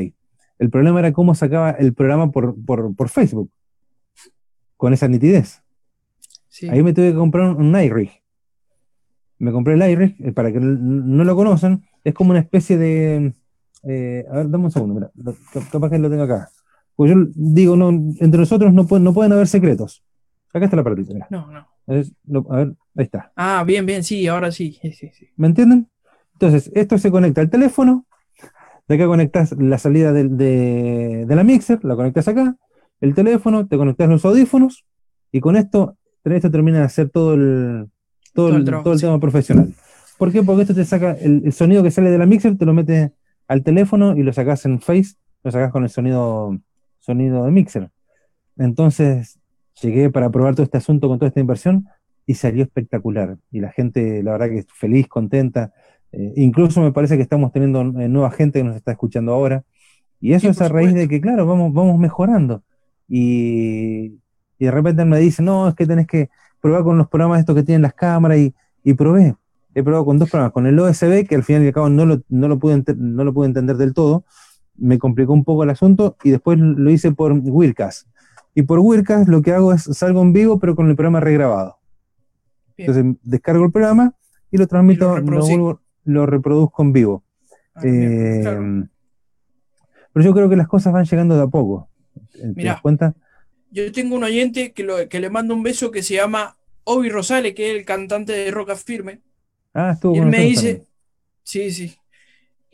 El 0.59 0.69
problema 0.69 0.99
era 0.99 1.11
cómo 1.11 1.35
sacaba 1.35 1.71
el 1.71 1.93
programa 1.93 2.31
por, 2.31 2.55
por, 2.63 2.95
por 2.95 3.09
Facebook, 3.09 3.51
con 4.77 4.93
esa 4.93 5.07
nitidez. 5.07 5.61
Sí. 6.47 6.69
Ahí 6.69 6.83
me 6.83 6.93
tuve 6.93 7.11
que 7.11 7.17
comprar 7.17 7.49
un, 7.49 7.65
un 7.75 7.81
iRig. 7.81 8.11
Me 9.39 9.51
compré 9.51 9.73
el 9.73 9.91
iRig, 9.91 10.15
eh, 10.19 10.31
para 10.31 10.51
que 10.53 10.59
no 10.59 11.23
lo 11.23 11.35
conocen, 11.35 11.83
es 12.03 12.13
como 12.13 12.31
una 12.31 12.39
especie 12.39 12.77
de... 12.77 13.33
eh, 13.83 14.25
a 14.31 14.37
ver, 14.37 14.49
dame 14.49 14.65
un 14.65 14.71
segundo, 14.71 14.93
mira, 14.93 15.11
lo- 15.15 15.35
capaz 15.71 15.89
que 15.89 15.99
lo 15.99 16.09
tengo 16.09 16.23
acá. 16.23 16.49
Pues 16.95 17.11
yo 17.11 17.17
digo, 17.35 17.75
no, 17.75 17.89
entre 17.89 18.39
nosotros 18.39 18.71
no, 18.71 18.83
no 18.83 19.13
pueden 19.13 19.33
haber 19.33 19.47
secretos. 19.47 20.03
Acá 20.53 20.65
está 20.65 20.77
la 20.77 20.83
partita, 20.83 21.13
mira. 21.13 21.27
No, 21.29 21.51
no. 21.51 21.67
Es- 21.87 22.13
lo- 22.25 22.45
a 22.51 22.57
ver, 22.57 22.67
ahí 22.95 23.05
está. 23.05 23.31
Ah, 23.35 23.63
bien, 23.65 23.85
bien, 23.85 24.03
sí, 24.03 24.27
ahora 24.27 24.51
sí. 24.51 24.77
sí, 24.81 24.91
sí, 24.93 25.09
sí. 25.13 25.27
¿Me 25.35 25.47
entienden? 25.47 25.89
Entonces, 26.33 26.71
esto 26.73 26.97
se 26.97 27.11
conecta 27.11 27.41
al 27.41 27.49
teléfono, 27.49 28.05
de 28.87 28.95
acá 28.95 29.05
conectas 29.07 29.53
la 29.57 29.77
salida 29.77 30.11
de, 30.13 30.27
de 31.25 31.35
la 31.35 31.43
mixer, 31.43 31.83
la 31.83 31.95
conectas 31.95 32.27
acá, 32.27 32.55
el 33.01 33.13
teléfono, 33.15 33.67
te 33.67 33.77
conectas 33.77 34.09
los 34.09 34.25
audífonos, 34.25 34.85
y 35.31 35.39
con 35.39 35.55
esto, 35.55 35.97
esto 36.23 36.51
termina 36.51 36.79
de 36.79 36.85
hacer 36.85 37.09
todo 37.09 37.33
el, 37.33 37.89
todo 38.33 38.47
Todo 38.47 38.49
el 38.49 38.55
el, 38.57 38.65
trabajo, 38.65 38.83
todo 38.85 38.93
el 38.93 38.99
sí. 38.99 39.05
tema 39.05 39.19
profesional. 39.19 39.73
¿Por 40.17 40.31
qué? 40.31 40.43
Porque 40.43 40.61
esto 40.63 40.75
te 40.75 40.85
saca 40.85 41.11
el, 41.13 41.41
el 41.45 41.53
sonido 41.53 41.81
que 41.83 41.91
sale 41.91 42.11
de 42.11 42.17
la 42.17 42.25
mixer, 42.25 42.57
te 42.57 42.65
lo 42.65 42.73
metes 42.73 43.11
al 43.47 43.63
teléfono 43.63 44.15
y 44.15 44.23
lo 44.23 44.31
sacas 44.33 44.65
en 44.65 44.79
Face, 44.81 45.15
lo 45.43 45.51
sacas 45.51 45.71
con 45.71 45.83
el 45.83 45.89
sonido, 45.89 46.57
sonido 46.99 47.45
de 47.45 47.51
mixer. 47.51 47.91
Entonces, 48.57 49.39
llegué 49.81 50.09
para 50.09 50.29
probar 50.29 50.55
todo 50.55 50.63
este 50.63 50.77
asunto 50.77 51.07
con 51.07 51.19
toda 51.19 51.29
esta 51.29 51.39
inversión 51.39 51.87
y 52.25 52.35
salió 52.35 52.63
espectacular. 52.63 53.37
Y 53.51 53.59
la 53.59 53.71
gente, 53.71 54.23
la 54.23 54.33
verdad 54.33 54.49
que 54.49 54.65
feliz, 54.73 55.07
contenta. 55.07 55.73
Eh, 56.11 56.33
incluso 56.37 56.81
me 56.81 56.91
parece 56.91 57.17
que 57.17 57.23
estamos 57.23 57.51
teniendo 57.51 57.81
eh, 57.81 58.07
nueva 58.07 58.31
gente 58.31 58.59
que 58.59 58.65
nos 58.65 58.75
está 58.75 58.91
escuchando 58.91 59.33
ahora. 59.33 59.63
Y 60.19 60.33
eso 60.33 60.47
Sí, 60.47 60.51
es 60.51 60.61
a 60.61 60.69
raíz 60.69 60.93
de 60.93 61.07
que, 61.07 61.19
claro, 61.19 61.45
vamos, 61.45 61.73
vamos 61.73 61.99
mejorando. 61.99 62.63
Y, 63.09 64.19
y 64.57 64.65
de 64.65 64.71
repente 64.71 65.03
me 65.05 65.19
dicen, 65.19 65.45
no, 65.45 65.67
es 65.67 65.75
que 65.75 65.85
tenés 65.85 66.07
que 66.07 66.29
probar 66.61 66.83
con 66.83 66.97
los 66.97 67.09
programas 67.09 67.39
estos 67.39 67.55
que 67.55 67.63
tienen 67.63 67.81
las 67.81 67.93
cámaras 67.93 68.37
y, 68.37 68.53
y 68.83 68.93
probé. 68.93 69.35
He 69.75 69.83
probado 69.83 70.05
con 70.05 70.19
dos 70.19 70.29
programas, 70.29 70.53
con 70.53 70.67
el 70.67 70.79
OSB, 70.79 71.27
que 71.27 71.35
al 71.35 71.43
final 71.43 71.63
y 71.63 71.67
al 71.67 71.73
cabo 71.73 71.89
no 71.89 72.05
lo, 72.05 72.21
no 72.29 72.47
lo, 72.47 72.59
pude, 72.59 72.83
no 72.95 73.23
lo 73.23 73.33
pude 73.33 73.47
entender 73.47 73.75
del 73.75 73.93
todo, 73.93 74.23
me 74.75 74.99
complicó 74.99 75.33
un 75.33 75.43
poco 75.43 75.63
el 75.63 75.71
asunto 75.71 76.15
y 76.23 76.31
después 76.31 76.59
lo 76.59 76.89
hice 76.89 77.11
por 77.11 77.33
Wircast. 77.33 78.07
Y 78.55 78.63
por 78.63 78.79
Wircast 78.79 79.27
lo 79.27 79.41
que 79.41 79.51
hago 79.53 79.73
es 79.73 79.83
salgo 79.83 80.21
en 80.21 80.33
vivo, 80.33 80.59
pero 80.59 80.75
con 80.75 80.89
el 80.89 80.95
programa 80.95 81.19
regrabado. 81.19 81.77
Bien. 82.77 82.89
Entonces 82.89 83.17
descargo 83.23 83.65
el 83.65 83.71
programa 83.71 84.13
y 84.51 84.57
lo 84.57 84.67
transmito, 84.67 85.17
Y 85.17 85.21
lo 85.21 85.31
lo, 85.31 85.41
vuelvo- 85.45 85.81
lo 86.05 86.25
reproduzco 86.25 86.83
en 86.83 86.93
vivo. 86.93 87.23
Ah, 87.75 87.81
Eh, 87.83 88.39
claro. 88.41 88.87
Pero 90.13 90.25
yo 90.25 90.33
creo 90.33 90.49
que 90.49 90.55
las 90.55 90.67
cosas 90.67 90.93
van 90.93 91.05
llegando 91.05 91.35
de 91.35 91.41
a 91.43 91.47
poco. 91.47 91.89
¿Te 92.31 92.45
Mirá. 92.47 92.73
das 92.73 92.81
cuenta? 92.81 93.15
Yo 93.71 93.91
tengo 93.91 94.15
un 94.15 94.23
oyente 94.23 94.71
que, 94.73 94.83
lo- 94.83 95.09
que 95.09 95.19
le 95.19 95.29
mando 95.31 95.55
un 95.55 95.63
beso 95.63 95.89
que 95.89 96.03
se 96.03 96.13
llama 96.15 96.55
Obi 96.83 97.09
Rosales, 97.09 97.55
que 97.55 97.71
es 97.71 97.77
el 97.79 97.85
cantante 97.85 98.33
de 98.33 98.51
Roca 98.51 98.75
Firme. 98.75 99.21
Ah, 99.73 99.91
estuvo 99.93 100.15
Y 100.15 100.19
él 100.19 100.25
me 100.27 100.41
dice, 100.41 100.67
también. 100.73 100.87
sí, 101.43 101.71
sí. 101.71 101.95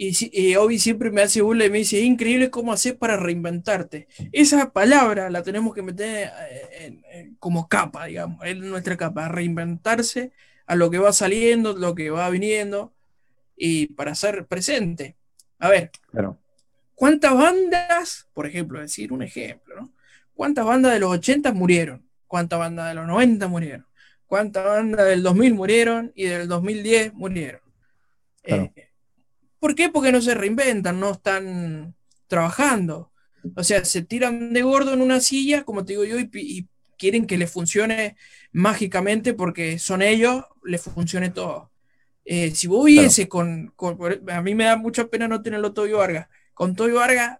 Y, 0.01 0.15
y 0.31 0.55
Obi 0.55 0.79
siempre 0.79 1.12
me 1.12 1.21
hace 1.21 1.41
burla 1.41 1.65
y 1.65 1.69
me 1.69 1.79
dice, 1.79 1.99
es 1.99 2.05
increíble 2.05 2.49
cómo 2.49 2.71
haces 2.71 2.93
para 2.93 3.17
reinventarte. 3.17 4.07
Esa 4.31 4.71
palabra 4.71 5.29
la 5.29 5.43
tenemos 5.43 5.75
que 5.75 5.81
meter 5.81 6.31
eh, 6.49 6.69
en- 6.85 7.03
en- 7.12 7.35
como 7.35 7.67
capa, 7.67 8.05
digamos, 8.05 8.39
es 8.45 8.55
nuestra 8.55 8.95
capa, 8.95 9.27
reinventarse 9.27 10.31
a 10.67 10.75
lo 10.77 10.89
que 10.89 10.99
va 10.99 11.12
saliendo, 11.12 11.73
lo 11.73 11.95
que 11.95 12.12
va 12.12 12.29
viniendo 12.29 12.93
y 13.57 13.88
para 13.88 14.15
ser 14.15 14.45
presente. 14.47 15.17
A 15.59 15.67
ver, 15.67 15.91
Claro. 16.12 16.39
¿cuántas 16.95 17.33
bandas, 17.33 18.29
por 18.33 18.47
ejemplo, 18.47 18.79
decir 18.79 19.12
un 19.12 19.21
ejemplo, 19.21 19.75
¿no? 19.81 19.91
¿Cuántas 20.33 20.63
bandas 20.65 20.93
de 20.93 20.99
los 21.01 21.12
80 21.12 21.51
murieron? 21.51 22.07
¿Cuántas 22.25 22.57
bandas 22.57 22.88
de 22.88 22.93
los 22.95 23.05
90 23.05 23.49
murieron? 23.49 23.85
¿Cuántas 24.27 24.63
bandas 24.63 25.05
del 25.07 25.23
2000 25.23 25.53
murieron 25.55 26.13
y 26.15 26.23
del 26.25 26.47
2010 26.47 27.13
murieron? 27.13 27.59
Claro. 28.43 28.71
Eh, 28.75 28.88
¿Por 29.60 29.76
qué? 29.76 29.89
Porque 29.89 30.12
no 30.12 30.22
se 30.22 30.34
reinventan, 30.36 31.00
no 31.00 31.12
están 31.12 31.95
trabajando. 32.28 33.12
O 33.56 33.63
sea, 33.63 33.84
se 33.86 34.02
tiran 34.04 34.54
de 34.54 34.62
gordo 34.62 34.93
en 34.93 35.02
una 35.02 35.19
silla, 35.22 35.63
como 35.63 35.86
te 35.86 35.93
digo 35.93 36.06
yo, 36.06 36.17
y, 36.19 36.67
quieren 36.98 37.26
que 37.28 37.38
les 37.38 37.50
funcione 37.52 38.17
mágicamente 38.52 39.34
porque 39.34 39.80
son 39.80 40.02
ellos, 40.02 40.43
les 40.65 40.82
funcione 40.82 41.30
todo. 41.30 41.72
Eh, 42.26 42.52
si 42.56 42.67
vos 42.67 42.86
viese 42.86 43.30
con, 43.30 43.72
con- 43.76 43.98
por- 43.98 44.22
A 44.32 44.41
mí 44.41 44.54
me 44.56 44.65
da 44.65 44.76
mucha 44.78 45.08
pena 45.08 45.28
no 45.28 45.41
tenerlo 45.41 45.74
Toyo 45.74 45.98
Vargas. 46.00 46.28
Con 46.54 46.76
Toyo 46.76 46.95
Vargas, 46.95 47.39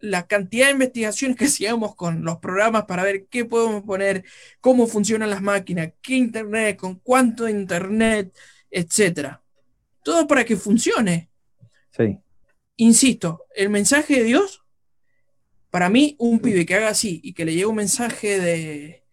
la 0.00 0.26
cantidad 0.26 0.66
de 0.66 0.72
investigaciones 0.72 1.36
que 1.36 1.44
hacíamos 1.46 1.94
con 1.96 2.24
los 2.24 2.38
programas 2.38 2.84
para 2.86 3.02
ver 3.04 3.26
qué 3.30 3.44
podemos 3.44 3.82
poner, 3.84 4.24
cómo 4.60 4.86
funcionan 4.86 5.30
las 5.30 5.42
máquinas, 5.42 5.92
qué 6.02 6.14
internet, 6.16 6.76
con 6.78 6.96
cuánto 6.96 7.48
internet, 7.48 8.34
etcétera. 8.70 9.42
Todo 10.02 10.26
para 10.26 10.44
que 10.44 10.56
funcione. 10.56 11.30
Sí. 11.96 12.18
Insisto, 12.76 13.44
el 13.54 13.70
mensaje 13.70 14.16
de 14.18 14.24
Dios, 14.24 14.62
para 15.70 15.88
mí, 15.90 16.16
un 16.18 16.40
pibe 16.40 16.64
que 16.64 16.74
haga 16.74 16.88
así 16.88 17.20
y 17.22 17.32
que 17.34 17.44
le 17.44 17.52
llegue 17.52 17.66
un 17.66 17.76
mensaje 17.76 18.38
de, 18.40 19.04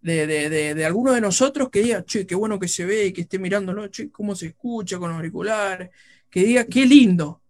de, 0.00 0.26
de, 0.26 0.50
de- 0.50 0.74
de 0.74 0.84
alguno 0.84 1.12
de 1.12 1.20
nosotros 1.20 1.70
que 1.70 1.82
diga, 1.82 2.04
che, 2.04 2.26
qué 2.26 2.34
bueno 2.34 2.58
que 2.58 2.68
se 2.68 2.84
ve 2.84 3.06
y 3.06 3.12
que 3.12 3.22
esté 3.22 3.38
mirándolo, 3.38 3.88
che, 3.88 4.10
cómo 4.10 4.34
se 4.34 4.46
escucha 4.48 4.98
con 4.98 5.12
auriculares, 5.12 5.90
que 6.30 6.44
diga, 6.44 6.64
qué 6.66 6.86
lindo. 6.86 7.42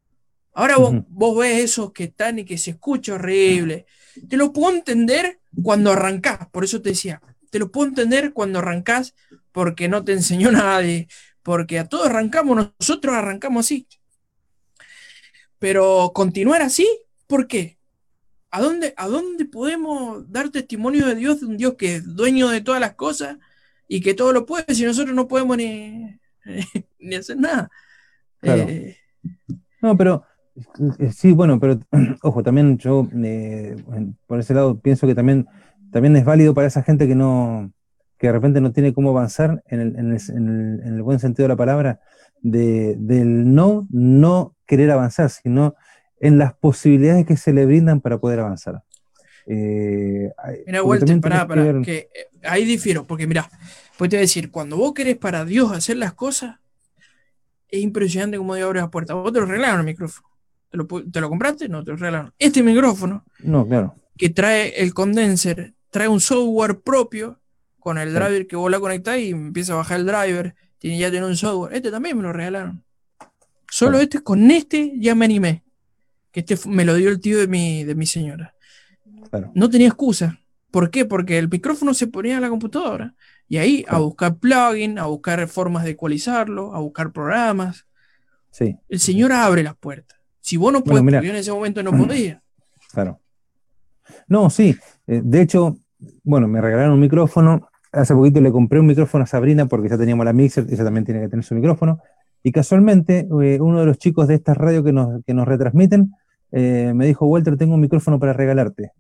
Ahora 0.55 0.77
vos, 0.79 0.97
vos 1.09 1.39
ves 1.39 1.65
esos 1.65 1.93
que 1.93 2.05
están 2.05 2.39
y 2.41 2.45
que 2.45 2.59
se 2.59 2.73
escucha 2.73 3.15
horrible. 3.15 3.87
Te 4.29 4.37
lo 4.37 4.53
puedo 4.53 4.75
entender 4.77 5.41
cuando 5.63 5.93
arrancás, 5.93 6.49
por 6.51 6.65
eso 6.65 6.81
te 6.83 6.91
decía, 6.91 7.21
te 7.51 7.59
lo 7.59 7.71
puedo 7.73 7.89
entender 7.89 8.33
cuando 8.33 8.61
arrancás 8.61 9.15
porque 9.53 9.89
no 9.89 10.05
te 10.05 10.13
enseñó 10.13 10.53
nadie, 10.53 11.09
porque 11.43 11.79
a 11.79 11.89
todos 11.89 12.07
arrancamos, 12.07 12.73
nosotros 12.81 13.15
arrancamos 13.15 13.67
así. 13.67 13.87
Pero 15.59 16.13
continuar 16.15 16.63
así, 16.63 16.87
¿por 17.27 17.47
qué? 17.47 17.79
¿A 18.51 18.61
dónde, 18.61 18.95
¿A 18.97 19.09
dónde 19.09 19.47
podemos 19.47 20.31
dar 20.31 20.51
testimonio 20.51 21.07
de 21.07 21.17
Dios, 21.17 21.41
de 21.41 21.47
un 21.47 21.57
Dios 21.57 21.75
que 21.75 21.97
es 21.97 22.15
dueño 22.17 22.49
de 22.49 22.61
todas 22.61 22.81
las 22.81 22.95
cosas 22.95 23.39
y 23.89 24.01
que 24.01 24.15
todo 24.15 24.33
lo 24.33 24.47
puede, 24.47 24.75
si 24.75 24.85
nosotros 24.85 25.15
no 25.15 25.29
podemos 25.29 25.57
ni, 25.57 26.19
ni 27.01 27.15
hacer 27.17 27.37
nada? 27.39 27.71
Claro. 28.41 28.63
Eh, 28.69 28.97
No, 29.83 29.97
pero 29.97 30.25
eh, 30.99 31.13
sí, 31.13 31.33
bueno, 31.33 31.59
pero 31.61 31.81
ojo, 32.23 32.43
también 32.43 32.79
yo 32.79 33.09
eh, 33.25 33.77
por 34.27 34.39
ese 34.41 34.55
lado 34.55 34.79
pienso 34.81 35.07
que 35.07 35.15
también, 35.15 35.47
también 35.91 36.17
es 36.17 36.25
válido 36.25 36.55
para 36.55 36.67
esa 36.69 36.83
gente 36.83 37.07
que 37.09 37.15
no, 37.15 37.73
que 38.19 38.29
de 38.29 38.33
repente 38.33 38.61
no 38.61 38.73
tiene 38.73 38.95
cómo 38.95 39.11
avanzar 39.11 39.63
en 39.67 39.81
el, 39.81 39.99
en 39.99 40.13
el- 40.13 40.23
en 40.31 40.49
el- 40.49 40.81
en 40.87 40.95
el 40.95 41.03
buen 41.03 41.19
sentido 41.19 41.45
de 41.45 41.49
la 41.49 41.57
palabra, 41.57 42.01
de, 42.41 42.97
del 42.99 43.53
no, 43.55 43.87
no 43.91 44.54
querer 44.67 44.91
avanzar, 44.91 45.31
sino 45.31 45.75
en 46.21 46.39
las 46.39 46.55
posibilidades 46.55 47.27
que 47.27 47.37
se 47.37 47.53
le 47.53 47.67
brindan 47.67 48.01
para 48.01 48.19
poder 48.19 48.41
avanzar. 48.41 48.83
Eh, 49.47 50.31
Mira, 50.67 50.83
Walter, 50.83 51.21
pará, 51.21 51.47
que 51.47 51.55
ver- 51.55 51.83
que 51.83 51.97
eh, 52.15 52.29
ahí 52.45 52.65
difiero, 52.65 53.07
porque 53.07 53.27
mira, 53.27 53.49
pues 53.99 54.09
te 54.11 54.17
voy 54.17 54.21
a 54.21 54.21
decir, 54.23 54.51
cuando 54.51 54.77
vos 54.77 54.95
querés 54.95 55.17
para 55.19 55.45
Dios 55.45 55.71
hacer 55.73 55.97
las 55.99 56.15
cosas, 56.15 56.57
es 57.69 57.81
impresionante 57.83 58.39
cómo 58.39 58.55
Dios 58.55 58.67
abre 58.67 58.81
las 58.81 58.89
puertas. 58.91 59.17
Vos 59.17 59.33
te 59.33 59.41
lo 59.41 59.47
regalaron 59.47 59.81
el 59.81 59.87
micrófono. 59.87 60.29
¿Te 60.71 60.77
lo, 60.79 60.89
pu- 60.89 61.11
te 61.13 61.21
lo 61.21 61.29
compraste? 61.29 61.69
No, 61.69 61.85
te 61.85 61.91
lo 61.91 61.97
regalaron. 61.97 62.33
Este 62.39 62.63
micrófono 62.63 63.25
No, 63.41 63.67
claro, 63.67 63.95
que 64.17 64.31
trae 64.31 64.81
el 64.83 64.95
condenser, 64.95 65.75
trae 65.91 66.09
un 66.09 66.21
software 66.21 66.81
propio 66.81 67.41
con 67.79 67.99
el 67.99 68.09
Sí. 68.09 68.15
driver 68.15 68.47
que 68.47 68.57
vos 68.57 68.71
la 68.71 68.81
conectás 68.81 69.19
y 69.19 69.31
empieza 69.31 69.75
a 69.75 69.77
bajar 69.77 70.01
el 70.01 70.07
driver. 70.07 70.55
Tiene, 70.79 70.99
ya 70.99 71.11
tiene 71.11 71.27
un 71.27 71.37
software. 71.37 71.75
Este 71.75 71.91
también 71.91 72.17
me 72.17 72.23
lo 72.23 72.33
regalaron. 72.33 72.83
Solo 73.75 73.99
este, 73.99 74.23
con 74.23 74.53
este 74.53 74.93
ya 75.01 75.17
me 75.17 75.25
animé. 75.25 75.65
Que 76.31 76.41
este 76.47 76.57
me 76.69 76.85
lo 76.85 76.95
dio 76.95 77.09
el 77.09 77.19
tío 77.19 77.39
de 77.39 77.49
mi, 77.49 77.83
de 77.83 77.97
mi 77.97 78.07
señora. 78.07 78.55
claro. 79.31 79.51
No 79.53 79.69
tenía 79.69 79.89
excusa. 79.89 80.39
¿Por 80.71 80.91
qué? 80.91 81.05
Porque 81.05 81.39
el 81.39 81.49
micrófono 81.49 81.93
se 81.93 82.07
ponía 82.07 82.37
en 82.37 82.43
la 82.43 82.51
computadora. 82.51 83.17
Y 83.49 83.57
ahí 83.57 83.85
a 83.89 83.99
buscar 83.99 84.37
plugin, 84.37 85.01
a 85.01 85.07
buscar 85.07 85.49
formas 85.49 85.83
de 85.83 85.91
ecualizarlo, 85.91 86.73
a 86.73 86.79
buscar 86.79 87.11
programas. 87.11 87.85
Sí, 88.53 88.79
El 88.89 89.01
señor 89.01 89.33
abre 89.33 89.65
las 89.65 89.75
puertas. 89.75 90.21
Si 90.41 90.57
vos 90.57 90.73
no 90.73 90.83
Bueno, 90.83 91.03
puedes, 91.03 91.15
porque 91.15 91.27
yo 91.27 91.33
en 91.33 91.41
ese 91.41 91.51
momento 91.51 91.83
no 91.83 91.91
podía. 91.91 92.45
claro. 92.93 93.21
No, 94.29 94.51
sí. 94.51 94.77
eh, 95.09 95.21
de 95.25 95.43
hecho, 95.43 95.79
bueno, 96.23 96.47
me 96.47 96.61
regalaron 96.61 96.93
un 96.93 97.01
micrófono. 97.01 97.69
Hace 97.91 98.15
poquito 98.15 98.41
le 98.41 98.53
compré 98.53 98.79
un 98.79 98.87
micrófono 98.87 99.25
a 99.25 99.27
Sabrina 99.27 99.67
porque 99.67 99.89
ya 99.89 99.99
teníamos 99.99 100.25
la 100.25 100.33
mixer, 100.33 100.65
ella 100.71 100.85
también 100.85 101.05
tiene 101.05 101.23
que 101.23 101.29
tener 101.29 101.45
su 101.45 101.57
micrófono. 101.57 102.01
Y 102.45 102.53
casualmente, 102.53 103.27
eh, 103.43 103.59
uno 103.61 103.81
de 103.81 103.87
los 103.87 103.99
chicos 103.99 104.29
de 104.29 104.35
estas 104.35 104.57
radios 104.57 104.85
que 104.85 104.93
nos, 104.93 105.25
que 105.25 105.35
nos 105.35 105.49
retransmiten 105.49 106.13
eh, 106.53 106.93
me 106.95 107.07
dijo, 107.07 107.27
Walter, 107.27 107.57
tengo 107.57 107.75
un 107.75 107.81
micrófono 107.81 108.21
para 108.21 108.33
regalarte. 108.35 108.93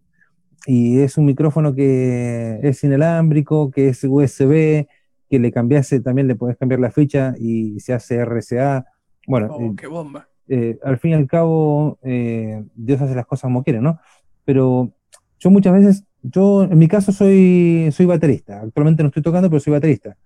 Y 0.67 1.01
es 1.01 1.19
un 1.19 1.27
micrófono 1.27 1.75
que 1.75 2.59
es 2.63 2.83
inalámbrico, 2.83 3.71
que 3.71 3.89
es 3.91 4.03
USB, 4.03 4.87
que 5.31 5.39
le 5.39 5.53
cambiase, 5.53 6.01
también 6.01 6.27
le 6.27 6.37
podés 6.37 6.57
cambiar 6.57 6.81
la 6.81 6.91
ficha 6.91 7.35
y 7.39 7.79
se 7.81 7.93
hace 7.93 8.17
RCA. 8.25 8.87
Bueno, 9.29 9.49
Oh, 9.53 9.61
eh, 9.63 9.73
qué 9.77 9.87
bomba. 9.87 10.27
eh, 10.49 10.79
al 10.83 10.99
fin 10.99 11.11
y 11.13 11.15
al 11.15 11.27
cabo, 11.27 11.99
Dios 12.03 13.01
hace 13.01 13.15
las 13.15 13.27
cosas 13.27 13.43
como 13.43 13.63
quiere, 13.63 13.81
¿no? 13.81 13.99
Pero 14.47 14.91
yo 15.39 15.51
muchas 15.51 15.75
veces, 15.75 16.05
yo 16.23 16.65
en 16.65 16.79
mi 16.79 16.89
caso 16.89 17.13
soy, 17.13 17.91
soy 17.93 18.07
baterista, 18.07 18.63
actualmente 18.63 19.03
no 19.03 19.09
estoy 19.09 19.23
tocando, 19.23 19.51
pero 19.51 19.61
soy 19.61 19.75
baterista. 19.75 20.17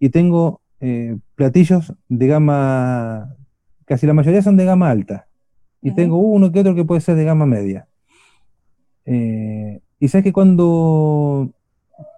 Y 0.00 0.08
tengo 0.08 0.62
eh, 0.88 1.18
platillos 1.34 1.92
de 2.08 2.28
gama, 2.28 3.34
casi 3.86 4.06
la 4.06 4.12
mayoría 4.12 4.40
son 4.40 4.56
de 4.56 4.64
gama 4.64 4.88
alta. 4.88 5.26
Y 5.82 5.92
tengo 5.96 6.18
uno 6.18 6.52
que 6.52 6.60
otro 6.60 6.76
que 6.76 6.84
puede 6.84 7.00
ser 7.00 7.16
de 7.16 7.24
gama 7.24 7.44
media. 7.44 7.88
Eh, 9.04 9.80
y 9.98 10.06
sabes 10.06 10.22
que 10.22 10.32
cuando, 10.32 11.50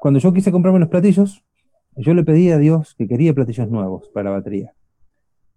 cuando 0.01 0.21
yo 0.21 0.35
quise 0.35 0.53
comprarme 0.53 0.81
los 0.81 0.91
platillos, 0.91 1.43
yo 1.97 2.13
le 2.13 2.25
pedí 2.25 2.51
a 2.51 2.59
Dios 2.59 2.95
que 2.95 3.09
quería 3.09 3.33
platillos 3.33 3.71
nuevos 3.71 4.11
para 4.11 4.29
la 4.29 4.37
batería. 4.37 4.75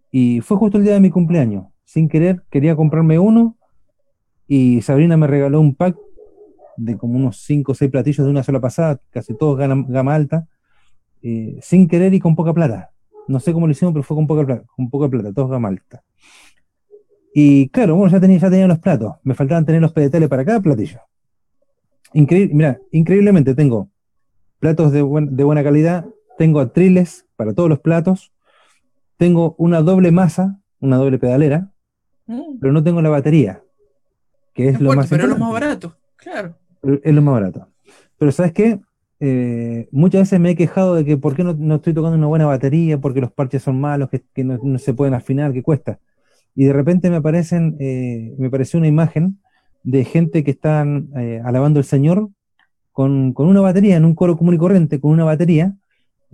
Y 0.09 0.39
fue 0.39 0.55
justo 0.55 0.77
el 0.77 0.85
día 0.85 0.93
de 0.93 1.01
mi 1.01 1.09
cumpleaños. 1.09 1.65
Sin 1.83 2.07
querer, 2.07 2.43
quería 2.49 2.77
comprarme 2.77 3.19
uno 3.19 3.57
y 4.47 4.81
Sabrina 4.83 5.17
me 5.17 5.27
regaló 5.27 5.59
un 5.59 5.75
pack 5.75 5.97
de 6.77 6.97
como 6.97 7.17
unos 7.17 7.41
5 7.41 7.73
o 7.73 7.75
6 7.75 7.91
platillos 7.91 8.25
de 8.25 8.31
una 8.31 8.43
sola 8.43 8.61
pasada, 8.61 9.01
casi 9.09 9.35
todos 9.35 9.57
gama, 9.57 9.85
gama 9.89 10.15
alta, 10.15 10.47
eh, 11.21 11.59
sin 11.61 11.89
querer 11.89 12.13
y 12.13 12.19
con 12.21 12.35
poca 12.35 12.53
plata. 12.53 12.90
No 13.31 13.39
sé 13.39 13.53
cómo 13.53 13.65
lo 13.67 13.71
hicimos, 13.71 13.93
pero 13.93 14.03
fue 14.03 14.15
con 14.17 14.27
poca 14.27 14.45
plata, 14.45 14.63
con 14.75 14.89
poca 14.89 15.09
plata, 15.09 15.31
todos 15.33 15.49
gama 15.49 15.69
alta. 15.69 16.03
Y 17.33 17.69
claro, 17.69 17.95
bueno, 17.95 18.11
ya 18.11 18.19
tenía, 18.19 18.37
ya 18.39 18.49
tenía 18.49 18.67
los 18.67 18.79
platos, 18.79 19.13
me 19.23 19.33
faltaban 19.33 19.65
tener 19.65 19.81
los 19.81 19.93
pedetales 19.93 20.27
para 20.29 20.43
cada 20.43 20.59
platillo. 20.59 20.99
Increíble, 22.13 22.53
mira, 22.53 22.79
increíblemente 22.91 23.55
tengo 23.55 23.89
platos 24.59 24.91
de, 24.91 25.01
buen- 25.01 25.35
de 25.35 25.43
buena 25.45 25.63
calidad, 25.63 26.05
tengo 26.37 26.59
atriles 26.59 27.25
para 27.37 27.53
todos 27.53 27.69
los 27.69 27.79
platos, 27.79 28.33
tengo 29.17 29.55
una 29.57 29.81
doble 29.81 30.11
masa, 30.11 30.59
una 30.79 30.97
doble 30.97 31.17
pedalera, 31.19 31.71
Mm, 32.27 32.59
pero 32.61 32.71
no 32.71 32.83
tengo 32.83 33.01
la 33.01 33.09
batería, 33.09 33.63
que 34.53 34.69
es 34.69 34.73
no 34.79 34.79
lo 34.79 34.91
importa, 34.93 35.01
más 35.01 35.09
pero 35.09 35.23
es 35.23 35.29
lo 35.29 35.37
más 35.37 35.51
barato. 35.51 35.95
Claro. 36.17 36.55
Es 37.03 37.13
lo 37.13 37.21
más 37.21 37.33
barato. 37.33 37.67
Pero 38.17 38.31
¿sabes 38.31 38.53
qué? 38.53 38.79
Eh, 39.23 39.87
muchas 39.91 40.21
veces 40.21 40.39
me 40.39 40.49
he 40.49 40.55
quejado 40.55 40.95
de 40.95 41.05
que 41.05 41.15
por 41.15 41.35
qué 41.35 41.43
no, 41.43 41.53
no 41.53 41.75
estoy 41.75 41.93
tocando 41.93 42.17
una 42.17 42.25
buena 42.25 42.47
batería, 42.47 42.97
porque 42.97 43.21
los 43.21 43.31
parches 43.31 43.61
son 43.61 43.79
malos, 43.79 44.09
que, 44.09 44.43
no, 44.43 44.57
no 44.63 44.79
se 44.79 44.95
pueden 44.95 45.13
afinar, 45.13 45.53
que 45.53 45.61
cuesta. 45.61 45.99
Y 46.55 46.65
de 46.65 46.73
repente 46.73 47.11
me 47.11 47.17
aparecen, 47.17 47.77
eh, 47.79 48.33
me 48.39 48.47
apareció 48.47 48.79
una 48.79 48.87
imagen 48.87 49.37
de 49.83 50.05
gente 50.05 50.43
que 50.43 50.51
están 50.51 51.09
eh, 51.15 51.39
alabando 51.45 51.79
al 51.79 51.85
Señor 51.85 52.29
con, 52.91 53.33
con 53.33 53.47
una 53.47 53.61
batería, 53.61 53.95
en 53.95 54.05
un 54.05 54.15
coro 54.15 54.35
común 54.35 54.55
y 54.55 54.57
corriente, 54.57 54.99
con 54.99 55.11
una 55.11 55.23
batería, 55.23 55.75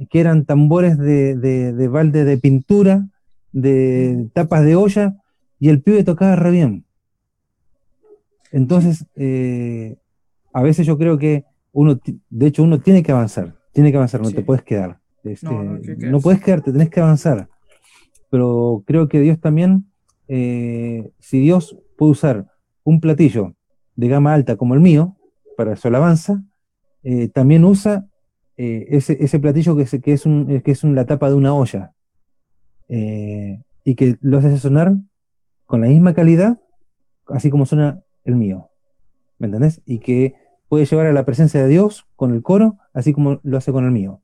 que 0.09 0.21
eran 0.21 0.45
tambores 0.45 0.97
de, 0.97 1.35
de, 1.35 1.73
de 1.73 1.87
balde 1.89 2.23
de 2.23 2.37
pintura, 2.37 3.05
de 3.51 4.29
tapas 4.33 4.63
de 4.63 4.77
olla, 4.77 5.17
y 5.59 5.67
el 5.67 5.81
pibe 5.81 6.05
tocaba 6.05 6.37
re 6.37 6.51
bien. 6.51 6.85
Entonces, 8.53 9.05
a 10.53 10.61
veces 10.61 10.85
yo 10.87 10.97
creo 10.97 11.17
que 11.17 11.43
uno, 11.79 11.99
de 12.29 12.47
hecho, 12.47 12.63
uno 12.63 12.79
tiene 12.79 13.03
que 13.03 13.11
avanzar, 13.11 13.55
tiene 13.71 13.91
que 13.91 13.97
avanzar, 13.97 14.19
no 14.21 14.29
Sí. 14.29 14.35
te 14.35 14.41
puedes 14.41 14.63
quedar. 14.63 14.99
Este, 15.23 15.45
No, 15.45 15.63
no 15.63 15.79
que 16.17 16.23
puedes 16.23 16.41
quedarte, 16.41 16.71
tenés 16.71 16.89
que 16.89 16.99
avanzar. 17.01 17.49
Pero 18.31 18.83
creo 18.87 19.07
que 19.07 19.19
Dios 19.19 19.39
también, 19.39 19.85
eh, 20.27 21.11
si 21.19 21.39
Dios 21.39 21.77
puede 21.97 22.11
usar 22.13 22.45
un 22.83 22.99
platillo 22.99 23.53
de 23.95 24.07
gama 24.07 24.33
alta 24.33 24.55
como 24.55 24.73
el 24.73 24.79
mío 24.79 25.17
para 25.55 25.75
su 25.75 25.87
alabanza, 25.87 26.43
eh, 27.03 27.27
también 27.29 27.63
usa 27.63 28.07
eh, 28.59 28.87
ese, 28.97 29.15
ese 29.23 29.39
platillo 29.39 29.75
que 29.75 29.83
es, 29.83 29.91
que 30.01 30.13
es, 30.13 30.25
un, 30.25 30.61
que 30.61 30.71
es 30.71 30.83
un- 30.83 30.95
la 30.95 31.05
tapa 31.05 31.29
de 31.29 31.35
una 31.35 31.53
olla 31.53 31.93
y 32.89 33.95
que 33.95 34.17
lo 34.21 34.39
hace 34.39 34.57
sonar 34.57 34.93
con 35.65 35.81
la 35.81 35.87
misma 35.87 36.13
calidad, 36.15 36.59
así 37.27 37.49
como 37.51 37.65
suena 37.67 38.01
el 38.23 38.35
mío. 38.35 38.69
¿Me 39.37 39.45
entendés? 39.47 39.81
Y 39.85 39.99
que 39.99 40.33
puede 40.69 40.85
llevar 40.85 41.05
a 41.07 41.13
la 41.13 41.25
presencia 41.25 41.61
de 41.61 41.67
Dios 41.67 42.05
con 42.15 42.33
el 42.33 42.41
coro, 42.41 42.77
así 42.93 43.13
como 43.13 43.39
lo 43.43 43.57
hace 43.57 43.71
con 43.71 43.85
el 43.85 43.91
mío. 43.91 44.21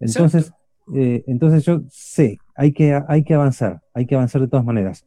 Entonces, 0.00 0.52
eh, 0.94 1.24
entonces 1.26 1.64
yo 1.64 1.82
sé, 1.90 2.38
hay 2.54 2.72
que, 2.72 3.00
hay 3.08 3.24
que 3.24 3.34
avanzar, 3.34 3.82
hay 3.94 4.06
que 4.06 4.14
avanzar 4.14 4.40
de 4.40 4.48
todas 4.48 4.64
maneras. 4.64 5.06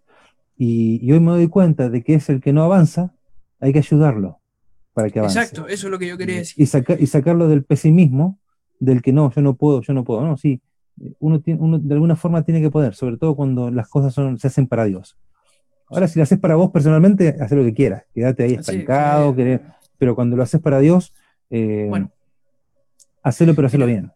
Y, 0.58 1.00
y 1.06 1.12
hoy 1.12 1.20
me 1.20 1.32
doy 1.32 1.48
cuenta 1.50 1.90
de 1.90 2.04
que 2.04 2.16
es 2.16 2.30
el 2.30 2.40
que 2.42 2.54
no 2.54 2.64
avanza, 2.64 3.14
hay 3.60 3.74
que 3.74 3.80
ayudarlo 3.80 4.40
para 4.94 5.10
que 5.10 5.20
avance. 5.20 5.40
Exacto, 5.40 5.68
eso 5.68 5.88
es 5.88 5.92
lo 5.92 6.00
que 6.00 6.08
yo 6.08 6.18
quería 6.18 6.36
decir. 6.38 6.64
Y, 6.64 6.66
saca- 6.68 6.98
y 7.00 7.08
sacarlo 7.08 7.48
del 7.50 7.64
pesimismo, 7.66 8.40
del 8.80 9.02
que 9.02 9.12
no, 9.12 9.32
yo 9.32 9.42
no 9.42 9.56
puedo, 9.56 9.82
yo 9.82 9.94
no 9.94 10.04
puedo. 10.06 10.22
No, 10.22 10.38
sí, 10.38 10.62
uno, 11.20 11.42
tiene, 11.42 11.60
uno 11.62 11.78
de 11.80 11.94
alguna 11.94 12.16
forma 12.16 12.44
tiene 12.44 12.62
que 12.62 12.70
poder, 12.72 12.96
sobre 12.96 13.18
todo 13.18 13.36
cuando 13.36 13.70
las 13.70 13.90
cosas 13.90 14.14
son, 14.14 14.38
se 14.40 14.48
hacen 14.48 14.68
para 14.68 14.86
Dios. 14.86 15.18
Ahora, 15.90 16.08
si 16.08 16.18
lo 16.20 16.24
haces 16.24 16.40
para 16.40 16.56
vos 16.56 16.72
personalmente, 16.72 17.36
haz 17.40 17.52
lo 17.52 17.64
que 17.64 17.74
quieras, 17.74 18.04
quédate 18.14 18.44
ahí 18.44 18.54
estancado, 18.54 19.32
eh, 19.32 19.36
querés- 19.36 19.62
pero 19.98 20.16
cuando 20.16 20.36
lo 20.36 20.44
haces 20.44 20.62
para 20.62 20.80
Dios, 20.80 21.14
eh, 21.50 21.86
Bueno. 21.90 22.12
hacelo, 23.24 23.56
pero 23.56 23.68
hacelo 23.68 23.86
bien. 23.86 24.12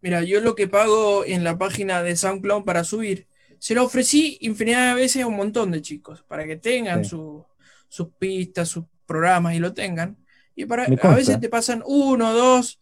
Mira, 0.00 0.22
yo 0.22 0.40
lo 0.40 0.54
que 0.54 0.68
pago 0.68 1.24
en 1.24 1.44
la 1.44 1.58
página 1.58 2.02
de 2.02 2.16
SoundCloud 2.16 2.64
para 2.64 2.84
subir, 2.84 3.26
se 3.58 3.74
lo 3.74 3.84
ofrecí 3.84 4.38
infinidad 4.40 4.94
de 4.94 5.00
veces 5.02 5.22
a 5.22 5.26
un 5.26 5.36
montón 5.36 5.70
de 5.72 5.82
chicos, 5.82 6.22
para 6.28 6.46
que 6.46 6.56
tengan 6.56 7.04
Sí. 7.04 7.10
su- 7.10 7.44
sus 7.88 8.08
pistas, 8.18 8.68
sus 8.68 8.84
programas 9.06 9.54
y 9.54 9.58
lo 9.58 9.72
tengan. 9.74 10.16
Y 10.54 10.66
para, 10.66 10.84
a 10.84 11.14
veces 11.14 11.40
te 11.40 11.48
pasan 11.48 11.82
uno, 11.86 12.32
dos, 12.32 12.80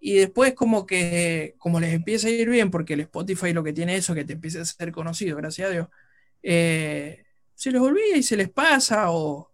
y 0.00 0.14
después 0.14 0.52
como 0.54 0.84
que, 0.84 1.54
como 1.58 1.78
les 1.78 1.94
empieza 1.94 2.26
a 2.26 2.30
ir 2.30 2.48
bien, 2.50 2.70
porque 2.70 2.94
el 2.94 3.00
Spotify 3.00 3.52
lo 3.52 3.62
que 3.62 3.72
tiene 3.72 3.94
eso, 3.96 4.14
que 4.14 4.24
te 4.24 4.32
empieza 4.34 4.60
a 4.60 4.64
ser 4.64 4.90
conocido, 4.92 5.36
gracias 5.36 5.68
a 5.68 5.72
Dios, 5.72 5.88
eh, 6.42 7.24
se 7.54 7.70
les 7.70 7.80
olvida 7.80 8.16
y 8.16 8.22
se 8.22 8.36
les 8.36 8.50
pasa 8.50 9.10
o 9.12 9.51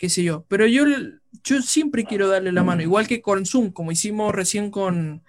qué 0.00 0.08
sé 0.08 0.24
yo. 0.24 0.46
Pero 0.48 0.66
yo, 0.66 0.84
yo 1.44 1.62
siempre 1.62 2.04
quiero 2.04 2.28
darle 2.28 2.50
la 2.50 2.64
mano, 2.64 2.82
igual 2.82 3.06
que 3.06 3.20
con 3.22 3.46
Zoom, 3.46 3.70
como 3.70 3.92
hicimos 3.92 4.34
recién 4.34 4.70
con 4.72 5.22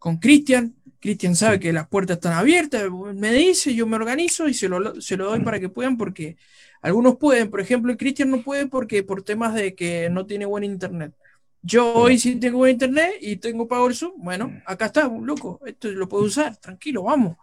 con 0.00 0.16
Cristian. 0.16 0.74
Cristian 0.98 1.36
sabe 1.36 1.60
que 1.60 1.72
las 1.72 1.88
puertas 1.88 2.16
están 2.16 2.32
abiertas, 2.32 2.84
me 3.14 3.32
dice, 3.32 3.74
yo 3.74 3.86
me 3.86 3.96
organizo 3.96 4.48
y 4.48 4.54
se 4.54 4.68
lo, 4.68 5.00
se 5.00 5.16
lo 5.16 5.26
doy 5.26 5.40
para 5.40 5.60
que 5.60 5.68
puedan, 5.68 5.96
porque 5.96 6.36
algunos 6.82 7.16
pueden, 7.16 7.50
por 7.50 7.60
ejemplo, 7.60 7.96
Cristian 7.96 8.30
no 8.30 8.42
puede 8.42 8.66
porque 8.66 9.02
por 9.02 9.22
temas 9.22 9.54
de 9.54 9.74
que 9.74 10.10
no 10.10 10.26
tiene 10.26 10.46
buen 10.46 10.64
internet. 10.64 11.14
Yo 11.62 11.94
hoy 11.94 12.18
sí 12.18 12.36
tengo 12.36 12.58
buen 12.58 12.72
internet 12.72 13.12
y 13.20 13.36
tengo 13.36 13.68
pago 13.68 13.88
el 13.88 13.94
Zoom, 13.94 14.12
bueno, 14.16 14.52
acá 14.66 14.86
está, 14.86 15.08
loco, 15.08 15.60
esto 15.66 15.88
lo 15.88 16.08
puedo 16.08 16.24
usar, 16.24 16.56
tranquilo, 16.56 17.04
vamos. 17.04 17.36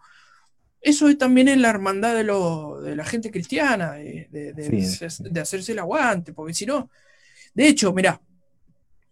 Eso 0.88 1.08
es 1.08 1.18
también 1.18 1.48
en 1.48 1.60
la 1.60 1.68
hermandad 1.70 2.14
de, 2.14 2.24
lo, 2.24 2.80
de 2.80 2.96
la 2.96 3.04
gente 3.04 3.30
cristiana, 3.30 3.92
de, 3.92 4.26
de- 4.30 4.52
de- 4.54 4.82
Sí. 4.86 5.22
de 5.28 5.40
hacerse 5.40 5.72
el 5.72 5.78
aguante, 5.80 6.32
porque 6.32 6.54
si 6.54 6.64
no, 6.66 6.90
de 7.54 7.68
hecho, 7.68 7.92
mirá, 7.92 8.20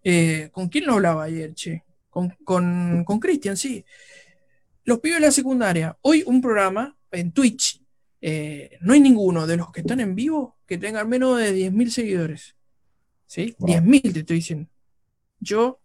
eh, 0.03 0.49
¿con 0.53 0.69
quién 0.69 0.87
lo 0.87 0.95
hablaba 0.95 1.25
ayer, 1.25 1.53
che? 1.55 1.83
Con, 2.09 2.31
con, 2.45 3.05
con 3.05 3.19
Cristian, 3.21 3.57
sí. 3.57 3.85
Los 4.85 5.01
pibes 5.01 5.19
de 5.21 5.27
la 5.27 5.33
secundaria. 5.33 5.99
Hoy 6.03 6.23
un 6.27 6.41
programa 6.41 6.97
en 7.11 7.33
Twitch. 7.33 7.83
eh, 8.23 8.79
no 8.81 8.95
hay 8.95 9.01
ninguno 9.01 9.47
de 9.47 9.57
los 9.59 9.71
que 9.71 9.81
están 9.81 10.01
en 10.01 10.15
vivo 10.15 10.57
que 10.67 10.79
tengan 10.79 11.09
menos 11.09 11.39
de 11.39 11.53
10.000 11.53 11.91
seguidores. 11.91 12.57
¿Sí? 13.27 13.55
Wow. 13.59 13.69
10.000 13.69 14.13
te 14.15 14.21
estoy 14.21 14.37
diciendo. 14.37 14.69
Yo 15.41 15.79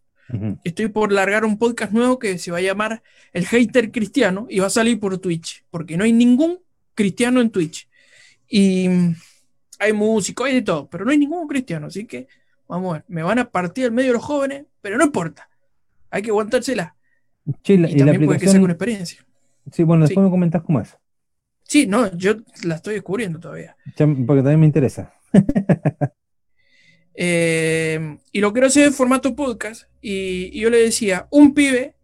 Estoy 0.63 0.87
por 0.89 1.11
largar 1.11 1.45
un 1.45 1.57
podcast 1.57 1.91
nuevo 1.93 2.19
que 2.19 2.37
se 2.37 2.51
va 2.51 2.57
a 2.57 2.61
llamar 2.61 3.03
El 3.33 3.45
Hater 3.45 3.91
Cristiano 3.91 4.47
y 4.49 4.59
va 4.59 4.67
a 4.67 4.71
salir 4.71 4.99
por 4.99 5.17
Twitch, 5.17 5.63
porque 5.69 5.97
no 5.97 6.03
hay 6.03 6.13
ningún 6.13 6.59
cristiano 6.95 7.41
en 7.41 7.49
Twitch. 7.49 7.87
Y 8.49 8.87
hay 9.79 9.93
músico, 9.93 10.43
hay 10.43 10.55
de 10.55 10.61
todo, 10.61 10.89
pero 10.89 11.05
no 11.05 11.11
hay 11.11 11.17
ningún 11.17 11.47
cristiano, 11.47 11.87
así 11.87 12.05
que 12.05 12.27
vamos 12.67 12.91
a 12.91 12.93
ver, 12.97 13.05
me 13.07 13.23
van 13.23 13.39
a 13.39 13.49
partir 13.49 13.85
el 13.85 13.91
medio 13.91 14.13
los 14.13 14.23
jóvenes, 14.23 14.65
pero 14.81 14.97
no 14.97 15.05
importa, 15.05 15.49
hay 16.09 16.21
que 16.21 16.29
aguantársela. 16.29 16.95
La- 17.45 17.89
Y 17.89 17.95
también 17.97 18.25
puede 18.25 18.39
que 18.39 18.47
sea 18.47 18.59
con 18.59 18.69
aplicación, 18.69 18.69
experiencia. 18.71 19.25
sí, 19.71 19.83
bueno, 19.83 20.05
después 20.05 20.23
Sí. 20.23 20.25
me 20.27 20.29
comentás 20.31 20.61
cómo 20.63 20.79
es, 20.81 20.97
Sí, 21.63 21.87
no, 21.87 22.13
yo 22.17 22.33
la 22.63 22.75
estoy 22.75 22.95
descubriendo 22.95 23.39
todavía. 23.39 23.77
Ya- 23.95 24.05
porque 24.05 24.41
también 24.43 24.59
me 24.59 24.65
interesa. 24.65 25.13
Eh, 27.15 28.17
y 28.31 28.39
lo 28.39 28.51
quiero 28.53 28.67
hacer 28.67 28.87
en 28.87 28.93
formato 28.93 29.35
podcast. 29.35 29.83
Y, 30.01 30.49
y 30.57 30.61
yo 30.61 30.69
le 30.69 30.77
decía, 30.79 31.27
un 31.31 31.53
pibe, 31.53 31.95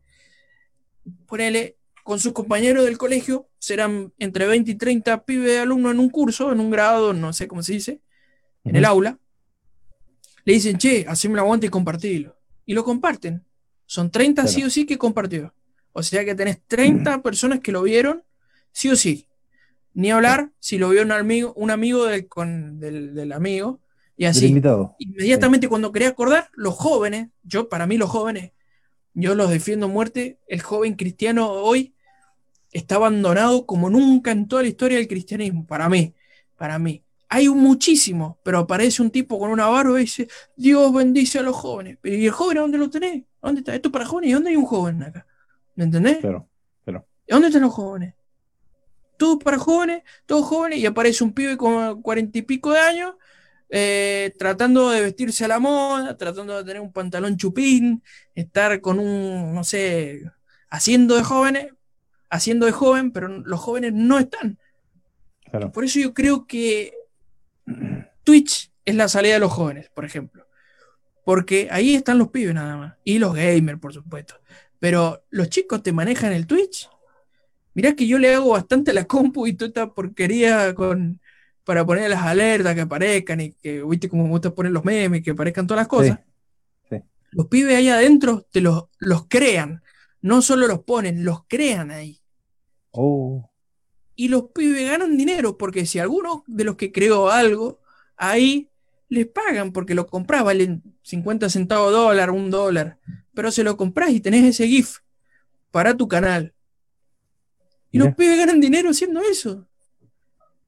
ponele, 1.26 1.78
con 2.04 2.20
sus 2.20 2.32
compañeros 2.34 2.86
del 2.86 2.98
colegio, 2.98 3.50
serán 3.60 4.14
entre 4.18 4.48
20 4.48 4.72
y 4.72 4.76
30 4.76 5.26
pibes 5.26 5.48
de 5.52 5.60
alumnos 5.60 5.94
en 5.94 6.00
un 6.00 6.10
curso, 6.10 6.52
en 6.52 6.60
un 6.60 6.70
grado, 6.72 7.14
no 7.14 7.34
sé 7.34 7.48
cómo 7.48 7.64
se 7.64 7.74
dice, 7.74 8.00
en 8.64 8.76
el 8.76 8.86
aula. 8.86 9.20
Le 10.46 10.54
dicen, 10.54 10.78
che, 10.78 11.06
haceme 11.08 11.34
el 11.34 11.40
aguante 11.40 11.68
y 11.68 11.70
compartilo. 11.70 12.38
Y 12.66 12.74
lo 12.74 12.84
comparten. 12.86 13.44
Son 13.86 14.10
30 14.12 14.48
sí 14.48 14.64
o 14.64 14.70
sí 14.70 14.86
que 14.86 14.98
compartió. 14.98 15.54
O 15.92 16.04
sea 16.04 16.24
que 16.24 16.36
tenés 16.36 16.62
30 16.68 17.22
personas 17.22 17.60
que 17.60 17.72
lo 17.72 17.82
vieron, 17.84 18.24
sí 18.72 18.90
o 18.90 18.96
sí. 18.96 19.28
Ni 19.94 20.12
hablar 20.12 20.52
si 20.60 20.78
lo 20.78 20.90
vio 20.90 21.02
un 21.02 21.12
amigo, 21.12 21.54
un 21.56 21.72
amigo 21.72 22.06
del, 22.06 22.28
con- 22.28 22.80
del, 22.80 23.14
del 23.16 23.32
amigo. 23.32 23.82
Y 24.18 24.26
así. 24.26 24.48
Inmediatamente 24.98 25.70
cuando 25.70 25.92
quería 25.92 26.10
acordar, 26.10 26.50
los 26.54 26.74
jóvenes, 26.74 27.30
yo 27.44 27.70
para 27.70 27.86
mí 27.88 27.98
los 27.98 28.10
jóvenes, 28.10 28.52
yo 29.14 29.36
los 29.36 29.50
defiendo 29.50 29.86
a 29.86 29.90
muerte, 29.90 30.40
el 30.48 30.62
joven 30.62 30.96
cristiano 30.96 31.50
hoy 31.50 31.94
está 32.72 32.96
abandonado 32.96 33.66
como 33.66 33.90
nunca 33.90 34.32
en 34.32 34.48
toda 34.48 34.64
la 34.64 34.68
historia 34.68 34.98
del 34.98 35.08
cristianismo, 35.08 35.66
para 35.66 35.88
mí, 35.88 36.14
para 36.56 36.78
mí. 36.80 37.04
Hay 37.30 37.48
un 37.48 37.60
muchísimo, 37.60 38.40
pero 38.44 38.60
aparece 38.60 39.02
un 39.02 39.12
tipo 39.12 39.38
con 39.38 39.50
una 39.50 39.68
barba 39.68 39.98
y 40.00 40.04
dice, 40.04 40.28
Dios 40.56 40.94
bendice 40.94 41.40
a 41.40 41.42
los 41.42 41.56
jóvenes. 41.56 41.98
¿Y 42.04 42.26
el 42.26 42.32
joven 42.32 42.58
a 42.58 42.62
dónde 42.62 42.78
lo 42.78 42.90
tenés? 42.90 43.24
¿Dónde 43.42 43.60
está? 43.60 43.76
Esto 43.76 43.90
es 43.90 43.94
para 43.94 44.06
jóvenes. 44.06 44.30
¿Y 44.30 44.34
dónde 44.34 44.50
hay 44.52 44.56
un 44.56 44.66
joven 44.66 45.04
acá? 45.04 45.28
¿Me 45.76 45.84
entendés? 45.84 46.20
Claro. 46.20 46.48
¿Y 47.28 47.34
dónde 47.34 47.48
están 47.48 47.64
los 47.64 47.74
jóvenes? 47.74 48.14
Todo 49.18 49.38
para 49.40 49.58
jóvenes, 49.58 50.04
todos 50.26 50.46
jóvenes, 50.46 50.80
y 50.80 50.86
aparece 50.86 51.24
un 51.24 51.34
pibe 51.34 51.58
con 51.58 52.02
cuarenta 52.02 52.38
y 52.38 52.44
pico 52.44 52.72
de 52.72 52.80
años, 52.80 53.16
eh, 53.70 54.34
tratando 54.38 54.90
de 54.90 55.02
vestirse 55.02 55.46
a 55.46 55.50
la 55.50 55.60
moda, 55.60 56.18
tratando 56.18 56.58
de 56.58 56.64
tener 56.64 56.82
un 56.82 56.92
pantalón 56.92 57.38
chupín, 57.38 58.04
estar 58.34 58.80
con 58.82 59.00
un, 59.00 59.54
no 59.54 59.64
sé, 59.64 60.24
haciendo 60.70 61.16
de 61.16 61.24
jóvenes, 61.24 61.68
haciendo 62.30 62.66
de 62.66 62.72
joven, 62.72 63.12
pero 63.12 63.28
los 63.28 63.60
jóvenes 63.60 63.94
no 63.94 64.20
están. 64.20 64.58
Claro. 65.50 65.72
Por 65.72 65.84
eso 65.84 66.00
yo 66.00 66.14
creo 66.14 66.46
que 66.46 66.94
Twitch 68.24 68.72
es 68.86 68.96
la 68.96 69.08
salida 69.08 69.36
de 69.36 69.40
los 69.40 69.52
jóvenes, 69.52 69.90
por 69.94 70.06
ejemplo. 70.06 70.48
Porque 71.26 71.68
ahí 71.72 71.96
están 71.96 72.18
los 72.18 72.30
pibes 72.30 72.54
nada 72.54 72.78
más. 72.78 72.96
Y 73.04 73.20
los 73.20 73.34
gamers, 73.36 73.80
por 73.80 73.94
supuesto. 73.94 74.36
Pero 74.80 75.26
los 75.30 75.50
chicos 75.50 75.84
te 75.84 75.92
manejan 75.92 76.32
el 76.32 76.48
Twitch. 76.48 76.90
Mirá 77.74 77.96
que 77.96 78.08
yo 78.08 78.18
le 78.18 78.34
hago 78.34 78.52
bastante 78.52 78.92
a 78.92 78.94
la 78.94 79.06
compu 79.06 79.46
y 79.46 79.54
toda 79.54 79.68
esta 79.68 79.94
porquería 79.94 80.74
con, 80.74 81.20
para 81.68 81.86
poner 81.86 82.10
las 82.10 82.22
alertas 82.24 82.74
que 82.76 82.80
aparezcan 82.80 83.42
y 83.42 83.52
que, 83.52 83.84
viste, 83.84 84.08
como 84.08 84.24
me 84.24 84.30
gusta 84.30 84.56
poner 84.56 84.72
los 84.72 84.86
memes, 84.86 85.22
que 85.22 85.32
aparezcan 85.32 85.68
todas 85.68 85.82
las 85.82 85.90
cosas. 85.90 86.18
sí. 86.90 86.96
Los 87.32 87.48
pibes 87.48 87.76
ahí 87.76 87.90
adentro 87.90 88.48
te 88.50 88.62
los, 88.62 88.86
los 89.00 89.26
crean. 89.28 89.84
No 90.22 90.42
solo 90.42 90.66
los 90.66 90.86
ponen, 90.86 91.26
los 91.26 91.44
crean 91.46 91.92
ahí. 91.92 92.22
Oh, 92.92 93.52
Y 94.16 94.30
los 94.30 94.46
pibes 94.56 94.90
ganan 94.90 95.18
dinero 95.18 95.58
porque 95.58 95.86
si 95.86 96.00
alguno 96.00 96.46
de 96.48 96.64
los 96.64 96.78
que 96.78 96.94
creó 96.94 97.30
algo, 97.30 97.82
ahí 98.16 98.70
les 99.10 99.28
pagan 99.28 99.74
porque 99.74 99.94
lo 99.94 100.08
compras, 100.08 100.46
valen 100.46 100.82
50 101.04 101.50
centavos 101.50 101.92
dólar, 101.92 102.32
un 102.32 102.50
dólar. 102.50 102.98
Pero 103.34 103.52
se 103.52 103.66
lo 103.66 103.76
compras 103.76 104.12
y 104.12 104.22
tenés 104.22 104.46
ese 104.46 104.68
GIF 104.70 105.00
para 105.70 105.98
tu 105.98 106.08
canal. 106.08 106.54
Y 107.92 107.98
los 107.98 108.16
pibes 108.16 108.38
ganan 108.38 108.62
dinero 108.62 108.92
haciendo 108.92 109.20
eso. 109.20 109.67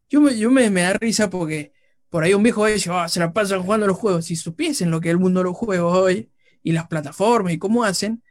Yo 0.10 0.22
me, 0.22 0.38
yo 0.38 0.52
me, 0.52 0.70
me 0.70 0.82
da 0.82 0.94
risa 0.94 1.30
porque 1.30 1.74
por 2.10 2.24
ahí 2.24 2.34
un 2.34 2.44
viejo 2.44 2.66
dice, 2.66 2.90
"Ah, 2.92 3.08
se 3.08 3.20
la 3.20 3.34
pasan 3.34 3.62
jugando 3.64 3.88
los 3.88 3.98
juegos. 3.98 4.26
Si 4.26 4.36
supiesen 4.36 4.92
lo 4.92 5.00
que 5.02 5.10
es 5.10 5.14
el 5.14 5.20
mundo 5.20 5.42
de 5.42 5.46
los 5.46 5.58
juegos 5.58 5.96
hoy 5.96 6.32
y 6.64 6.72
las 6.72 6.88
plataformas 6.88 7.54
y 7.54 7.60
cómo 7.60 7.84
hacen, 7.84 8.24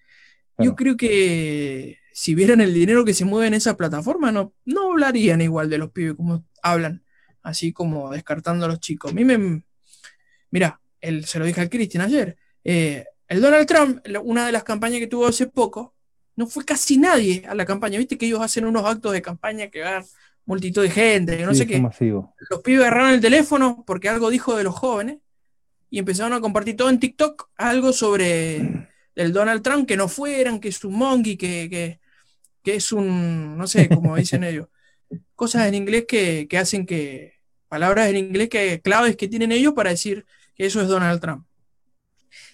yo 0.58 0.74
creo 0.74 0.96
que 0.96 1.98
si 2.12 2.34
vieran 2.34 2.60
el 2.60 2.74
dinero 2.74 3.04
que 3.04 3.14
se 3.14 3.24
mueve 3.24 3.46
en 3.46 3.54
esa 3.54 3.76
plataforma, 3.76 4.32
no, 4.32 4.52
no 4.64 4.90
hablarían 4.90 5.40
igual 5.40 5.70
de 5.70 5.78
los 5.78 5.92
pibes 5.92 6.14
como 6.16 6.44
hablan, 6.62 7.04
así 7.42 7.72
como 7.72 8.10
descartando 8.10 8.64
a 8.66 8.68
los 8.68 8.80
chicos. 8.80 9.12
A 9.12 9.14
mí 9.14 9.24
me. 9.24 9.62
Mira, 10.50 10.80
él, 11.00 11.24
se 11.26 11.38
lo 11.38 11.44
dije 11.44 11.60
al 11.60 11.70
Cristian 11.70 12.02
ayer. 12.02 12.36
Eh, 12.64 13.04
el 13.28 13.40
Donald 13.40 13.68
Trump, 13.68 14.00
una 14.24 14.46
de 14.46 14.52
las 14.52 14.64
campañas 14.64 14.98
que 14.98 15.06
tuvo 15.06 15.26
hace 15.28 15.46
poco, 15.46 15.94
no 16.34 16.48
fue 16.48 16.64
casi 16.64 16.98
nadie 16.98 17.44
a 17.48 17.54
la 17.54 17.64
campaña. 17.64 17.98
Viste 17.98 18.18
que 18.18 18.26
ellos 18.26 18.40
hacen 18.40 18.64
unos 18.64 18.84
actos 18.84 19.12
de 19.12 19.22
campaña 19.22 19.68
que 19.70 19.82
van 19.82 20.04
multitud 20.48 20.82
de 20.82 20.90
gente, 20.90 21.36
que 21.36 21.44
no 21.44 21.52
Sí, 21.52 21.58
sé 21.60 21.66
qué. 21.66 21.78
Los 22.48 22.62
pibes 22.64 22.80
agarraron 22.80 23.10
el 23.10 23.20
teléfono 23.20 23.84
porque 23.86 24.08
algo 24.08 24.30
dijo 24.30 24.56
de 24.56 24.64
los 24.64 24.74
jóvenes 24.74 25.18
y 25.90 25.98
empezaron 25.98 26.32
a 26.32 26.40
compartir 26.40 26.74
todo 26.74 26.88
en 26.88 26.98
TikTok 26.98 27.50
algo 27.56 27.92
sobre 27.92 28.88
el 29.14 29.32
Donald 29.34 29.62
Trump, 29.62 29.86
que 29.86 29.98
no 29.98 30.08
fueran, 30.08 30.58
que 30.58 30.68
es 30.68 30.82
un 30.84 30.94
monkey, 30.94 31.36
que, 31.36 31.68
que, 31.68 32.00
que 32.62 32.76
es 32.76 32.92
un, 32.92 33.58
no 33.58 33.66
sé, 33.66 33.90
como 33.90 34.16
dicen 34.16 34.42
ellos, 34.42 34.68
cosas 35.34 35.66
en 35.66 35.74
inglés 35.74 36.06
que, 36.08 36.46
que 36.48 36.56
hacen 36.56 36.86
que, 36.86 37.34
palabras 37.68 38.08
en 38.08 38.16
inglés 38.16 38.48
que 38.48 38.80
claves 38.80 39.16
que 39.16 39.28
tienen 39.28 39.52
ellos 39.52 39.74
para 39.74 39.90
decir 39.90 40.24
que 40.54 40.64
eso 40.64 40.80
es 40.80 40.88
Donald 40.88 41.20
Trump. 41.20 41.46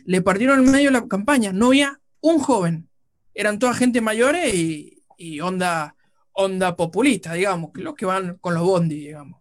Le 0.04 0.20
partieron 0.20 0.64
en 0.64 0.72
medio 0.72 0.90
la 0.90 1.06
campaña, 1.06 1.52
no 1.52 1.68
había 1.68 2.00
un 2.20 2.40
joven, 2.40 2.88
eran 3.34 3.60
toda 3.60 3.72
gente 3.72 4.00
mayores 4.00 4.52
y, 4.52 5.04
y 5.16 5.38
onda, 5.38 5.94
onda 6.34 6.76
populista, 6.76 7.32
digamos, 7.34 7.70
los 7.74 7.94
que 7.94 8.06
van 8.06 8.36
con 8.40 8.54
los 8.54 8.62
bondi, 8.62 8.96
digamos. 8.96 9.40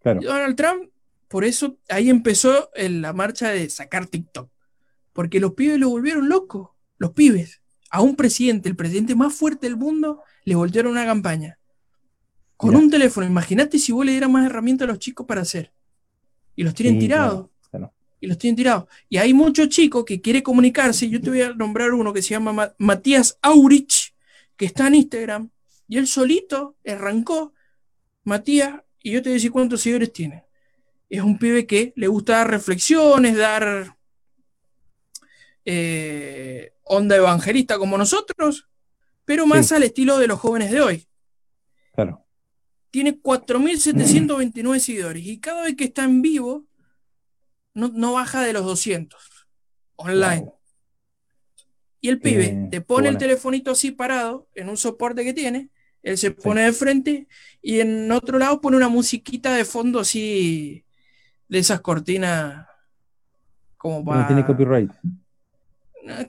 Claro. 0.00 0.20
Y 0.22 0.24
Donald 0.24 0.56
Trump, 0.56 0.90
por 1.28 1.44
eso 1.44 1.76
ahí 1.88 2.08
empezó 2.10 2.70
el- 2.74 3.02
la 3.02 3.12
marcha 3.12 3.50
de 3.50 3.68
sacar 3.70 4.06
TikTok. 4.06 4.50
Porque 5.12 5.38
los 5.40 5.52
pibes 5.54 5.78
lo 5.78 5.90
volvieron 5.90 6.28
loco. 6.28 6.76
Los 6.98 7.12
pibes. 7.12 7.60
A 7.90 8.00
un 8.00 8.14
presidente, 8.16 8.68
el 8.68 8.76
presidente 8.76 9.14
más 9.14 9.34
fuerte 9.34 9.66
del 9.66 9.76
mundo, 9.76 10.22
le 10.44 10.54
voltearon 10.54 10.92
una 10.92 11.04
campaña. 11.04 11.58
Con 12.56 12.76
un 12.76 12.90
teléfono. 12.90 13.26
Imagínate 13.26 13.78
si 13.78 13.90
vos 13.92 14.04
le 14.04 14.12
dieras 14.12 14.30
más 14.30 14.46
herramientas 14.46 14.86
a 14.86 14.90
los 14.90 14.98
chicos 14.98 15.26
para 15.26 15.40
hacer. 15.42 15.72
Y 16.54 16.62
los 16.62 16.74
tienen 16.74 16.94
Sí, 16.94 17.00
tirados. 17.00 17.32
claro, 17.32 17.50
claro. 17.70 17.94
Y 18.20 18.26
los 18.26 18.36
tienen 18.38 18.56
tirados. 18.56 18.84
Y 19.08 19.16
hay 19.16 19.32
muchos 19.34 19.68
chicos 19.70 20.04
que 20.04 20.20
quiere 20.20 20.42
comunicarse. 20.42 21.08
Yo 21.08 21.20
te 21.20 21.30
voy 21.30 21.40
a 21.42 21.54
nombrar 21.54 21.92
uno 21.92 22.12
que 22.12 22.22
se 22.22 22.30
llama 22.30 22.52
Ma- 22.52 22.74
Matías 22.78 23.38
Aurich, 23.42 24.14
que 24.56 24.66
está 24.66 24.86
en 24.88 24.94
Instagram. 24.96 25.50
Y 25.90 25.98
él 25.98 26.06
solito 26.06 26.76
arrancó. 26.86 27.52
Matías, 28.22 28.80
y 29.02 29.10
yo 29.10 29.20
te 29.22 29.28
voy 29.28 29.32
a 29.32 29.38
decir 29.38 29.50
cuántos 29.50 29.80
seguidores 29.82 30.12
tiene. 30.12 30.44
Es 31.08 31.20
un 31.20 31.36
pibe 31.36 31.66
que 31.66 31.92
le 31.96 32.06
gusta 32.06 32.34
dar 32.36 32.50
reflexiones, 32.50 33.36
dar 33.36 33.96
eh, 35.64 36.72
onda 36.84 37.16
evangelista 37.16 37.76
como 37.78 37.98
nosotros, 37.98 38.68
pero 39.24 39.46
más 39.46 39.66
Sí. 39.68 39.74
al 39.74 39.82
estilo 39.82 40.18
de 40.18 40.26
los 40.28 40.38
jóvenes 40.38 40.70
de 40.70 40.80
hoy. 40.80 41.08
Claro. 41.92 42.24
Tiene 42.90 43.20
4.729 43.20 44.78
seguidores 44.80 45.24
y 45.26 45.38
cada 45.40 45.62
vez 45.64 45.76
que 45.76 45.84
está 45.84 46.04
en 46.04 46.22
vivo 46.22 46.66
no, 47.74 47.88
no 47.88 48.12
baja 48.14 48.42
de 48.42 48.52
los 48.52 48.64
200 48.64 49.48
online. 49.96 50.40
Wow. 50.42 50.54
Y 52.00 52.08
el 52.08 52.20
pibe 52.20 52.44
Eh, 52.46 52.68
te 52.70 52.80
pone 52.80 53.08
el 53.08 53.18
telefonito 53.18 53.72
así 53.72 53.90
parado 53.90 54.48
en 54.54 54.68
un 54.68 54.76
soporte 54.76 55.22
que 55.24 55.34
tiene, 55.34 55.70
él 56.02 56.18
se 56.18 56.30
pone 56.30 56.62
de 56.62 56.72
frente 56.72 57.28
y 57.62 57.80
en 57.80 58.10
otro 58.12 58.38
lado 58.38 58.60
pone 58.60 58.76
una 58.76 58.88
musiquita 58.88 59.54
de 59.54 59.64
fondo 59.64 60.00
así 60.00 60.84
de 61.48 61.58
esas 61.58 61.80
cortinas 61.80 62.66
como 63.76 63.98
No 64.00 64.04
para... 64.04 64.26
tiene 64.26 64.46
copyright. 64.46 64.90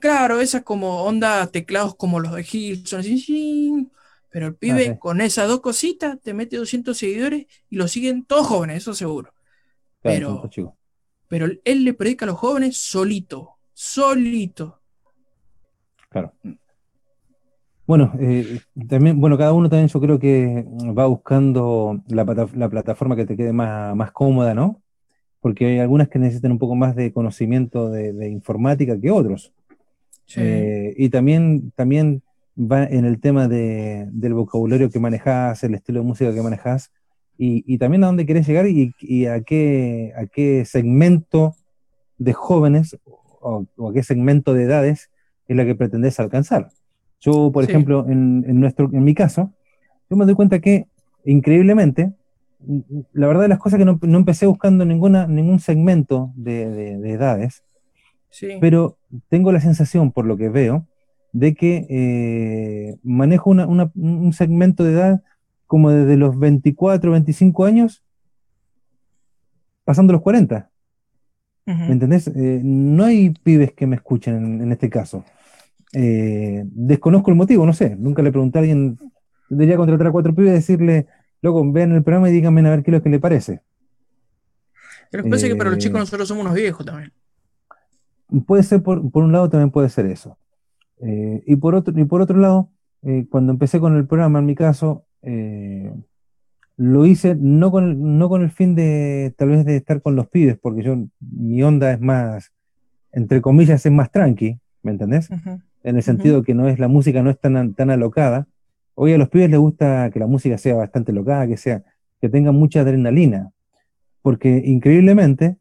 Claro, 0.00 0.40
esas 0.40 0.62
como 0.62 1.02
onda 1.04 1.46
teclados 1.46 1.94
como 1.94 2.20
los 2.20 2.34
de 2.34 2.46
Hilson, 2.50 3.00
así, 3.00 3.18
sí. 3.18 3.88
pero 4.30 4.48
el 4.48 4.54
pibe 4.54 4.90
Ah, 4.90 4.98
con 4.98 5.20
esas 5.22 5.48
dos 5.48 5.60
cositas 5.60 6.20
te 6.20 6.34
mete 6.34 6.56
200 6.58 6.96
seguidores 6.96 7.46
y 7.70 7.76
lo 7.76 7.88
siguen 7.88 8.24
todos 8.24 8.46
jóvenes, 8.46 8.78
eso 8.78 8.94
seguro. 8.94 9.32
Claro, 10.02 10.42
Pero-. 10.54 10.76
Pero 11.28 11.46
él 11.64 11.84
le 11.84 11.94
predica 11.94 12.26
a 12.26 12.28
los 12.28 12.38
jóvenes 12.38 12.76
solito, 12.76 13.56
solito. 13.72 14.80
Claro. 16.10 16.34
Bueno, 17.92 18.10
eh, 18.18 18.60
también, 18.88 19.20
bueno, 19.20 19.36
cada 19.36 19.52
uno 19.52 19.68
también 19.68 19.88
yo 19.88 20.00
creo 20.00 20.18
que 20.18 20.64
va 20.98 21.04
buscando 21.04 22.00
la, 22.08 22.24
plata- 22.24 22.48
la 22.54 22.70
plataforma 22.70 23.16
que 23.16 23.26
te 23.26 23.36
quede 23.36 23.52
más, 23.52 23.94
más 23.94 24.12
cómoda, 24.12 24.54
¿no? 24.54 24.80
Porque 25.42 25.66
hay 25.66 25.78
algunas 25.78 26.08
que 26.08 26.18
necesitan 26.18 26.52
un 26.52 26.58
poco 26.58 26.74
más 26.74 26.96
de 26.96 27.12
conocimiento 27.12 27.90
de, 27.90 28.14
de 28.14 28.30
informática 28.30 28.98
que 28.98 29.10
otros. 29.10 29.52
Sí. 30.24 30.40
Eh, 30.42 30.94
y 30.96 31.10
también, 31.10 31.70
también 31.76 32.22
va 32.56 32.84
en 32.84 33.04
el 33.04 33.20
tema 33.20 33.46
de- 33.46 34.08
del 34.10 34.32
vocabulario 34.32 34.88
que 34.88 34.98
manejas, 34.98 35.62
el 35.62 35.74
estilo 35.74 36.00
de 36.00 36.06
música 36.06 36.32
que 36.32 36.40
manejas, 36.40 36.90
y, 37.36 37.62
y 37.66 37.76
también 37.76 38.04
a 38.04 38.06
dónde 38.06 38.24
querés 38.24 38.46
llegar 38.46 38.66
y, 38.68 38.94
y 39.00 39.26
a, 39.26 39.42
qué, 39.42 40.14
a 40.16 40.24
qué 40.24 40.64
segmento 40.64 41.56
de 42.16 42.32
jóvenes 42.32 42.96
o, 43.04 43.66
o 43.76 43.90
a 43.90 43.92
qué 43.92 44.02
segmento 44.02 44.54
de 44.54 44.62
edades 44.62 45.10
es 45.46 45.56
la 45.58 45.66
que 45.66 45.74
pretendés 45.74 46.18
alcanzar. 46.18 46.70
Yo, 47.22 47.50
por 47.52 47.64
Sí. 47.64 47.70
ejemplo, 47.70 48.04
en, 48.08 48.44
en 48.46 48.60
nuestro, 48.60 48.90
en 48.92 49.04
mi 49.04 49.14
caso, 49.14 49.52
yo 50.10 50.16
me 50.16 50.24
doy 50.26 50.34
cuenta 50.34 50.58
que, 50.60 50.86
increíblemente, 51.24 52.12
la 53.12 53.26
verdad 53.28 53.42
de 53.42 53.48
las 53.48 53.58
cosas 53.58 53.78
que 53.78 53.84
no, 53.84 53.98
no 54.02 54.18
empecé 54.18 54.46
buscando 54.46 54.84
ninguna, 54.84 55.26
ningún 55.26 55.58
segmento 55.60 56.32
de- 56.36 56.68
de- 56.68 56.98
de 56.98 57.10
edades, 57.12 57.64
sí. 58.28 58.48
pero 58.60 58.98
tengo 59.28 59.52
la 59.52 59.60
sensación, 59.60 60.10
por 60.12 60.26
lo 60.26 60.36
que 60.36 60.48
veo, 60.48 60.86
de 61.32 61.54
que 61.54 61.86
eh, 61.88 62.96
manejo 63.02 63.50
una- 63.50 63.66
una- 63.66 63.90
un 63.94 64.32
segmento 64.32 64.84
de 64.84 64.92
edad 64.92 65.22
como 65.66 65.90
desde 65.90 66.16
los 66.16 66.38
24, 66.38 67.12
25 67.12 67.64
años, 67.64 68.02
pasando 69.84 70.12
los 70.12 70.22
40. 70.22 70.70
Ujú. 71.66 71.78
¿Me 71.78 71.92
entendés? 71.92 72.26
Eh, 72.28 72.60
no 72.64 73.04
hay 73.04 73.30
pibes 73.30 73.72
que 73.72 73.86
me 73.86 73.96
escuchen 73.96 74.34
en, 74.36 74.60
en 74.62 74.72
este 74.72 74.90
caso. 74.90 75.24
Eh, 75.92 76.62
desconozco 76.66 77.30
el 77.30 77.36
motivo, 77.36 77.66
no 77.66 77.72
sé. 77.72 77.96
Nunca 77.96 78.22
le 78.22 78.30
pregunté 78.30 78.58
a 78.58 78.60
alguien, 78.60 78.98
debería 79.48 79.76
contratar 79.76 80.06
a 80.06 80.12
cuatro 80.12 80.34
pibes 80.34 80.50
y 80.52 80.54
decirle, 80.54 81.06
loco, 81.42 81.70
vean 81.70 81.92
el 81.92 82.02
programa 82.02 82.30
y 82.30 82.32
díganme 82.32 82.66
a 82.66 82.70
ver 82.70 82.82
qué 82.82 82.90
es 82.90 82.96
lo 82.96 83.02
que 83.02 83.10
le 83.10 83.18
parece. 83.20 83.60
Pero 85.10 85.24
pasa 85.24 85.46
es 85.46 85.52
que 85.52 85.56
para 85.58 85.70
los 85.70 85.78
eh, 85.78 85.82
chicos 85.82 86.00
nosotros 86.00 86.26
somos 86.28 86.42
unos 86.44 86.54
viejos 86.54 86.86
también. 86.86 87.12
Puede 88.46 88.62
ser, 88.62 88.82
por, 88.82 89.10
por 89.10 89.24
un 89.24 89.32
lado, 89.32 89.50
también 89.50 89.70
puede 89.70 89.90
ser 89.90 90.06
eso. 90.06 90.38
Eh, 91.02 91.42
y, 91.46 91.56
por 91.56 91.74
otro, 91.74 91.98
y 91.98 92.04
por 92.04 92.22
otro 92.22 92.38
lado, 92.38 92.70
eh, 93.02 93.26
cuando 93.30 93.52
empecé 93.52 93.78
con 93.78 93.94
el 93.96 94.06
programa, 94.06 94.38
en 94.38 94.46
mi 94.46 94.54
caso, 94.54 95.04
eh, 95.20 95.92
lo 96.78 97.04
hice 97.04 97.36
no 97.38 97.70
con, 97.70 97.84
el- 97.90 98.18
no 98.18 98.30
con 98.30 98.40
el 98.42 98.50
fin 98.50 98.74
de 98.74 99.34
tal 99.36 99.50
vez 99.50 99.66
de 99.66 99.76
estar 99.76 100.00
con 100.00 100.16
los 100.16 100.28
pibes, 100.28 100.56
porque 100.58 100.82
yo, 100.82 100.96
mi 101.20 101.62
onda 101.62 101.92
es 101.92 102.00
más, 102.00 102.50
entre 103.12 103.42
comillas, 103.42 103.84
es 103.84 103.92
más 103.92 104.10
tranqui, 104.10 104.58
¿me 104.82 104.92
entendés? 104.92 105.30
En 105.82 105.96
el 105.96 106.02
sentido 106.02 106.42
que 106.42 106.54
no 106.54 106.68
es, 106.68 106.78
la 106.78 106.88
música 106.88 107.22
no 107.22 107.30
es 107.30 107.38
tan, 107.38 107.74
tan 107.74 107.90
alocada. 107.90 108.46
Hoy 108.94 109.12
a 109.12 109.18
los 109.18 109.28
pibes 109.28 109.50
les 109.50 109.58
gusta 109.58 110.10
que 110.10 110.18
la 110.18 110.26
música 110.26 110.58
sea 110.58 110.74
bastante 110.74 111.12
alocada, 111.12 111.46
que 111.46 111.56
sea, 111.56 111.82
que 112.20 112.28
tenga 112.28 112.52
mucha 112.52 112.80
adrenalina. 112.80 113.50
Porque 114.22 114.62
increíblemente, 114.64 115.56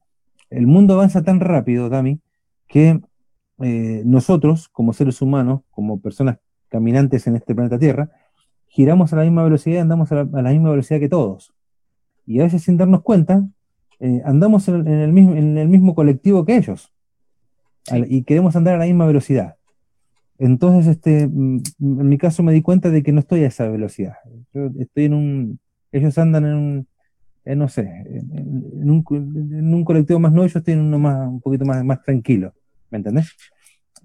el 0.50 0.68
mundo 0.68 0.96
avanza 0.96 1.24
tan 1.24 1.40
rápido, 1.40 1.90
Dami, 1.90 2.20
que 2.68 3.02
eh, 3.62 4.02
nosotros, 4.06 4.70
como 4.70 4.94
seres 4.94 5.22
humanos, 5.22 5.62
como 5.72 6.00
personas 6.02 6.38
caminantes 6.70 7.28
en 7.28 7.36
este 7.36 7.56
planeta 7.56 7.80
Tierra, 7.80 8.10
giramos 8.68 9.12
a 9.14 9.18
la 9.18 9.24
misma 9.24 9.44
velocidad 9.44 9.78
y 9.78 9.80
andamos 9.80 10.12
a 10.12 10.16
la, 10.16 10.22
a 10.22 10.42
la 10.42 10.52
misma 10.52 10.70
velocidad 10.70 11.00
que 11.00 11.10
todos. 11.10 11.54
Y 12.26 12.40
a 12.40 12.44
veces 12.44 12.64
sin 12.64 12.78
darnos 12.78 13.02
cuenta, 13.02 13.48
eh, 14.00 14.22
andamos 14.26 14.68
en, 14.68 14.88
en 14.88 15.00
el 15.00 15.14
mismo, 15.14 15.36
en 15.36 15.58
el 15.58 15.68
mismo 15.68 15.96
colectivo 15.96 16.46
que 16.46 16.58
ellos. 16.58 16.91
Y 18.10 18.24
queremos 18.24 18.56
andar 18.56 18.76
a 18.76 18.80
la 18.80 18.86
misma 18.86 19.06
velocidad. 19.08 19.56
Entonces, 20.40 20.88
este, 20.98 21.28
mm, 21.28 21.64
en 21.80 22.10
mi 22.10 22.18
caso 22.18 22.44
me 22.44 22.54
di 22.54 22.62
cuenta 22.62 22.90
de 22.90 23.04
que 23.04 23.12
no 23.12 23.20
estoy 23.22 23.44
a 23.44 23.48
esa 23.48 23.70
velocidad. 23.70 24.16
Yo 24.54 24.70
estoy 24.80 25.06
en 25.06 25.14
un, 25.14 25.60
ellos 25.92 26.18
andan 26.18 26.46
en 26.46 26.54
un, 26.56 26.88
en, 27.46 27.60
no 27.60 27.70
sé, 27.70 27.82
en, 27.84 28.32
en 28.82 28.90
un, 28.92 29.04
co- 29.04 29.18
en 29.18 29.74
un 29.74 29.86
colectivo 29.86 30.20
más 30.20 30.34
nuevo, 30.34 30.48
yo 30.50 30.60
estoy 30.60 30.76
en 30.76 30.82
uno 30.82 31.00
más, 31.00 31.28
un 31.30 31.42
poquito 31.42 31.66
más, 31.66 31.84
más 31.86 32.04
tranquilo. 32.04 32.54
¿Me 32.92 33.00
entendés? 33.00 33.30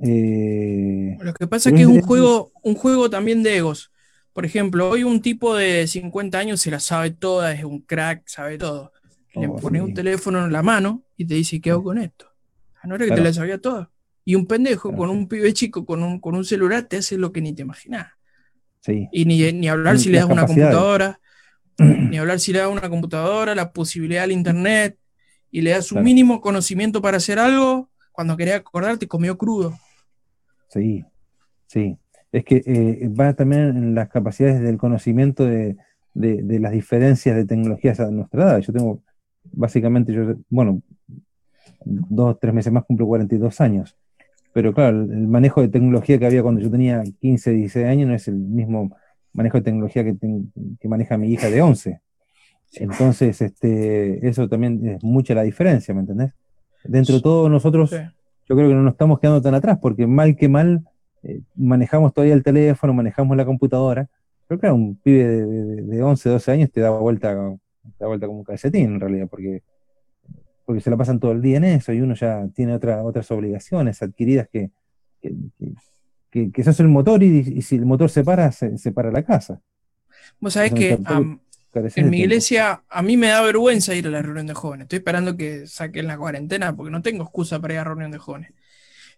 Eh, 0.02 1.18
Lo 1.18 1.32
que 1.34 1.46
pasa 1.46 1.70
es 1.70 1.74
que 1.74 1.82
es 1.82 1.88
un 1.88 2.00
juego, 2.00 2.52
un 2.62 2.74
juego 2.74 3.08
también 3.10 3.42
de 3.42 3.56
egos. 3.56 3.92
Por 4.32 4.44
ejemplo, 4.44 4.90
hoy 4.90 5.02
un 5.04 5.22
tipo 5.22 5.54
de 5.56 5.86
50 5.86 6.38
años 6.38 6.60
se 6.60 6.70
la 6.70 6.80
sabe 6.80 7.10
toda, 7.10 7.52
es 7.52 7.64
un 7.64 7.80
crack, 7.80 8.22
sabe 8.28 8.58
todo. 8.58 8.92
Le 9.38 9.48
Oh, 9.48 9.50
pones 9.50 9.82
sí. 9.82 9.82
un 9.82 9.94
teléfono 9.94 10.44
en 10.44 10.52
la 10.52 10.62
mano 10.62 11.04
y 11.16 11.26
te 11.26 11.34
dice, 11.34 11.60
¿qué 11.60 11.70
hago 11.70 11.84
con 11.84 11.98
esto? 11.98 12.26
Ah, 12.86 12.88
no 12.88 12.94
era 12.94 13.04
que 13.04 13.08
Claro. 13.08 13.22
te 13.22 13.28
la 13.28 13.32
sabía 13.34 13.58
toda. 13.58 13.90
Y 14.24 14.34
un 14.36 14.46
pendejo 14.46 14.88
Claro, 14.90 15.02
con 15.02 15.10
sí. 15.10 15.16
un 15.16 15.28
pibe 15.28 15.52
chico 15.52 15.84
con 15.84 16.02
un, 16.02 16.20
con 16.20 16.34
un 16.36 16.44
celular 16.44 16.84
te 16.84 16.98
hace 16.98 17.18
lo 17.18 17.32
que 17.32 17.40
ni 17.40 17.52
te 17.52 17.62
imaginas. 17.62 18.06
sí, 18.80 19.08
Y 19.12 19.24
ni, 19.24 19.52
ni 19.52 19.68
hablar 19.68 19.98
si 19.98 20.10
le 20.10 20.18
das 20.18 20.26
una 20.26 20.46
computadora, 20.46 21.20
ni 21.78 22.16
hablar 22.18 22.38
si 22.40 22.52
le 22.52 22.60
das 22.60 22.68
una 22.70 22.88
computadora, 22.88 23.54
la 23.54 23.72
posibilidad 23.72 24.24
al 24.24 24.32
internet, 24.32 24.98
y 25.50 25.62
le 25.62 25.70
das 25.70 25.90
un 25.90 25.96
Claro. 25.96 26.04
mínimo 26.04 26.40
conocimiento 26.40 27.02
para 27.02 27.16
hacer 27.18 27.38
algo, 27.38 27.90
cuando 28.12 28.36
querés 28.36 28.54
acordarte 28.54 29.08
comió 29.08 29.36
crudo. 29.36 29.76
sí, 30.68 31.04
sí. 31.66 31.98
Es 32.32 32.44
que 32.44 32.62
eh, 32.66 33.08
va 33.08 33.34
también 33.34 33.62
en 33.76 33.94
las 33.94 34.08
capacidades 34.08 34.60
del 34.60 34.78
conocimiento 34.78 35.44
de, 35.46 35.76
de- 36.14 36.42
de 36.42 36.60
las 36.60 36.72
diferencias 36.72 37.36
de 37.36 37.46
tecnologías 37.46 38.00
a 38.00 38.10
nuestra 38.10 38.42
edad. 38.44 38.58
Yo 38.60 38.72
tengo, 38.72 39.02
básicamente, 39.44 40.12
yo, 40.12 40.34
bueno, 40.50 40.82
dos, 41.84 42.38
tres 42.40 42.52
meses 42.54 42.72
más 42.72 42.84
cumplo 42.84 43.06
42 43.06 43.60
años. 43.60 43.96
pero 44.52 44.72
claro, 44.72 45.02
el 45.02 45.28
manejo 45.28 45.60
de 45.60 45.68
tecnología 45.68 46.18
que 46.18 46.26
había 46.26 46.42
cuando 46.42 46.60
yo 46.62 46.70
tenía 46.70 47.02
15, 47.20 47.50
16 47.52 47.86
años 47.86 48.08
no 48.08 48.14
es 48.14 48.26
el 48.28 48.36
mismo 48.36 48.96
manejo 49.34 49.58
de 49.58 49.64
tecnología 49.64 50.02
que, 50.04 50.16
que 50.80 50.88
maneja 50.88 51.18
mi 51.18 51.28
hija 51.30 51.50
de 51.50 51.60
11. 51.60 52.00
Entonces, 52.74 53.40
este, 53.42 54.26
eso 54.26 54.48
también 54.48 54.86
es 54.86 55.02
mucha 55.04 55.34
la 55.34 55.42
diferencia, 55.42 55.94
¿me 55.94 56.00
entendés? 56.00 56.32
Dentro 56.84 57.16
de 57.16 57.20
todo 57.22 57.48
nosotros, 57.48 57.90
Sí. 57.90 57.96
yo 58.48 58.56
creo 58.56 58.68
que 58.68 58.74
no 58.74 58.82
nos 58.82 58.92
estamos 58.92 59.18
quedando 59.20 59.40
tan 59.42 59.54
atrás, 59.54 59.78
porque 59.80 60.06
mal 60.06 60.36
que 60.36 60.48
mal, 60.48 60.84
eh, 61.22 61.40
manejamos 61.54 62.12
todavía 62.14 62.34
el 62.34 62.42
teléfono, 62.42 62.92
manejamos 62.94 63.36
la 63.36 63.44
computadora, 63.44 64.08
pero 64.46 64.60
claro, 64.60 64.74
un 64.76 64.96
pibe 64.96 65.24
de, 65.26 65.46
de- 65.46 65.82
de 65.82 66.02
11, 66.02 66.28
12 66.28 66.52
años 66.52 66.70
te 66.70 66.80
da 66.80 66.90
vuelta, 66.90 67.34
te 67.34 68.04
da 68.04 68.06
vuelta 68.06 68.26
como 68.26 68.38
un 68.40 68.44
calcetín 68.44 68.94
en 68.94 69.00
realidad, 69.00 69.26
porque, 69.28 69.62
porque 70.66 70.82
se 70.82 70.90
la 70.90 70.96
pasan 70.96 71.18
todo 71.18 71.32
el 71.32 71.40
día 71.40 71.56
en 71.56 71.64
eso 71.64 71.92
y 71.92 72.00
uno 72.02 72.14
ya 72.14 72.46
tiene 72.54 72.74
otra, 72.74 73.02
otras 73.02 73.30
obligaciones 73.30 74.02
adquiridas 74.02 74.48
que, 74.52 74.72
que, 75.22 75.32
que, 76.30 76.50
que, 76.52 76.64
sos 76.64 76.78
el 76.80 76.88
motor 76.88 77.22
y, 77.22 77.38
y 77.38 77.62
si 77.62 77.76
el 77.76 77.86
motor 77.86 78.10
se 78.10 78.24
para, 78.24 78.52
se, 78.52 78.76
se 78.76 78.92
para 78.92 79.10
la 79.10 79.22
casa. 79.22 79.62
Vos 80.40 80.52
sabés 80.52 80.74
que 80.74 80.98
en 81.94 82.10
mi 82.10 82.20
iglesia 82.20 82.82
a 82.88 83.02
mí 83.02 83.16
me 83.16 83.28
da 83.28 83.42
vergüenza 83.42 83.94
ir 83.94 84.06
a 84.06 84.10
la 84.10 84.22
reunión 84.22 84.46
de 84.46 84.54
jóvenes. 84.54 84.84
Estoy 84.84 84.98
esperando 84.98 85.36
que 85.36 85.66
saquen 85.66 86.06
la 86.06 86.18
cuarentena 86.18 86.74
porque 86.74 86.90
no 86.90 87.02
tengo 87.02 87.22
excusa 87.22 87.60
para 87.60 87.74
ir 87.74 87.78
a 87.78 87.82
la 87.82 87.88
reunión 87.88 88.10
de 88.10 88.18
jóvenes. 88.18 88.52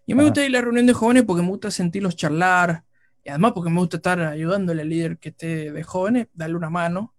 Y 0.05 0.13
me 0.13 0.21
Ajá. 0.21 0.29
gusta 0.29 0.45
ir 0.45 0.49
a 0.49 0.59
la 0.59 0.61
reunión 0.61 0.85
de 0.85 0.93
jóvenes 0.93 1.23
porque 1.23 1.41
me 1.41 1.49
gusta 1.49 1.71
sentirlos 1.71 2.15
charlar 2.15 2.83
y 3.23 3.29
además 3.29 3.53
porque 3.53 3.69
me 3.69 3.79
gusta 3.79 3.97
estar 3.97 4.19
ayudándole 4.21 4.81
al 4.81 4.89
líder 4.89 5.17
que 5.17 5.29
esté 5.29 5.71
de 5.71 5.83
jóvenes, 5.83 6.27
darle 6.33 6.55
una 6.55 6.69
mano. 6.69 7.13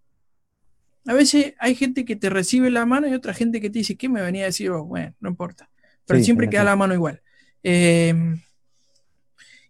A 1.07 1.15
veces 1.15 1.55
hay 1.59 1.75
gente 1.75 2.05
que 2.05 2.17
te 2.17 2.29
recibe 2.31 2.71
la 2.71 2.85
mano 2.87 3.09
y 3.09 3.15
otra 3.15 3.33
gente 3.35 3.61
que 3.61 3.71
te 3.71 3.79
dice, 3.81 3.97
¿qué 3.97 4.09
me 4.09 4.23
venía 4.23 4.43
a 4.43 4.47
decir? 4.47 4.71
vos?". 4.71 4.87
Bueno, 4.87 5.15
no 5.21 5.29
importa. 5.31 5.71
Pero 6.07 6.19
Sí, 6.19 6.25
siempre 6.27 6.49
queda 6.51 6.65
la 6.65 6.77
mano 6.77 6.95
igual. 6.95 7.23
Eh, 7.63 8.13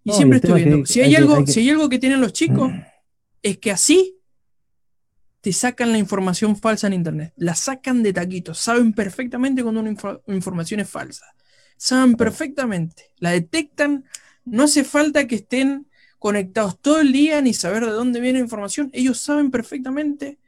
y 0.04 0.10
No, 0.10 0.14
siempre 0.16 0.36
estoy 0.36 0.62
que 0.62 0.68
viendo. 0.68 0.86
Si 0.86 1.00
hay, 1.00 1.06
hay 1.06 1.10
que- 1.12 1.16
algo, 1.18 1.36
hay 1.36 1.44
que- 1.44 1.52
si 1.52 1.60
hay 1.60 1.70
algo 1.70 1.88
que 1.88 1.98
tienen 1.98 2.20
los 2.20 2.32
chicos, 2.32 2.70
es 3.42 3.58
que 3.58 3.70
así 3.70 4.16
te 5.40 5.52
sacan 5.52 5.92
la 5.92 5.98
información 5.98 6.56
falsa 6.56 6.86
en 6.86 6.92
internet. 6.94 7.32
La 7.36 7.54
sacan 7.54 8.02
de 8.02 8.12
taquitos. 8.12 8.58
Saben 8.58 8.92
perfectamente 8.92 9.62
cuando 9.62 9.80
una 9.80 9.90
info- 9.90 10.22
información 10.26 10.80
es 10.80 10.88
falsa. 10.90 11.26
Saben 11.76 12.14
perfectamente. 12.14 13.10
La 13.18 13.30
detectan. 13.30 14.04
No 14.44 14.64
hace 14.64 14.84
falta 14.84 15.26
que 15.26 15.36
estén 15.36 15.86
conectados 16.18 16.78
todo 16.80 17.00
el 17.00 17.12
día 17.12 17.40
ni 17.40 17.54
saber 17.54 17.84
de 17.86 17.92
dónde 17.92 18.20
viene 18.20 18.38
la 18.38 18.44
información. 18.44 18.90
Ellos 18.92 19.18
saben 19.18 19.50
perfectamente 19.50 20.38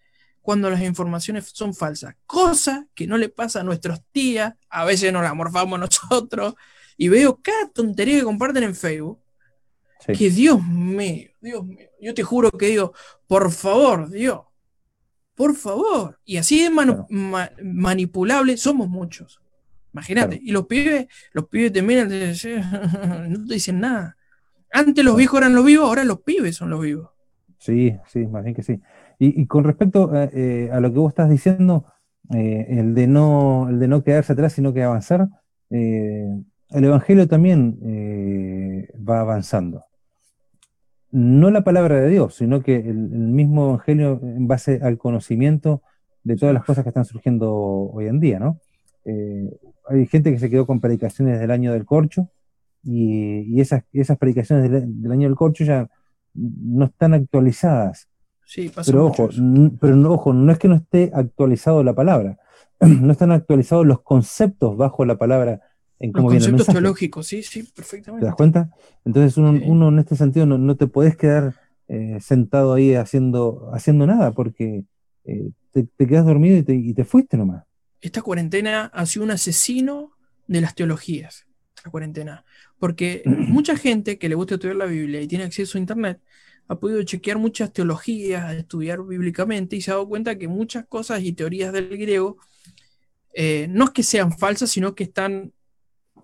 cuando 0.42 0.68
las 0.68 0.82
informaciones 0.82 1.50
son 1.54 1.72
falsas. 1.74 2.14
Cosa 2.26 2.86
que 2.94 3.06
no 3.06 3.16
le 3.16 3.28
pasa 3.30 3.60
a 3.60 3.62
nuestros 3.62 4.02
tías. 4.12 4.54
A 4.68 4.84
veces 4.84 5.12
nos 5.12 5.22
la 5.22 5.32
morfamos 5.34 5.78
nosotros. 5.80 6.54
Y 6.96 7.08
veo 7.08 7.40
cada 7.40 7.68
tontería 7.70 8.18
que 8.18 8.24
comparten 8.24 8.64
en 8.64 8.74
Facebook. 8.74 9.20
Sí. 10.06 10.12
Que 10.14 10.30
Dios 10.30 10.62
mío, 10.66 11.30
Dios 11.40 11.64
mío. 11.64 11.88
Yo 12.00 12.12
te 12.12 12.22
juro 12.24 12.50
que 12.50 12.66
digo, 12.66 12.92
por 13.28 13.50
favor, 13.52 14.10
Dios, 14.10 14.40
por 15.36 15.54
favor. 15.54 16.18
Y 16.24 16.36
así 16.38 16.60
de 16.62 16.70
manu- 16.70 17.06
Claro. 17.06 17.06
ma- 17.08 17.50
manipulable 17.62 18.56
somos 18.56 18.88
muchos. 18.88 19.40
Imagínate. 19.92 20.36
Claro. 20.38 20.42
Y 20.44 20.50
los 20.52 20.66
pibes, 20.66 21.06
los 21.32 21.46
pibes 21.48 21.72
te 21.72 21.82
miran, 21.82 22.08
te 22.08 22.28
dicen, 22.28 22.62
no 23.30 23.46
te 23.46 23.54
dicen 23.54 23.78
nada. 23.80 24.16
Antes 24.72 25.04
los 25.04 25.16
viejos 25.16 25.38
eran 25.38 25.54
los 25.54 25.64
vivos, 25.64 25.86
ahora 25.86 26.02
los 26.02 26.20
pibes 26.22 26.56
son 26.56 26.70
los 26.70 26.80
vivos. 26.80 27.10
Sí, 27.58 27.94
sí, 28.08 28.26
más 28.26 28.42
bien 28.42 28.56
que 28.56 28.62
sí. 28.64 28.80
Y, 29.24 29.46
con 29.46 29.62
respecto 29.62 30.10
a, 30.12 30.24
eh, 30.24 30.68
a 30.72 30.80
lo 30.80 30.92
que 30.92 30.98
vos 30.98 31.12
estás 31.12 31.30
diciendo, 31.30 31.84
eh, 32.34 32.66
el 32.70 32.92
de 32.92 33.06
no, 33.06 33.68
el 33.68 33.78
de 33.78 33.86
no 33.86 34.02
quedarse 34.02 34.32
atrás, 34.32 34.52
sino 34.54 34.72
que 34.72 34.82
avanzar, 34.82 35.28
eh, 35.70 36.26
el 36.70 36.84
Evangelio 36.84 37.28
también 37.28 37.78
eh, 37.84 38.88
va 39.08 39.20
avanzando. 39.20 39.84
No 41.12 41.50
la 41.50 41.62
palabra 41.62 42.00
de 42.00 42.08
Dios, 42.08 42.34
sino 42.34 42.62
que 42.62 42.76
el, 42.76 42.96
mismo 42.96 43.68
Evangelio 43.68 44.18
en 44.22 44.48
base 44.48 44.80
al 44.82 44.98
conocimiento 44.98 45.82
de 46.24 46.36
todas 46.36 46.54
las 46.54 46.64
cosas 46.64 46.82
que 46.82 46.90
están 46.90 47.04
surgiendo 47.04 47.54
hoy 47.54 48.06
en 48.06 48.18
día, 48.18 48.38
¿no? 48.40 48.58
Eh, 49.04 49.50
hay 49.88 50.06
gente 50.06 50.32
que 50.32 50.38
se 50.38 50.48
quedó 50.48 50.66
con 50.66 50.80
predicaciones 50.80 51.38
del 51.38 51.50
año 51.50 51.72
del 51.72 51.84
corcho 51.84 52.28
y, 52.82 53.40
y 53.42 53.60
esas, 53.60 53.84
esas 53.92 54.16
predicaciones 54.18 54.70
del 54.70 55.12
año 55.12 55.28
del 55.28 55.36
corcho 55.36 55.64
ya 55.64 55.88
no 56.34 56.86
están 56.86 57.14
actualizadas. 57.14 58.08
Sí, 58.52 58.68
pasa 58.68 58.92
Pero 58.92 59.04
mucho 59.08 59.22
ojo, 59.24 59.28
pero 59.80 59.96
no, 59.96 60.12
ojo, 60.12 60.32
no 60.32 60.52
es 60.52 60.58
que 60.58 60.68
no 60.68 60.76
esté 60.76 61.10
actualizado 61.14 61.82
la 61.82 61.94
palabra, 61.94 62.38
no 62.80 63.12
están 63.12 63.32
actualizados 63.32 63.86
los 63.86 64.02
conceptos 64.02 64.76
bajo 64.76 65.04
la 65.04 65.16
palabra 65.16 65.60
en 66.00 66.12
Los 66.12 66.12
cómo 66.12 66.28
viene 66.30 66.46
el 66.46 66.50
conceptos 66.50 66.68
mensaje. 66.68 66.72
teológicos, 66.72 67.26
sí, 67.26 67.42
sí, 67.42 67.62
¿Te 67.62 67.72
perfectamente. 67.72 68.26
das 68.26 68.34
cuenta? 68.34 68.70
Entonces 69.04 69.36
uno, 69.36 69.58
Sí. 69.58 69.64
uno 69.64 69.88
en 69.88 69.98
este 70.00 70.16
sentido 70.16 70.46
no, 70.46 70.58
no 70.58 70.76
te 70.76 70.86
podés 70.86 71.16
quedar 71.16 71.54
eh, 71.88 72.18
sentado 72.20 72.74
ahí 72.74 72.94
haciendo, 72.94 73.70
haciendo 73.72 74.06
nada 74.06 74.32
porque 74.32 74.84
eh, 75.24 75.50
te, 75.72 75.84
te 75.84 76.06
quedas 76.06 76.26
dormido 76.26 76.56
y 76.58 76.62
te, 76.62 76.74
y 76.74 76.92
te 76.94 77.04
fuiste 77.04 77.36
nomás. 77.36 77.64
esta 78.00 78.22
cuarentena 78.22 78.86
ha 78.92 79.06
sido 79.06 79.24
un 79.24 79.30
asesino 79.30 80.12
de 80.48 80.60
las 80.60 80.74
teologías, 80.74 81.46
la 81.84 81.90
cuarentena. 81.90 82.44
Porque 82.78 83.22
mucha 83.48 83.76
gente 83.76 84.18
que 84.18 84.28
le 84.28 84.34
gusta 84.34 84.54
estudiar 84.54 84.76
la 84.76 84.86
Biblia 84.86 85.20
y 85.22 85.28
tiene 85.28 85.44
acceso 85.44 85.78
a 85.78 85.80
Internet 85.80 86.20
ha 86.68 86.76
podido 86.78 87.02
chequear 87.02 87.38
muchas 87.38 87.72
teologías, 87.72 88.54
estudiar 88.54 89.02
bíblicamente 89.04 89.76
y 89.76 89.82
se 89.82 89.90
ha 89.90 89.94
dado 89.94 90.08
cuenta 90.08 90.38
que 90.38 90.48
muchas 90.48 90.86
cosas 90.86 91.22
y 91.22 91.32
teorías 91.32 91.72
del 91.72 91.88
griego 91.88 92.38
eh, 93.34 93.66
no 93.68 93.84
es 93.84 93.90
que 93.90 94.02
sean 94.02 94.36
falsas, 94.36 94.70
sino 94.70 94.94
que 94.94 95.04
están 95.04 95.52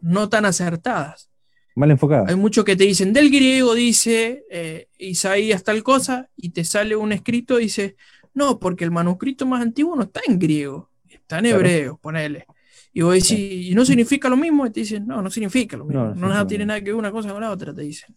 no 0.01 0.29
tan 0.29 0.45
acertadas. 0.45 1.31
Mal 1.75 1.91
enfocada. 1.91 2.25
Hay 2.29 2.35
muchos 2.37 2.65
que 2.65 2.77
te 2.77 2.85
dicen 2.85 3.13
del 3.13 3.31
griego, 3.31 3.75
dice 3.75 4.45
eh, 4.51 4.89
Isaías 4.99 5.63
tal 5.63 5.83
cosa, 5.83 6.29
y 6.37 6.51
te 6.51 6.65
sale 6.65 6.97
un 6.97 7.13
escrito 7.13 7.59
y 7.61 7.65
dice, 7.65 7.97
no, 8.35 8.59
porque 8.59 8.85
el 8.85 8.91
manuscrito 8.91 9.47
más 9.47 9.63
antiguo 9.63 9.95
no 9.97 10.03
está 10.03 10.21
en 10.27 10.39
griego, 10.39 10.91
está 11.09 11.39
en 11.39 11.45
Claro. 11.45 11.59
hebreo, 11.59 11.99
ponele. 11.99 12.47
Y 12.93 13.03
vos 13.03 13.15
decís, 13.15 13.69
¿y 13.71 13.75
no 13.75 13.85
significa 13.85 14.29
lo 14.29 14.37
mismo? 14.37 14.67
Y 14.67 14.71
te 14.71 14.81
dicen, 14.81 15.07
no, 15.07 15.23
no 15.23 15.31
significa 15.31 15.77
lo 15.77 15.85
mismo. 15.85 16.05
No, 16.07 16.15
No, 16.15 16.29
nada 16.29 16.47
tiene 16.47 16.67
nada 16.67 16.81
que 16.81 16.87
ver 16.87 16.95
una 16.97 17.13
cosa 17.13 17.33
con 17.33 17.41
la 17.43 17.51
otra, 17.51 17.73
te 17.73 17.83
dicen. 17.83 18.17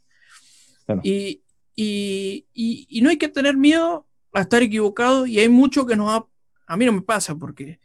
Claro. 0.85 1.01
Y, 1.03 1.41
y, 2.53 3.01
no 3.01 3.09
hay 3.09 3.17
que 3.17 3.27
tener 3.27 3.57
miedo 3.57 4.05
a 4.33 4.41
estar 4.41 4.61
equivocado, 4.61 5.25
y 5.25 5.39
hay 5.39 5.49
mucho 5.49 5.85
que 5.85 5.95
nos 5.95 6.11
ha... 6.11 6.25
A 6.67 6.77
mí 6.77 6.85
no 6.85 6.93
me 6.93 7.01
pasa, 7.01 7.35
porque 7.35 7.79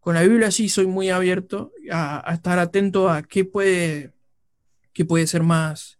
con 0.00 0.14
la 0.14 0.22
Biblia 0.22 0.50
sí 0.50 0.68
soy 0.68 0.86
muy 0.86 1.10
abierto 1.10 1.72
a, 1.90 2.32
estar 2.32 2.58
atento 2.58 3.08
a 3.08 3.22
qué 3.22 3.44
puede, 3.44 4.12
qué 4.92 5.04
puede 5.04 5.26
ser 5.26 5.42
más, 5.42 5.98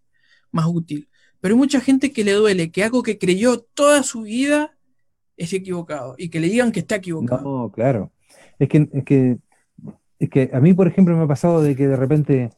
más 0.51 0.67
útil. 0.67 1.09
Pero 1.41 1.55
hay 1.55 1.59
mucha 1.59 1.81
gente 1.81 2.13
que 2.13 2.25
le 2.25 2.33
duele 2.33 2.71
que 2.71 2.85
algo 2.85 3.03
que 3.03 3.19
creyó 3.19 3.61
toda 3.61 4.03
su 4.03 4.23
vida 4.23 4.77
es 5.37 5.53
equivocado 5.53 6.15
y 6.19 6.29
que 6.29 6.41
le 6.41 6.49
digan 6.49 6.73
que 6.73 6.81
está 6.81 6.97
equivocado. 6.97 7.43
No, 7.43 7.73
claro. 7.73 8.13
Es 8.59 8.69
que, 8.69 8.89
es 8.93 9.05
que, 9.05 9.39
es 10.19 10.31
que 10.31 10.51
a 10.53 10.61
mí, 10.61 10.75
por 10.75 10.89
ejemplo, 10.89 11.17
me 11.17 11.25
ha 11.25 11.29
pasado 11.29 11.63
de 11.63 11.77
que 11.77 11.87
de 11.87 11.97
repente 11.97 12.51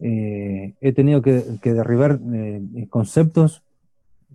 eh, 0.00 0.74
he 0.80 0.92
tenido 0.92 1.22
que, 1.22 1.42
que 1.62 1.72
derribar 1.72 2.20
eh, 2.32 2.86
conceptos, 2.88 3.62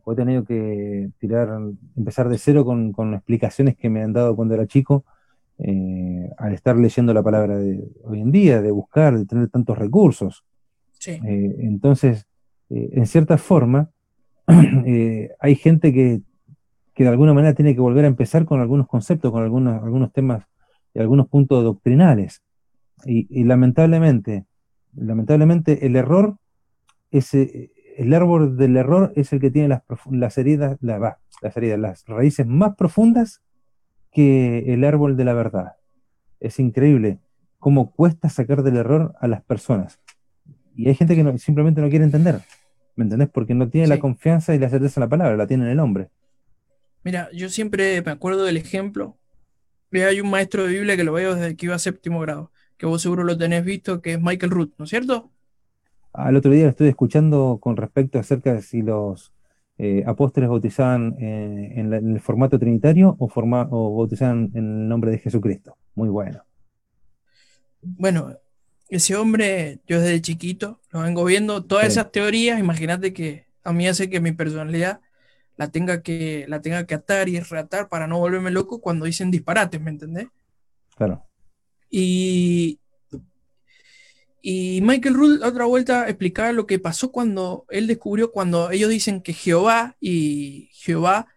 o 0.10 0.14
he 0.14 0.16
tenido 0.16 0.44
que 0.44 1.12
tirar, 1.20 1.50
empezar 1.96 2.30
de 2.30 2.40
cero 2.40 2.66
con, 2.66 2.92
con 2.92 3.14
explicaciones 3.14 3.76
que 3.78 3.90
me 3.90 4.02
han 4.02 4.12
dado 4.12 4.36
cuando 4.36 4.56
era 4.56 4.66
chico, 4.66 5.06
eh, 5.60 6.30
al 6.38 6.54
estar 6.54 6.76
leyendo 6.78 7.14
la 7.14 7.22
palabra 7.22 7.58
de 7.60 7.88
hoy 8.04 8.22
en 8.22 8.32
día, 8.32 8.60
de 8.62 8.72
buscar, 8.72 9.16
de 9.16 9.26
tener 9.28 9.50
tantos 9.50 9.78
recursos. 9.78 10.44
Sí, 10.98 11.12
Eh, 11.12 11.56
entonces, 11.60 12.26
eh, 12.72 12.90
en 12.94 13.06
cierta 13.06 13.38
forma, 13.38 13.92
hay 15.40 15.56
gente 15.56 15.94
que, 15.94 16.22
que 16.96 17.04
de 17.04 17.10
alguna 17.10 17.36
manera 17.36 17.54
tiene 17.54 17.76
que 17.76 17.82
volver 17.82 18.06
a 18.06 18.08
empezar 18.08 18.46
con 18.46 18.62
algunos 18.62 18.88
conceptos, 18.88 19.32
con 19.32 19.44
algunos, 19.44 19.84
algunos 19.84 20.12
temas 20.12 20.44
y 20.96 21.00
algunos 21.00 21.28
puntos 21.28 21.64
doctrinales. 21.64 22.42
Y, 23.06 23.28
y 23.30 23.44
lamentablemente, 23.44 24.46
lamentablemente 24.96 25.86
el 25.86 25.96
error, 25.96 26.38
es, 27.12 27.32
el 28.02 28.14
árbol 28.14 28.56
del 28.58 28.78
error 28.78 29.12
es 29.16 29.34
el 29.34 29.40
que 29.40 29.52
tiene 29.52 29.68
las, 30.12 30.38
heridas, 30.38 30.78
la- 30.82 31.20
las 31.42 31.58
heridas, 31.58 31.80
las 31.80 32.06
raíces 32.08 32.48
más 32.48 32.76
profundas 32.76 33.42
que 34.12 34.74
el 34.74 34.84
árbol 34.86 35.18
de 35.18 35.26
la 35.26 35.34
verdad. 35.34 35.74
Es 36.40 36.60
increíble 36.60 37.20
cómo 37.58 37.92
cuesta 37.92 38.30
sacar 38.30 38.64
del 38.64 38.78
error 38.78 39.14
a 39.20 39.28
las 39.28 39.44
personas. 39.44 40.00
Y 40.76 40.88
hay 40.88 40.96
gente 40.96 41.16
que 41.16 41.24
no- 41.24 41.38
simplemente 41.38 41.82
no 41.82 41.90
quiere 41.90 42.06
entender. 42.06 42.42
¿Me 42.96 43.04
entendés? 43.04 43.30
Porque 43.30 43.54
no 43.54 43.70
tiene 43.70 43.88
Sí. 43.88 43.94
la 43.94 44.00
confianza 44.00 44.56
y 44.56 44.60
la 44.60 44.70
certeza 44.70 45.00
en 45.00 45.06
la 45.06 45.10
palabra, 45.10 45.36
la 45.38 45.48
tiene 45.48 45.66
en 45.66 45.72
el 45.72 45.80
hombre. 45.80 46.10
mira, 47.04 47.30
yo 47.34 47.48
siempre 47.50 48.02
me 48.02 48.12
acuerdo 48.12 48.44
del 48.44 48.58
ejemplo. 48.58 49.18
Hay 49.92 50.20
un 50.22 50.30
maestro 50.30 50.64
de 50.66 50.74
Biblia 50.74 50.96
que 50.98 51.04
lo 51.06 51.14
veo 51.14 51.34
desde 51.36 51.56
que 51.56 51.66
iba 51.66 51.76
a 51.76 51.80
séptimo 51.80 52.20
grado, 52.20 52.52
que 52.78 52.86
vos 52.86 53.02
seguro 53.02 53.24
lo 53.24 53.38
tenés 53.38 53.64
visto, 53.64 54.02
que 54.02 54.14
es 54.14 54.22
Michael 54.22 54.52
Root, 54.52 54.74
¿no 54.78 54.84
es 54.84 54.90
cierto? 54.90 55.32
Al 56.14 56.36
otro 56.36 56.52
día 56.52 56.64
lo 56.66 56.70
estoy 56.72 56.88
escuchando 56.88 57.60
con 57.62 57.78
respecto 57.78 58.20
acerca 58.20 58.54
de 58.54 58.62
si 58.62 58.82
los 58.82 59.34
eh, 59.78 60.04
apóstoles 60.06 60.50
bautizaban 60.50 61.16
eh, 61.20 61.74
en, 61.78 61.90
la- 61.90 61.98
en 61.98 62.12
el 62.16 62.20
formato 62.20 62.60
trinitario 62.60 63.16
o, 63.20 63.28
forma- 63.30 63.68
o 63.72 63.96
bautizaban 63.98 64.52
en 64.54 64.66
el 64.84 64.88
nombre 64.90 65.12
de 65.12 65.20
Jesucristo. 65.20 65.78
Muy 65.96 66.10
bueno. 66.10 66.44
Bueno, 67.82 68.38
ese 68.90 69.16
hombre, 69.16 69.80
yo 69.88 70.00
desde 70.02 70.22
chiquito 70.22 70.82
lo 70.92 71.02
vengo 71.02 71.24
viendo, 71.26 71.64
todas 71.66 71.86
Sí. 71.86 71.92
esas 71.92 72.12
teorías, 72.12 72.60
imagínate 72.60 73.14
que 73.14 73.48
a 73.64 73.74
mí 73.74 73.88
hace 73.88 74.10
que 74.10 74.20
mi 74.20 74.32
personalidad 74.32 75.02
la 75.58 75.70
tenga 75.72 76.02
que, 76.04 76.46
la 76.48 76.62
tenga 76.62 76.86
que 76.86 76.96
atar 76.96 77.30
y 77.30 77.40
reatar 77.40 77.90
para 77.90 78.08
no 78.08 78.20
volverme 78.20 78.52
loco 78.52 78.82
cuando 78.82 79.06
dicen 79.06 79.32
disparates, 79.32 79.82
¿me 79.82 79.92
entendés? 79.92 80.28
Claro. 80.96 81.26
Y, 81.90 82.79
y 84.42 84.80
Michael 84.82 85.16
Root, 85.16 85.44
otra 85.44 85.66
vuelta, 85.66 86.08
explicaba 86.08 86.52
lo 86.52 86.66
que 86.66 86.80
pasó 86.80 87.12
cuando 87.12 87.66
él 87.70 87.88
descubrió, 87.88 88.32
cuando 88.32 88.72
ellos 88.72 88.90
dicen 88.90 89.22
que 89.22 89.34
Jehová 89.34 89.96
y 90.00 90.70
Jehová, 90.74 91.28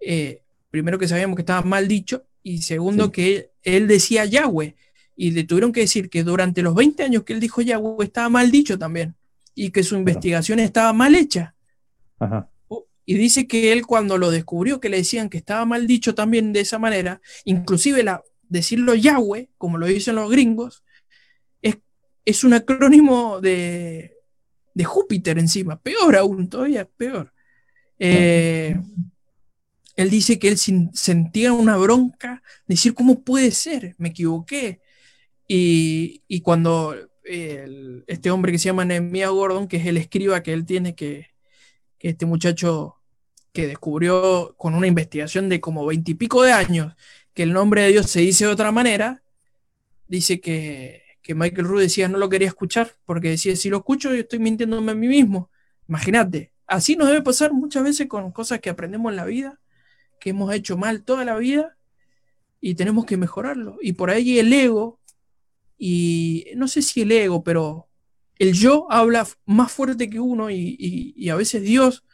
eh, 0.00 0.42
primero 0.70 0.98
que 0.98 1.08
sabíamos 1.08 1.36
que 1.36 1.42
estaba 1.42 1.62
mal 1.62 1.88
dicho, 1.88 2.24
y 2.42 2.62
segundo 2.62 3.06
Sí. 3.06 3.10
que 3.12 3.36
él, 3.36 3.46
él 3.62 3.88
decía 3.88 4.24
Yahweh, 4.24 4.74
y 5.16 5.30
le 5.32 5.44
tuvieron 5.44 5.72
que 5.72 5.80
decir 5.80 6.10
que 6.10 6.22
durante 6.22 6.62
los 6.62 6.74
20 6.74 7.02
años 7.02 7.24
que 7.24 7.32
él 7.32 7.40
dijo 7.40 7.60
Yahweh 7.60 8.04
estaba 8.04 8.28
mal 8.28 8.50
dicho 8.50 8.78
también, 8.78 9.14
y 9.54 9.70
que 9.70 9.82
su 9.82 9.96
investigación 9.96 10.58
estaba 10.60 10.92
mal 10.92 11.14
hecha. 11.14 11.54
Ajá. 12.18 12.50
Y 13.04 13.14
dice 13.14 13.46
que 13.46 13.72
él 13.72 13.86
cuando 13.86 14.18
lo 14.18 14.30
descubrió, 14.30 14.80
que 14.80 14.90
le 14.90 14.98
decían 14.98 15.30
que 15.30 15.38
estaba 15.38 15.64
mal 15.64 15.86
dicho 15.86 16.14
también 16.14 16.52
de 16.52 16.60
esa 16.60 16.78
manera, 16.78 17.22
inclusive 17.44 18.02
la, 18.02 18.22
decirlo 18.48 18.94
Yahweh, 18.94 19.48
como 19.56 19.78
lo 19.78 19.86
dicen 19.86 20.16
los 20.16 20.30
gringos, 20.30 20.84
es, 22.28 22.44
un 22.44 22.54
acrónimo 22.54 23.40
de, 23.40 24.16
de 24.74 24.84
Júpiter 24.84 25.38
encima, 25.38 25.80
peor 25.80 26.16
aún, 26.16 26.48
todavía 26.48 26.84
peor. 26.84 27.32
Eh, 27.98 28.76
él 29.96 30.10
dice 30.10 30.38
que 30.38 30.48
él 30.48 30.58
sentía 30.58 31.52
una 31.52 31.76
bronca, 31.76 32.42
decir, 32.66 32.94
¿cómo 32.94 33.24
puede 33.24 33.50
ser? 33.50 33.94
Me 33.98 34.10
equivoqué. 34.10 34.80
Y, 35.48 36.22
y 36.28 36.40
cuando 36.40 36.94
este 37.24 38.30
hombre 38.30 38.52
que 38.52 38.58
se 38.58 38.66
llama 38.66 38.84
Nehemiah 38.84 39.28
Gordon, 39.28 39.68
que 39.68 39.76
es 39.78 39.86
el 39.86 39.96
escriba 39.96 40.42
que 40.42 40.52
él 40.52 40.64
tiene, 40.64 40.94
que, 40.94 41.26
que 41.98 42.10
este 42.10 42.26
muchacho 42.26 42.96
que 43.52 43.66
descubrió 43.66 44.54
con 44.56 44.74
una 44.74 44.86
investigación 44.86 45.48
de 45.48 45.60
como 45.60 45.84
veintipico 45.84 46.42
de 46.42 46.52
años 46.52 46.94
que 47.34 47.42
el 47.42 47.52
nombre 47.52 47.82
de 47.82 47.88
Dios 47.88 48.10
se 48.10 48.20
dice 48.20 48.46
de 48.46 48.52
otra 48.52 48.72
manera, 48.72 49.22
dice 50.06 50.40
que, 50.40 51.07
que 51.28 51.34
Michael 51.34 51.68
Root 51.68 51.82
decía 51.82 52.08
no 52.08 52.16
lo 52.16 52.30
quería 52.30 52.48
escuchar, 52.48 52.96
porque 53.04 53.28
decía, 53.28 53.54
si 53.54 53.68
lo 53.68 53.76
escucho 53.76 54.08
yo 54.08 54.20
estoy 54.20 54.38
mintiéndome 54.38 54.92
a 54.92 54.94
mí 54.94 55.08
mismo. 55.08 55.50
Imagínate, 55.86 56.54
así 56.66 56.96
nos 56.96 57.08
debe 57.08 57.20
pasar 57.20 57.52
muchas 57.52 57.84
veces 57.84 58.06
con 58.06 58.32
cosas 58.32 58.60
que 58.60 58.70
aprendemos 58.70 59.10
en 59.10 59.16
la 59.16 59.26
vida, 59.26 59.60
que 60.20 60.30
hemos 60.30 60.50
hecho 60.54 60.78
mal 60.78 61.04
toda 61.04 61.26
la 61.26 61.36
vida 61.36 61.76
y 62.62 62.76
tenemos 62.76 63.04
que 63.04 63.18
mejorarlo. 63.18 63.76
Y 63.82 63.92
por 63.92 64.08
ahí 64.08 64.38
el 64.38 64.50
ego, 64.50 65.00
y 65.76 66.46
no 66.56 66.66
sé 66.66 66.80
si 66.80 67.02
el 67.02 67.12
ego, 67.12 67.44
pero 67.44 67.88
el 68.38 68.54
yo 68.54 68.90
habla 68.90 69.28
más 69.44 69.70
fuerte 69.70 70.08
que 70.08 70.20
uno 70.20 70.48
y, 70.50 71.28
a 71.28 71.34
veces 71.34 71.62
Dios, 71.62 72.06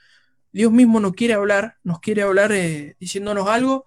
Dios 0.51 0.73
mismo 0.73 0.99
no 0.99 1.13
quiere 1.13 1.35
hablar, 1.35 1.77
nos 1.85 2.01
quiere 2.01 2.23
hablar 2.23 2.51
eh, 2.51 2.97
diciéndonos 2.99 3.47
algo 3.47 3.85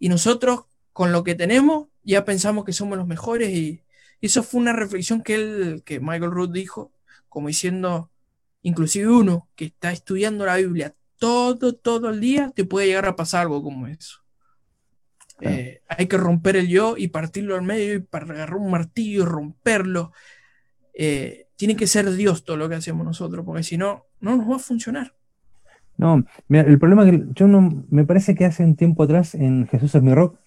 y 0.00 0.08
nosotros 0.08 0.62
con 0.92 1.12
lo 1.12 1.22
que 1.22 1.36
tenemos 1.36 1.86
ya 2.02 2.24
pensamos 2.24 2.64
que 2.64 2.72
somos 2.72 2.98
los 2.98 3.06
mejores 3.06 3.50
y, 3.50 3.84
y 4.20 4.26
eso 4.26 4.42
fue 4.42 4.60
una 4.60 4.72
reflexión 4.72 5.22
que 5.22 5.34
él, 5.34 5.82
que 5.84 6.00
Michael 6.00 6.30
Root 6.30 6.52
dijo, 6.52 6.92
como 7.28 7.48
diciendo, 7.48 8.10
inclusive 8.62 9.08
uno 9.08 9.48
que 9.54 9.66
está 9.66 9.92
estudiando 9.92 10.44
la 10.44 10.56
Biblia 10.56 10.94
todo, 11.18 11.74
todo 11.74 12.10
el 12.10 12.20
día, 12.20 12.52
te 12.54 12.64
puede 12.64 12.86
llegar 12.86 13.06
a 13.06 13.16
pasar 13.16 13.42
algo 13.42 13.62
como 13.62 13.86
eso. 13.86 14.18
Claro. 15.36 15.56
Eh, 15.56 15.82
hay 15.88 16.06
que 16.06 16.16
romper 16.16 16.56
el 16.56 16.68
yo 16.68 16.96
y 16.96 17.08
partirlo 17.08 17.54
al 17.54 17.62
medio 17.62 17.94
y 17.94 17.98
para 18.00 18.24
agarrar 18.24 18.56
un 18.56 18.70
martillo 18.70 19.22
y 19.22 19.26
romperlo. 19.26 20.12
Eh, 20.94 21.46
tiene 21.56 21.76
que 21.76 21.86
ser 21.86 22.10
Dios 22.12 22.44
todo 22.44 22.56
lo 22.56 22.68
que 22.68 22.76
hacemos 22.76 23.04
nosotros, 23.04 23.44
porque 23.44 23.62
si 23.62 23.76
no, 23.76 24.06
no 24.20 24.36
nos 24.36 24.50
va 24.50 24.56
a 24.56 24.60
funcionar. 24.60 25.14
No, 25.96 26.24
mira, 26.46 26.64
el 26.64 26.78
problema 26.78 27.04
es 27.04 27.10
que 27.10 27.26
yo 27.34 27.48
no, 27.48 27.84
me 27.90 28.04
parece 28.04 28.36
que 28.36 28.44
hace 28.44 28.64
un 28.64 28.76
tiempo 28.76 29.02
atrás 29.02 29.34
en 29.34 29.66
Jesús 29.66 29.94
es 29.94 30.02
mi 30.02 30.14
rock 30.14 30.38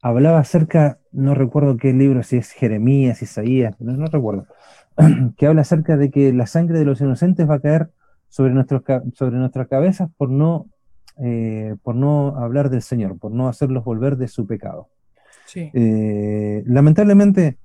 hablaba 0.00 0.38
acerca, 0.38 0.98
no 1.12 1.34
recuerdo 1.34 1.76
qué 1.76 1.92
libro, 1.92 2.22
si 2.22 2.36
es 2.36 2.52
Jeremías, 2.52 3.22
Isaías, 3.22 3.74
no, 3.80 3.92
no 3.92 4.06
recuerdo, 4.06 4.46
que 5.36 5.46
habla 5.46 5.62
acerca 5.62 5.96
de 5.96 6.10
que 6.10 6.32
la 6.32 6.46
sangre 6.46 6.78
de 6.78 6.84
los 6.84 7.00
inocentes 7.00 7.48
va 7.48 7.54
a 7.54 7.60
caer 7.60 7.90
sobre, 8.28 8.52
nuestros, 8.52 8.82
sobre 9.14 9.36
nuestras 9.36 9.68
cabezas 9.68 10.10
por 10.16 10.30
no, 10.30 10.66
eh, 11.18 11.74
por 11.82 11.94
no 11.94 12.36
hablar 12.36 12.70
del 12.70 12.82
Señor, 12.82 13.18
por 13.18 13.32
no 13.32 13.48
hacerlos 13.48 13.84
volver 13.84 14.16
de 14.16 14.28
su 14.28 14.46
pecado. 14.46 14.88
Sí, 15.46 15.70
Eh, 15.72 16.62
lamentablemente, 16.66 17.56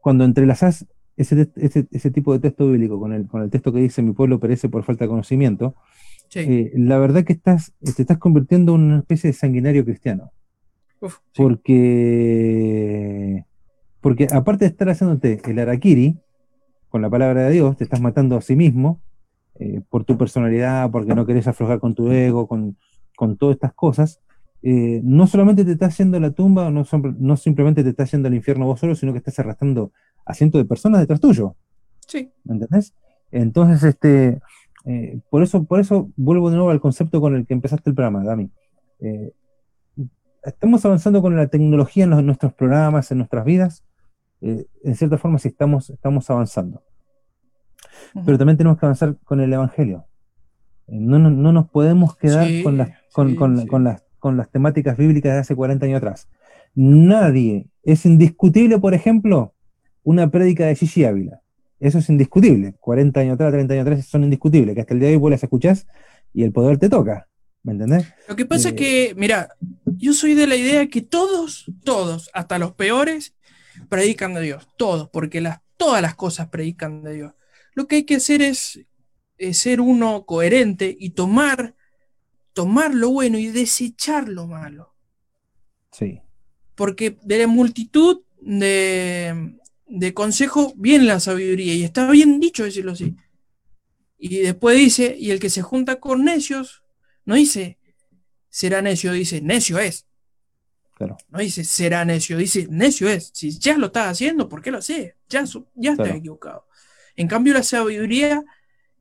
cuando 0.00 0.24
entrelazás 0.24 0.86
ese, 1.16 1.48
ese, 1.54 1.86
ese 1.90 2.10
tipo 2.10 2.32
de 2.32 2.40
texto 2.40 2.68
bíblico 2.68 2.98
con 2.98 3.12
el, 3.12 3.28
con 3.28 3.42
el 3.42 3.50
texto 3.50 3.72
que 3.72 3.78
dice 3.78 4.02
mi 4.02 4.12
pueblo 4.12 4.40
perece 4.40 4.68
por 4.68 4.82
falta 4.82 5.04
de 5.04 5.08
conocimiento, 5.08 5.76
sí. 6.28 6.40
eh, 6.40 6.72
la 6.74 6.98
verdad 6.98 7.22
que 7.22 7.32
estás, 7.32 7.72
te 7.80 8.02
estás 8.02 8.18
convirtiendo 8.18 8.74
en 8.74 8.80
una 8.82 8.98
especie 8.98 9.28
de 9.28 9.34
sanguinario 9.34 9.84
cristiano. 9.84 10.32
Uf, 11.04 11.18
sí. 11.32 11.42
Porque, 11.42 13.44
porque 14.00 14.26
aparte 14.32 14.64
de 14.64 14.70
estar 14.70 14.88
haciéndote 14.88 15.40
el 15.44 15.58
araquiri 15.58 16.18
con 16.88 17.02
la 17.02 17.10
palabra 17.10 17.44
de 17.44 17.52
Dios, 17.52 17.76
te 17.76 17.84
estás 17.84 18.00
matando 18.00 18.36
a 18.36 18.40
sí 18.40 18.56
mismo 18.56 19.00
eh, 19.58 19.80
por 19.88 20.04
tu 20.04 20.16
personalidad, 20.18 20.90
porque 20.90 21.14
no 21.14 21.26
querés 21.26 21.46
aflojar 21.48 21.80
con 21.80 21.94
tu 21.94 22.10
ego, 22.10 22.46
con, 22.48 22.76
con 23.16 23.36
todas 23.36 23.54
estas 23.56 23.74
cosas. 23.74 24.20
eh, 24.62 25.00
no 25.04 25.26
solamente 25.26 25.64
te 25.64 25.72
estás 25.72 25.96
yendo 25.98 26.16
a 26.16 26.20
la 26.20 26.30
tumba, 26.30 26.70
no, 26.70 26.84
son- 26.84 27.16
no 27.20 27.36
simplemente 27.36 27.82
te 27.84 27.90
estás 27.90 28.10
yendo 28.12 28.28
al 28.28 28.34
infierno 28.34 28.66
vos 28.66 28.80
solo, 28.80 28.94
sino 28.94 29.12
que 29.12 29.18
estás 29.18 29.38
arrastrando 29.38 29.92
a 30.24 30.32
cientos 30.34 30.58
de 30.60 30.64
personas 30.64 31.00
detrás 31.00 31.20
tuyo. 31.20 31.56
Sí, 32.06 32.30
¿Me 32.44 32.54
entendés? 32.54 32.94
Entonces, 33.30 33.82
este, 33.84 34.40
eh, 34.86 35.20
por 35.30 35.42
eso, 35.42 35.64
por 35.64 35.80
eso 35.80 36.10
vuelvo 36.16 36.48
de 36.50 36.56
nuevo 36.56 36.70
al 36.70 36.80
concepto 36.80 37.20
con 37.20 37.34
el 37.34 37.46
que 37.46 37.54
empezaste 37.54 37.90
el 37.90 37.96
programa, 37.96 38.24
Dami. 38.24 38.50
Estamos 40.44 40.84
avanzando 40.84 41.22
con 41.22 41.36
la 41.36 41.46
tecnología 41.48 42.04
en, 42.04 42.10
los- 42.10 42.18
en 42.20 42.26
nuestros 42.26 42.52
programas, 42.52 43.10
en 43.10 43.18
nuestras 43.18 43.44
vidas. 43.44 43.84
eh, 44.40 44.66
en 44.82 44.94
cierta 44.94 45.16
forma, 45.16 45.38
sí 45.38 45.48
estamos, 45.48 45.88
estamos 45.90 46.28
avanzando. 46.28 46.82
Pero 48.26 48.36
también 48.36 48.56
tenemos 48.58 48.78
que 48.78 48.84
avanzar 48.86 49.16
con 49.24 49.40
el 49.40 49.50
Evangelio. 49.52 50.04
Eh, 50.86 50.98
no, 51.00 51.18
no- 51.18 51.30
no 51.30 51.52
nos 51.52 51.70
podemos 51.70 52.14
quedar 52.16 52.46
Sí, 52.46 52.62
con, 52.62 52.76
las, 52.76 52.90
con, 53.12 53.30
sí, 53.30 53.36
con- 53.36 53.60
sí. 53.60 53.66
con 53.66 53.84
las, 53.84 54.04
con 54.18 54.36
las 54.36 54.50
temáticas 54.50 54.96
bíblicas 54.98 55.32
de 55.32 55.38
hace 55.40 55.56
40 55.56 55.86
años 55.86 55.98
atrás. 55.98 56.28
Nadie, 56.74 57.68
es 57.84 58.04
indiscutible, 58.04 58.78
por 58.78 58.92
ejemplo, 58.94 59.54
una 60.02 60.30
prédica 60.30 60.66
de 60.66 60.74
Gigi 60.74 61.04
Ávila. 61.04 61.40
Eso 61.80 61.98
es 61.98 62.08
indiscutible. 62.10 62.74
40 62.80 63.20
años 63.20 63.34
atrás, 63.34 63.52
30 63.52 63.74
años 63.74 63.86
atrás 63.86 64.04
son 64.06 64.24
indiscutibles, 64.24 64.74
que 64.74 64.80
hasta 64.82 64.92
el 64.94 65.00
día 65.00 65.08
de 65.08 65.14
hoy 65.14 65.20
vos 65.20 65.30
las 65.30 65.42
escuchás 65.42 65.86
y 66.34 66.42
el 66.42 66.52
poder 66.52 66.78
te 66.78 66.88
toca. 66.90 67.28
¿Me 67.64 67.72
entendés? 67.72 68.06
Lo 68.28 68.36
que 68.36 68.44
pasa 68.44 68.68
Eh, 68.68 68.72
es 68.72 68.76
que, 68.76 69.14
mira, 69.16 69.56
yo 69.86 70.12
soy 70.12 70.34
de 70.34 70.46
la 70.46 70.54
idea 70.54 70.86
que 70.88 71.00
todos, 71.00 71.64
todos, 71.82 72.30
hasta 72.34 72.58
los 72.58 72.74
peores, 72.74 73.34
predican 73.88 74.34
de 74.34 74.42
Dios. 74.42 74.68
Todos, 74.76 75.08
porque 75.08 75.40
las, 75.40 75.60
todas 75.76 76.02
las 76.02 76.14
cosas 76.14 76.48
predican 76.50 77.02
de 77.02 77.14
Dios. 77.14 77.32
Lo 77.74 77.88
que 77.88 77.96
hay 77.96 78.04
que 78.04 78.16
hacer 78.16 78.42
es, 78.42 78.80
es 79.38 79.58
ser 79.58 79.80
uno 79.80 80.26
coherente 80.26 80.94
y 80.96 81.10
tomar, 81.10 81.74
tomar 82.52 82.94
lo 82.94 83.10
bueno 83.10 83.38
y 83.38 83.46
desechar 83.46 84.28
lo 84.28 84.46
malo. 84.46 84.94
Sí. 85.90 86.20
Porque 86.74 87.18
de 87.22 87.38
la 87.38 87.46
multitud 87.46 88.22
de, 88.40 89.56
de 89.86 90.12
consejos 90.12 90.74
viene 90.76 91.04
la 91.04 91.18
sabiduría 91.18 91.74
y 91.74 91.82
está 91.82 92.10
bien 92.10 92.40
dicho 92.40 92.62
decirlo 92.62 92.92
así. 92.92 93.16
Y 94.18 94.38
después 94.38 94.76
dice, 94.76 95.16
y 95.18 95.30
el 95.30 95.40
que 95.40 95.50
se 95.50 95.62
junta 95.62 95.98
con 95.98 96.24
necios, 96.24 96.83
no 97.24 97.34
dice 97.34 97.78
será 98.50 98.82
necio, 98.82 99.12
dice 99.12 99.40
necio 99.40 99.78
es. 99.78 100.06
Claro. 100.94 101.16
No 101.28 101.40
dice 101.40 101.64
será 101.64 102.04
necio, 102.04 102.36
dice 102.38 102.66
necio 102.70 103.08
es. 103.08 103.30
Si 103.34 103.58
ya 103.58 103.76
lo 103.78 103.86
estás 103.86 104.08
haciendo, 104.12 104.48
¿por 104.48 104.62
qué 104.62 104.70
lo 104.70 104.78
haces? 104.78 105.14
Ya, 105.28 105.44
ya 105.74 105.92
estás 105.92 106.06
Claro. 106.06 106.14
equivocado. 106.14 106.66
En 107.16 107.28
cambio, 107.28 107.52
la 107.54 107.62
sabiduría 107.62 108.44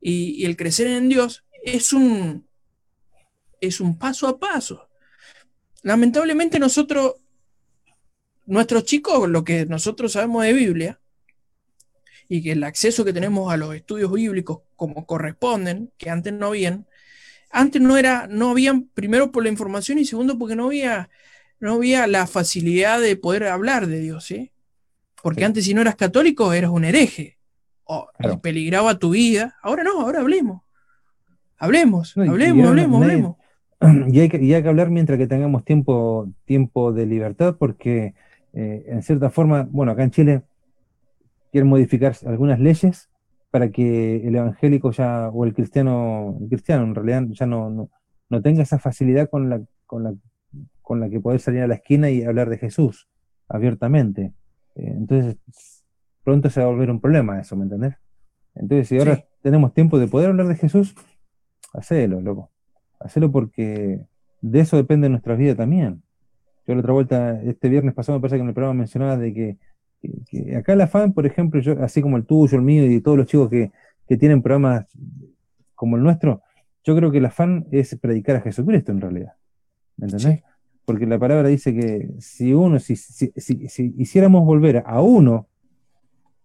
y, 0.02 0.42
y 0.42 0.46
el 0.46 0.56
crecer 0.58 0.88
en 0.88 1.10
Dios 1.10 1.44
es 1.64 1.94
un, 1.94 2.48
es 3.62 3.80
un 3.80 3.98
paso 3.98 4.28
a 4.28 4.40
paso. 4.40 4.90
Lamentablemente 5.84 6.60
nosotros, 6.60 7.16
nuestros 8.46 8.86
chicos, 8.86 9.30
lo 9.30 9.44
que 9.44 9.66
nosotros 9.66 10.14
sabemos 10.14 10.44
de 10.44 10.54
Biblia, 10.54 11.00
y 12.30 12.42
que 12.42 12.54
el 12.54 12.64
acceso 12.64 13.06
que 13.06 13.14
tenemos 13.14 13.52
a 13.52 13.58
los 13.58 13.76
estudios 13.76 14.12
bíblicos 14.12 14.62
como 14.76 15.06
corresponden, 15.06 15.92
que 15.98 16.10
antes 16.10 16.34
no 16.34 16.48
habían, 16.48 16.88
antes 17.54 17.82
no 17.82 17.98
era, 17.98 18.28
no 18.30 18.50
habían, 18.50 18.90
primero 18.94 19.32
por 19.32 19.44
la 19.44 19.50
información 19.50 20.00
y 20.00 20.06
segundo 20.06 20.38
porque 20.38 20.56
no 20.56 20.66
había, 20.66 21.10
no 21.60 21.74
había 21.76 22.08
la 22.08 22.28
facilidad 22.28 23.00
de 23.00 23.16
poder 23.16 23.46
hablar 23.46 23.88
de 23.88 24.00
Dios, 24.00 24.26
¿sí? 24.26 24.52
Porque 25.22 25.42
Sí. 25.42 25.46
antes 25.46 25.66
si 25.66 25.74
no 25.74 25.82
eras 25.82 25.96
católico 25.96 26.52
eras 26.52 26.72
un 26.72 26.84
hereje, 26.84 27.38
o 27.86 28.10
Claro. 28.18 28.42
peligraba 28.42 28.98
tu 29.00 29.12
vida. 29.12 29.56
Ahora 29.62 29.84
no, 29.84 30.02
ahora 30.02 30.20
hablemos. 30.22 30.62
Hablemos, 31.58 32.18
No, 32.18 32.24
hablemos, 32.24 32.68
hablemos, 32.68 33.02
hablemos. 33.02 33.36
Y 34.14 34.20
hay 34.20 34.30
que, 34.30 34.38
y 34.42 34.54
hay 34.54 34.64
que 34.64 34.70
hablar 34.70 34.90
mientras 34.90 35.18
que 35.18 35.28
tengamos 35.28 35.64
tiempo, 35.64 36.30
tiempo 36.46 36.92
de 36.92 37.06
libertad, 37.06 37.56
porque 37.58 38.14
eh, 38.54 38.86
en 38.88 39.04
cierta 39.04 39.30
forma, 39.30 39.68
bueno, 39.70 39.92
acá 39.92 40.04
en 40.04 40.12
Chile 40.12 40.42
quieren 41.52 41.70
modificar 41.70 42.16
algunas 42.26 42.60
leyes 42.60 43.10
para 43.54 43.70
que 43.70 44.28
el 44.28 44.36
evangélico 44.36 44.90
ya, 44.90 45.30
o 45.30 45.46
el 45.46 45.54
cristiano, 45.54 46.40
el 46.42 46.50
cristiano 46.50 46.86
en 46.86 46.96
realidad 46.96 47.24
ya 47.30 47.46
no, 47.46 47.70
no, 47.70 47.92
no 48.28 48.42
tenga 48.42 48.64
esa 48.64 48.80
facilidad 48.80 49.30
con 49.30 49.48
la, 49.48 49.62
con, 49.86 50.04
la, 50.04 50.16
con 50.82 51.00
la 51.00 51.08
que 51.08 51.20
poder 51.20 51.40
salir 51.40 51.62
a 51.62 51.68
la 51.68 51.76
esquina 51.76 52.10
y 52.10 52.24
hablar 52.24 52.50
de 52.50 52.58
Jesús 52.58 53.08
abiertamente. 53.48 54.34
Eh, 54.74 54.96
entonces, 54.98 55.38
pronto 56.24 56.50
se 56.50 56.62
va 56.62 56.66
a 56.66 56.70
volver 56.72 56.90
un 56.90 57.00
problema 57.00 57.40
eso, 57.40 57.56
¿me 57.56 57.66
entendés? 57.66 57.94
Entonces, 58.56 58.88
si 58.88 58.98
ahora 58.98 59.18
Sí. 59.18 59.24
tenemos 59.44 59.72
tiempo 59.76 60.00
de 60.00 60.08
poder 60.08 60.30
hablar 60.32 60.48
de 60.48 60.56
Jesús, 60.56 60.96
hacelo, 61.76 62.22
loco. 62.22 62.50
Hacelo 63.00 63.32
porque 63.32 64.08
de 64.42 64.60
eso 64.62 64.78
depende 64.78 65.10
nuestra 65.10 65.36
vida 65.36 65.54
también. 65.54 66.02
Yo 66.66 66.74
la 66.74 66.80
otra 66.80 66.94
vuelta, 66.94 67.40
este 67.44 67.70
viernes 67.70 67.94
pasado, 67.94 68.18
me 68.18 68.22
parece 68.24 68.38
que 68.38 68.42
en 68.42 68.48
el 68.48 68.56
programa 68.56 68.80
mencionaba 68.80 69.16
de 69.16 69.32
que, 69.32 69.58
que- 70.04 70.44
que 70.46 70.56
acá 70.56 70.76
la 70.76 70.88
FAN, 70.88 71.14
por 71.14 71.26
ejemplo, 71.26 71.60
yo, 71.62 71.82
así 71.82 72.02
como 72.02 72.18
el 72.18 72.26
tuyo, 72.26 72.58
el 72.58 72.64
mío 72.64 72.86
y 72.92 73.00
todos 73.02 73.18
los 73.18 73.28
chicos 73.28 73.50
que, 73.50 73.72
que 74.08 74.18
tienen 74.18 74.42
programas 74.42 74.86
como 75.76 75.96
el 75.98 76.04
nuestro, 76.04 76.42
yo 76.84 76.96
creo 76.96 77.12
que 77.12 77.22
la 77.22 77.32
FAN 77.32 77.66
es 77.72 77.96
predicar 78.00 78.36
a 78.36 78.42
Jesucristo 78.42 78.92
en 78.92 79.02
realidad. 79.02 79.34
¿Me 79.98 80.06
entendés? 80.08 80.40
Sí. 80.40 80.44
Porque 80.86 81.06
la 81.08 81.18
palabra 81.18 81.48
dice 81.48 81.74
que 81.74 82.10
si 82.20 82.54
uno, 82.54 82.78
si, 82.80 82.96
si, 82.98 83.32
si- 83.38 83.68
si 83.70 83.94
hiciéramos 83.98 84.44
volver 84.46 84.84
a 84.86 85.02
uno 85.02 85.48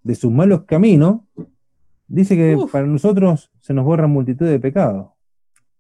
de 0.05 0.15
sus 0.15 0.31
malos 0.33 0.63
caminos, 0.65 1.23
dice 2.07 2.37
que 2.37 2.55
Uf. 2.57 2.71
para 2.71 2.87
nosotros 2.87 3.51
se 3.61 3.75
nos 3.75 3.85
borran 3.85 4.11
multitud 4.11 4.47
de 4.47 4.61
pecados. 4.61 5.09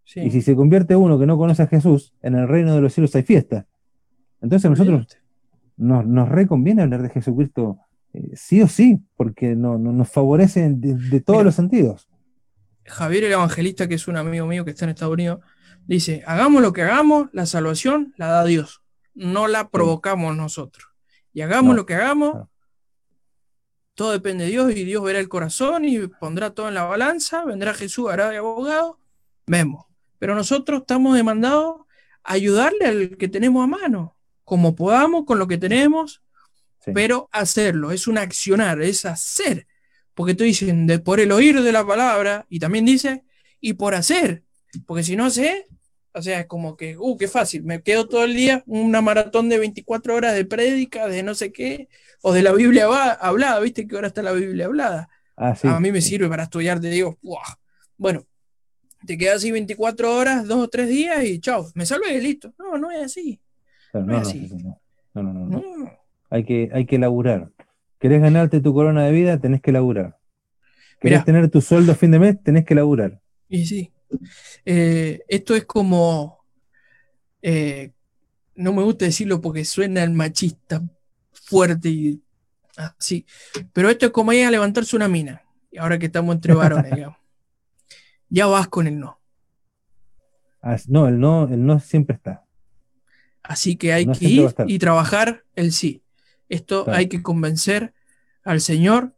Sí. 0.05 0.21
Y 0.21 0.31
si 0.31 0.41
se 0.43 0.57
convierte 0.57 0.97
uno 0.97 1.19
que 1.19 1.27
no 1.27 1.39
conoce 1.39 1.63
a 1.63 1.67
Jesús, 1.69 2.15
en 2.23 2.35
el 2.35 2.49
reino 2.49 2.75
de 2.75 2.81
los 2.81 2.93
cielos 2.93 3.15
hay 3.15 3.23
fiesta. 3.23 3.67
Entonces 4.41 4.69
nosotros 4.71 5.07
nos, 5.79 6.05
nos 6.07 6.29
reconviene 6.29 6.83
hablar 6.83 7.03
de 7.03 7.09
Jesucristo 7.11 7.79
eh, 8.13 8.31
sí 8.35 8.61
o 8.63 8.69
sí, 8.69 9.01
porque 9.17 9.55
no, 9.57 9.79
no- 9.79 9.93
nos 9.93 10.09
favorece 10.11 10.69
de, 10.71 10.95
de 10.95 11.21
todos 11.21 11.39
Mira. 11.39 11.45
los 11.47 11.55
sentidos. 11.55 12.09
Javier 12.85 13.25
el 13.25 13.33
Evangelista, 13.33 13.87
que 13.89 13.95
es 13.97 14.09
un 14.09 14.17
amigo 14.17 14.47
mío 14.47 14.65
que 14.65 14.71
está 14.73 14.85
en 14.85 14.91
Estados 14.91 15.13
Unidos, 15.15 15.41
dice, 15.87 16.23
hagamos 16.27 16.63
lo 16.63 16.73
que 16.73 16.83
hagamos, 16.83 17.29
la 17.33 17.47
salvación 17.47 18.15
la 18.17 18.29
da 18.29 18.45
Dios, 18.45 18.83
no 19.15 19.47
la 19.49 19.69
provocamos 19.71 20.37
nosotros. 20.37 20.87
Y 21.35 21.43
hagamos 21.43 21.71
No, 21.73 21.77
lo 21.77 21.87
que 21.87 21.95
hagamos, 21.95 22.35
no. 22.35 22.51
todo 23.95 24.13
depende 24.13 24.45
de 24.45 24.51
Dios 24.51 24.71
y 24.75 24.85
Dios 24.85 25.03
verá 25.05 25.19
el 25.19 25.29
corazón 25.29 25.85
y 25.85 25.99
pondrá 26.07 26.51
todo 26.51 26.69
en 26.69 26.75
la 26.75 26.85
balanza, 26.85 27.45
vendrá 27.45 27.75
Jesús, 27.75 28.09
hará 28.11 28.31
de 28.31 28.39
abogado, 28.39 28.99
vemos. 29.47 29.85
Pero 30.19 30.35
nosotros 30.35 30.81
estamos 30.81 31.15
demandados 31.17 31.83
a 32.25 32.33
ayudarle 32.33 32.87
al 32.87 33.17
que 33.17 33.29
tenemos 33.29 33.63
a 33.63 33.67
mano, 33.67 34.17
como 34.49 34.75
podamos, 34.75 35.25
con 35.27 35.39
lo 35.39 35.47
que 35.47 35.59
tenemos, 35.59 36.23
Sí. 36.85 36.93
pero 36.95 37.29
hacerlo, 37.33 37.91
es 37.93 38.07
un 38.07 38.17
accionar, 38.19 38.81
es 38.81 39.05
hacer. 39.05 39.67
Porque 40.15 40.35
tú 40.35 40.45
dices, 40.45 40.73
de, 40.75 40.99
por 40.99 41.21
el 41.21 41.33
oír 41.33 41.61
de 41.61 41.73
la 41.73 41.87
palabra, 41.87 42.47
y 42.49 42.59
también 42.61 42.85
dice, 42.87 43.25
y 43.61 43.75
por 43.75 43.95
hacer. 43.95 44.43
Porque 44.87 45.03
si 45.03 45.15
no 45.17 45.29
sé, 45.29 45.67
o 46.13 46.23
sea, 46.23 46.41
es 46.41 46.47
como 46.47 46.77
que, 46.77 46.97
uh, 46.97 47.17
qué 47.19 47.29
fácil, 47.29 47.63
me 47.65 47.83
quedo 47.83 48.09
todo 48.09 48.25
el 48.25 48.35
día 48.35 48.63
una 48.67 49.01
maratón 49.03 49.49
de 49.49 49.59
24 49.59 50.15
horas 50.15 50.35
de 50.35 50.45
prédica, 50.45 51.09
de 51.09 51.23
no 51.23 51.35
sé 51.35 51.53
qué, 51.53 51.89
o 52.23 52.33
de 52.33 52.43
la 52.43 52.53
Biblia 52.53 52.87
hablada, 53.21 53.61
¿viste 53.61 53.87
que 53.87 53.95
ahora 53.97 54.09
está 54.09 54.23
la 54.23 54.33
Biblia 54.33 54.67
hablada? 54.67 55.09
Ah, 55.37 55.55
sí, 55.55 55.69
a 55.69 55.79
mí 55.79 55.93
me 55.93 56.01
sirve 56.01 56.29
para 56.29 56.45
estudiar, 56.45 56.81
te 56.81 56.89
digo, 56.91 57.19
¡buah! 57.23 57.59
bueno, 57.97 58.27
te 59.07 59.19
quedas 59.19 59.37
así 59.37 59.51
24 59.53 60.17
horas, 60.17 60.47
dos 60.47 60.59
o 60.59 60.69
tres 60.69 60.89
días 60.89 61.25
y 61.25 61.39
chao, 61.41 61.71
me 61.75 61.85
salvé 61.87 62.15
y 62.15 62.21
listo. 62.21 62.55
No, 62.59 62.79
no 62.79 62.91
es 62.91 63.05
así. 63.05 63.41
Claro, 63.91 64.07
no 65.15 65.23
no, 65.23 65.33
no, 65.33 65.47
no. 65.47 65.63
Hay 66.31 66.45
que, 66.45 66.71
hay 66.73 66.87
que 66.87 66.99
laburar. 66.99 67.51
¿Querés 67.99 68.21
ganarte 68.21 68.61
tu 68.61 68.73
corona 68.75 69.05
de 69.05 69.13
vida? 69.13 69.39
Tenés 69.39 69.61
que 69.61 69.73
laburar. 69.73 70.17
¿Querés 71.01 71.19
Mirá. 71.19 71.25
tener 71.25 71.51
tu 71.51 71.61
sueldo 71.61 71.93
a 71.93 71.95
fin 71.95 72.11
de 72.11 72.19
mes? 72.19 72.43
Tenés 72.43 72.65
que 72.65 72.75
laburar. 72.75 73.21
Y 73.49 73.67
sí, 73.67 73.93
Eh, 74.65 75.23
esto 75.29 75.55
es 75.55 75.65
como, 75.65 76.45
eh, 77.43 77.93
no 78.55 78.73
me 78.73 78.83
gusta 78.83 79.05
decirlo 79.05 79.41
porque 79.41 79.65
suena 79.65 80.03
el 80.03 80.11
machista 80.11 80.83
fuerte 81.33 81.89
y 81.91 82.23
así, 82.77 83.27
pero 83.73 83.91
esto 83.91 84.07
es 84.07 84.13
como 84.13 84.33
ir 84.33 84.47
a 84.47 84.51
levantarse 84.51 84.97
una 84.97 85.09
mina, 85.09 85.43
y 85.71 85.79
ahora 85.79 85.99
que 85.99 86.07
estamos 86.07 86.35
entre 86.35 86.55
varones, 86.55 86.93
digamos. 86.95 87.19
Ya 88.31 88.47
vas 88.47 88.69
con 88.69 88.87
el 88.87 88.99
no. 88.99 89.19
As- 90.61 90.89
No, 90.89 91.09
el 91.09 91.19
no, 91.19 91.45
el 91.49 91.65
no 91.65 91.81
siempre 91.81 92.17
está. 92.17 92.45
Así 93.49 93.77
que 93.77 93.93
hay 93.95 94.05
No 94.05 94.13
que 94.13 94.27
ir 94.29 94.55
y 94.67 94.79
trabajar 94.79 95.43
el 95.57 95.73
sí. 95.73 96.03
Esto 96.51 96.85
Claro. 96.85 96.99
hay 96.99 97.09
que 97.09 97.23
convencer 97.23 97.95
al 98.45 98.61
Señor. 98.61 99.15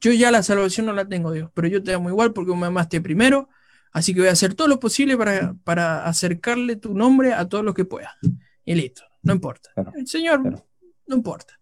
Yo 0.00 0.10
ya 0.12 0.32
la 0.32 0.42
salvación 0.42 0.86
no 0.86 0.92
la 0.92 1.08
tengo, 1.08 1.30
Dios, 1.30 1.48
pero 1.54 1.68
yo 1.68 1.80
te 1.80 1.94
amo 1.94 2.08
igual 2.08 2.32
porque 2.32 2.54
me 2.56 2.66
amaste 2.66 3.00
primero. 3.00 3.48
Así 3.92 4.14
que 4.14 4.20
voy 4.20 4.28
a 4.30 4.32
hacer 4.32 4.54
todo 4.54 4.66
lo 4.66 4.80
posible 4.80 5.16
para, 5.16 5.54
para 5.64 6.04
acercarle 6.06 6.74
tu 6.76 6.92
nombre 6.92 7.34
a 7.34 7.48
todos 7.48 7.64
los 7.64 7.72
que 7.74 7.84
pueda. 7.84 8.16
Y 8.64 8.74
listo, 8.74 9.02
no 9.22 9.32
importa. 9.32 9.70
Claro, 9.74 9.92
El 9.94 10.06
Señor, 10.08 10.42
claro. 10.42 10.66
no 11.06 11.16
importa. 11.16 11.58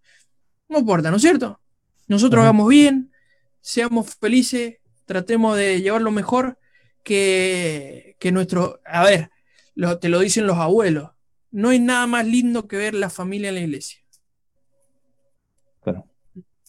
No 0.68 0.78
importa, 0.78 1.10
¿no 1.10 1.16
es 1.16 1.22
cierto? 1.22 1.60
Nosotros 2.08 2.38
Ajá. 2.40 2.48
hagamos 2.48 2.68
bien, 2.70 3.12
seamos 3.60 4.14
felices, 4.16 4.76
tratemos 5.04 5.56
de 5.56 5.82
llevarlo 5.82 6.10
mejor 6.12 6.58
que, 7.02 8.16
que 8.18 8.32
nuestro... 8.32 8.80
A 8.86 9.04
ver, 9.04 9.30
lo- 9.74 9.98
te 9.98 10.08
lo 10.08 10.20
dicen 10.20 10.46
los 10.46 10.56
abuelos. 10.56 11.10
No 11.50 11.70
hay 11.70 11.80
nada 11.80 12.06
más 12.06 12.26
lindo 12.26 12.68
que 12.68 12.76
ver 12.76 12.94
la 12.94 13.10
familia 13.10 13.48
en 13.48 13.54
la 13.56 13.60
iglesia. 13.60 14.00
Claro. 15.82 16.06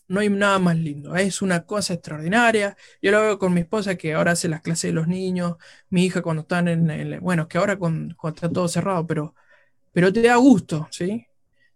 No 0.08 0.20
hay 0.20 0.30
nada 0.30 0.60
más 0.60 0.78
lindo. 0.78 1.16
Es 1.16 1.42
una 1.42 1.66
cosa 1.66 1.94
extraordinaria. 1.94 2.76
Yo 3.02 3.12
lo 3.12 3.22
veo 3.22 3.40
con 3.40 3.54
mi 3.54 3.62
esposa 3.62 3.96
que 3.96 4.14
ahora 4.14 4.32
hace 4.32 4.50
las 4.50 4.62
clases 4.62 4.90
de 4.90 4.94
los 4.94 5.08
niños, 5.08 5.56
mi 5.90 6.06
hija 6.06 6.22
cuando 6.22 6.42
están 6.42 6.68
en 6.68 6.90
el... 6.90 7.20
Bueno, 7.20 7.48
que 7.48 7.58
ahora 7.58 7.78
con, 7.78 8.14
cuando 8.18 8.36
está 8.36 8.50
todo 8.50 8.68
cerrado, 8.68 9.06
pero, 9.08 9.36
pero 9.92 10.12
te 10.12 10.22
da 10.22 10.36
gusto, 10.36 10.88
¿sí? 10.92 11.28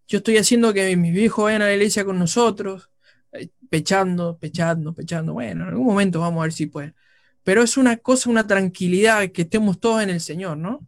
Yo 0.08 0.18
estoy 0.18 0.38
haciendo 0.38 0.74
que 0.74 0.96
mis 0.98 1.14
viejos 1.14 1.46
vayan 1.46 1.62
a 1.62 1.66
la 1.66 1.74
iglesia 1.74 2.04
con 2.04 2.20
nosotros, 2.20 2.90
eh, 3.32 3.50
pechando, 3.70 4.38
pechando, 4.38 4.94
pechando. 4.94 5.34
Bueno, 5.34 5.64
en 5.64 5.70
algún 5.70 5.86
momento 5.86 6.20
vamos 6.20 6.40
a 6.42 6.44
ver 6.44 6.54
si 6.54 6.66
pueden. 6.66 6.96
Pero 7.44 7.62
es 7.64 7.78
una 7.78 7.98
cosa, 7.98 8.30
una 8.30 8.46
tranquilidad 8.46 9.30
que 9.32 9.44
estemos 9.44 9.80
todos 9.80 10.04
en 10.04 10.10
el 10.10 10.20
Señor, 10.20 10.58
¿no? 10.58 10.86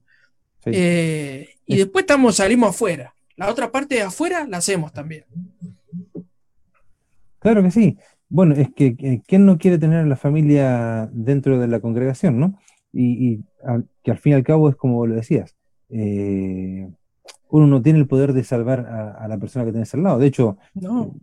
Sí. 0.63 0.71
Eh, 0.73 1.56
y 1.67 1.73
Es- 1.73 1.79
después 1.81 2.03
estamos, 2.03 2.35
salimos 2.37 2.69
afuera. 2.69 3.13
La 3.35 3.49
otra 3.49 3.71
parte 3.71 3.95
de 3.95 4.01
afuera 4.01 4.47
la 4.47 4.57
hacemos 4.57 4.91
también. 4.93 5.25
Claro 7.39 7.63
que 7.63 7.71
sí. 7.71 7.97
Bueno, 8.29 8.55
es 8.55 8.69
que 8.75 9.21
¿quién 9.25 9.45
no 9.45 9.57
quiere 9.57 9.77
tener 9.77 9.99
a 9.99 10.05
la 10.05 10.17
familia 10.17 11.09
dentro 11.13 11.59
de 11.59 11.67
la 11.67 11.79
congregación, 11.79 12.39
no? 12.39 12.57
Y, 12.91 13.33
y 13.33 13.43
que 14.03 14.11
al 14.11 14.17
fin 14.17 14.33
y 14.33 14.35
al 14.35 14.43
cabo 14.43 14.69
es 14.69 14.75
como 14.75 15.05
lo 15.05 15.15
decías, 15.15 15.55
eh, 15.89 16.89
uno 17.49 17.67
no 17.67 17.81
tiene 17.81 17.99
el 17.99 18.07
poder 18.07 18.33
de 18.33 18.43
salvar 18.43 18.81
a, 18.81 19.11
a 19.11 19.27
la 19.27 19.37
persona 19.37 19.65
que 19.65 19.71
tenés 19.71 19.93
al 19.93 20.03
lado. 20.03 20.19
De 20.19 20.27
hecho, 20.27 20.57
No, 20.73 21.15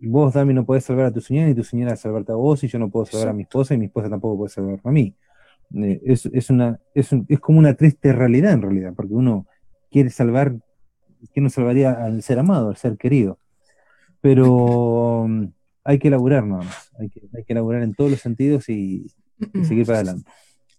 vos, 0.00 0.34
Dami, 0.34 0.54
no 0.54 0.64
podés 0.66 0.84
salvar 0.84 1.06
a 1.06 1.12
tu 1.12 1.20
señora, 1.20 1.46
ni 1.48 1.54
tu 1.54 1.62
señora 1.64 1.94
salvarte 1.96 2.32
a 2.32 2.36
vos, 2.36 2.64
y 2.64 2.68
yo 2.68 2.78
no 2.78 2.90
puedo 2.90 3.06
salvar 3.06 3.28
a 3.28 3.32
mi 3.32 3.42
esposa, 3.42 3.74
y 3.74 3.78
mi 3.78 3.86
esposa 3.86 4.08
tampoco 4.10 4.38
puede 4.38 4.50
salvarme 4.50 4.80
a 4.82 4.90
mí. 4.90 5.14
Eh, 5.76 6.00
es, 6.04 6.26
es 6.26 6.50
una, 6.50 6.80
es, 6.94 7.12
un- 7.12 7.26
es 7.28 7.38
como 7.40 7.58
una 7.58 7.74
triste 7.74 8.12
realidad 8.12 8.52
en 8.52 8.62
realidad, 8.62 8.92
porque 8.96 9.14
uno 9.14 9.46
quiere 9.94 10.10
salvar, 10.10 10.56
que 11.32 11.40
no 11.40 11.48
salvaría 11.48 11.92
al 11.92 12.20
ser 12.20 12.40
amado, 12.40 12.70
al 12.70 12.76
ser 12.76 12.96
querido. 12.96 13.38
Pero 14.20 15.26
mm, 15.28 15.44
hay 15.84 16.00
que 16.00 16.10
laburar 16.10 16.44
nada 16.44 16.64
más, 16.64 16.90
hay 16.98 17.08
que, 17.08 17.22
hay 17.32 17.44
que 17.44 17.54
laburar 17.54 17.82
en 17.82 17.94
todos 17.94 18.10
los 18.10 18.18
sentidos 18.18 18.68
y, 18.68 19.06
y 19.38 19.64
seguir 19.64 19.86
para 19.86 19.98
adelante. 19.98 20.28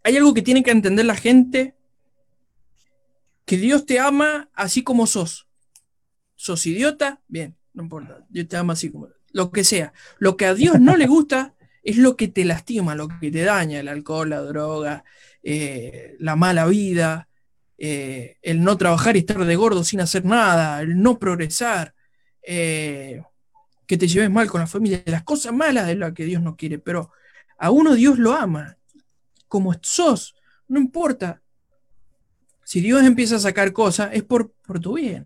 hay 0.03 0.17
algo 0.17 0.33
que 0.33 0.41
tiene 0.41 0.63
que 0.63 0.71
entender 0.71 1.05
la 1.05 1.15
gente, 1.15 1.75
que 3.45 3.55
Dios 3.55 3.85
te 3.85 4.01
ama 4.01 4.49
así 4.53 4.83
como 4.83 5.07
sos. 5.07 5.47
¿Sos 6.35 6.65
idiota? 6.65 7.21
Bien, 7.29 7.55
no 7.73 7.83
importa. 7.83 8.25
Dios 8.27 8.49
te 8.49 8.57
ama 8.57 8.73
así 8.73 8.91
como... 8.91 9.07
Lo 9.31 9.49
que 9.51 9.63
sea. 9.63 9.93
Lo 10.17 10.35
que 10.35 10.45
a 10.45 10.53
Dios 10.53 10.81
no 10.81 10.97
le 10.97 11.07
gusta 11.07 11.55
es 11.83 11.95
lo 11.95 12.17
que 12.17 12.27
te 12.27 12.43
lastima, 12.43 12.95
lo 12.95 13.07
que 13.07 13.31
te 13.31 13.43
daña, 13.43 13.79
el 13.79 13.87
alcohol, 13.87 14.31
la 14.31 14.41
droga, 14.41 15.05
eh, 15.41 16.17
la 16.19 16.35
mala 16.35 16.65
vida, 16.65 17.29
eh, 17.77 18.37
el 18.41 18.63
no 18.63 18.77
trabajar 18.77 19.15
y 19.15 19.19
estar 19.19 19.43
de 19.43 19.55
gordo 19.55 19.83
sin 19.83 20.01
hacer 20.01 20.25
nada, 20.25 20.81
el 20.81 21.01
no 21.01 21.19
progresar, 21.19 21.93
eh, 22.41 23.21
que 23.85 23.97
te 23.97 24.07
lleves 24.07 24.31
mal 24.31 24.49
con 24.49 24.61
la 24.61 24.67
familia, 24.67 25.03
las 25.05 25.23
cosas 25.23 25.53
malas 25.53 25.87
de 25.87 25.95
las 25.95 26.13
que 26.13 26.25
Dios 26.25 26.41
no 26.41 26.55
quiere, 26.55 26.79
pero 26.79 27.11
a 27.57 27.71
uno 27.71 27.95
Dios 27.95 28.17
lo 28.17 28.33
ama, 28.33 28.77
como 29.47 29.73
sos, 29.81 30.35
no 30.67 30.79
importa. 30.79 31.41
Si 32.63 32.81
Dios 32.81 33.03
empieza 33.03 33.35
a 33.35 33.39
sacar 33.39 33.73
cosas, 33.73 34.09
es 34.13 34.23
por, 34.23 34.51
por 34.65 34.79
tu 34.79 34.95
bien. 34.95 35.25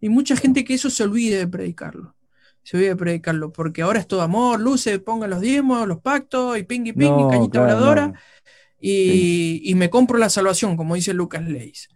Y 0.00 0.08
mucha 0.08 0.36
gente 0.36 0.64
que 0.64 0.74
eso 0.74 0.90
se 0.90 1.02
olvide 1.02 1.38
de 1.38 1.48
predicarlo. 1.48 2.14
Se 2.62 2.76
olvide 2.76 2.90
de 2.90 2.96
predicarlo, 2.96 3.50
porque 3.52 3.82
ahora 3.82 3.98
es 3.98 4.06
todo 4.06 4.22
amor, 4.22 4.60
luces, 4.60 4.98
pongan 5.00 5.30
los 5.30 5.40
diezmos, 5.40 5.88
los 5.88 6.00
pactos, 6.00 6.56
y 6.58 6.62
pingui 6.62 6.92
pingui, 6.92 7.22
No, 7.24 7.28
cañita 7.28 7.58
claro, 7.58 7.74
voladora, 7.74 8.06
no. 8.08 8.14
Y, 8.80 9.60
y 9.64 9.74
me 9.74 9.90
compro 9.90 10.18
la 10.18 10.30
salvación, 10.30 10.76
como 10.76 10.94
dice 10.94 11.12
Lucas 11.12 11.46
Leis. 11.46 11.88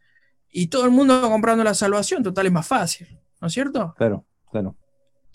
Y 0.50 0.66
todo 0.66 0.84
el 0.84 0.90
mundo 0.90 1.20
va 1.20 1.30
comprando 1.30 1.64
la 1.64 1.74
salvación, 1.74 2.22
total 2.22 2.46
es 2.46 2.52
más 2.52 2.66
fácil, 2.66 3.18
¿no 3.40 3.48
es 3.48 3.52
cierto? 3.52 3.94
Claro, 3.96 4.24
claro. 4.50 4.76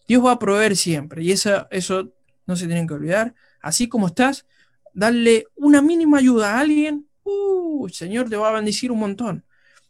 Dios 0.08 0.24
va 0.24 0.34
a 0.34 0.40
proveer 0.40 0.78
siempre, 0.78 1.24
y 1.24 1.32
eso, 1.32 1.68
eso 1.72 2.14
no 2.46 2.56
se 2.56 2.68
tienen 2.68 2.88
que 2.88 2.94
olvidar. 2.94 3.36
Así 3.62 3.90
como 3.90 4.08
estás, 4.08 4.46
darle 4.94 5.48
una 5.56 5.82
mínima 5.82 6.18
ayuda 6.18 6.56
a 6.56 6.60
alguien, 6.62 7.08
uh, 7.24 7.86
el 7.88 7.94
Señor 7.94 8.30
te 8.30 8.38
va 8.38 8.50
a 8.50 8.54
bendecir 8.54 8.92
un 8.92 9.00
montón. 9.00 9.46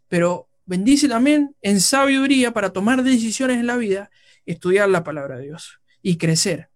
Pero 0.08 0.50
bendice 0.66 1.08
también 1.08 1.56
en 1.62 1.80
sabiduría 1.80 2.52
para 2.52 2.72
tomar 2.72 3.04
decisiones 3.04 3.58
en 3.58 3.68
la 3.68 3.78
vida, 3.78 4.10
estudiar 4.46 4.90
la 4.90 5.04
palabra 5.04 5.38
de 5.38 5.46
Dios 5.46 5.80
y 6.02 6.18
crecer. 6.18 6.70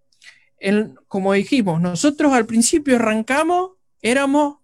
como 1.07 1.34
dijimos, 1.34 1.82
nosotros 1.82 2.34
al 2.34 2.45
principio 2.45 2.95
arrancamos, 2.95 3.71
éramos 4.01 4.61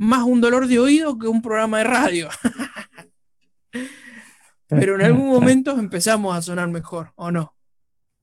más 0.00 0.22
un 0.22 0.40
dolor 0.40 0.66
de 0.66 0.78
oído 0.78 1.18
que 1.18 1.28
un 1.28 1.42
programa 1.42 1.76
de 1.78 1.84
radio. 1.84 2.28
Pero 4.66 4.94
en 4.94 5.02
algún 5.02 5.28
momento 5.28 5.78
empezamos 5.78 6.34
a 6.34 6.40
sonar 6.40 6.70
mejor, 6.70 7.12
¿o 7.16 7.30
no? 7.30 7.54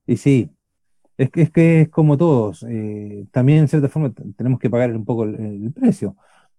Y 0.04 0.16
sí, 0.16 0.50
es 1.16 1.30
que 1.30 1.42
es, 1.42 1.50
que 1.52 1.82
es 1.82 1.88
como 1.88 2.16
todos. 2.16 2.66
Eh, 2.68 3.26
también 3.30 3.60
en 3.60 3.68
cierta 3.68 3.88
forma 3.88 4.12
tenemos 4.36 4.58
que 4.58 4.68
pagar 4.68 4.90
un 4.96 5.04
poco 5.04 5.22
el, 5.22 5.72
precio. 5.72 6.16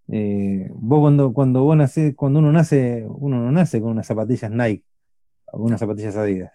Eh, 0.08 0.70
vos 0.74 1.02
cuando, 1.02 1.34
cuando 1.34 1.64
vos 1.64 1.76
nace, 1.76 2.16
cuando 2.16 2.40
uno 2.40 2.54
nace, 2.54 3.06
uno 3.06 3.44
no 3.44 3.52
nace 3.52 3.82
con 3.82 3.92
unas 3.92 4.08
zapatillas 4.08 4.52
Nike 4.52 4.86
o 5.52 5.64
unas 5.64 5.82
zapatillas 5.82 6.16
Adidas. 6.16 6.54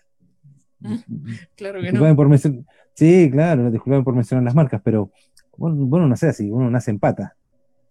Claro 1.55 1.83
que 1.83 1.93
no. 1.93 2.17
Por 2.17 2.39
sí, 2.95 3.29
claro, 3.31 3.71
disculpen 3.71 4.05
por 4.05 4.15
mencionar 4.15 4.43
las 4.43 4.55
marcas, 4.55 4.81
pero 4.83 5.11
vos, 5.59 5.75
no 5.75 6.09
nacés 6.09 6.31
así, 6.31 6.51
uno 6.51 6.71
nace 6.71 6.91
en 6.93 6.99
pata. 6.99 7.37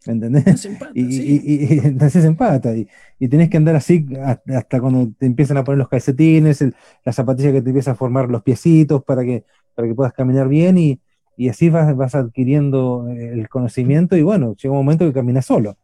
¿Me 0.05 0.13
entendés? 0.13 0.67
y, 0.93 1.01
y, 1.01 1.79
en 1.79 2.35
pata 2.35 2.75
y, 2.75 2.87
y, 3.19 3.27
tenés 3.27 3.49
que 3.49 3.57
andar 3.57 3.75
así 3.75 4.05
hasta, 4.47 4.81
cuando 4.81 5.11
te 5.17 5.25
empiezan 5.25 5.57
a 5.57 5.63
poner 5.63 5.79
los 5.79 5.89
calcetines, 5.89 6.61
las 6.61 6.73
la 7.05 7.13
zapatilla 7.13 7.51
que 7.51 7.61
te 7.61 7.69
empieza 7.69 7.91
a 7.91 7.95
formar 7.95 8.29
los 8.29 8.43
piecitos 8.43 9.03
para 9.03 9.23
que, 9.23 9.45
para 9.75 9.87
que 9.87 9.95
puedas 9.95 10.13
caminar 10.13 10.47
bien 10.47 10.77
y, 10.77 10.99
así 11.49 11.69
vas, 11.69 11.95
vas 11.95 12.15
adquiriendo 12.15 13.07
el 13.09 13.49
conocimiento 13.49 14.15
y 14.15 14.21
bueno, 14.21 14.55
llega 14.55 14.71
un 14.71 14.77
momento 14.77 15.05
que 15.05 15.13
caminas 15.13 15.45
solo. 15.45 15.77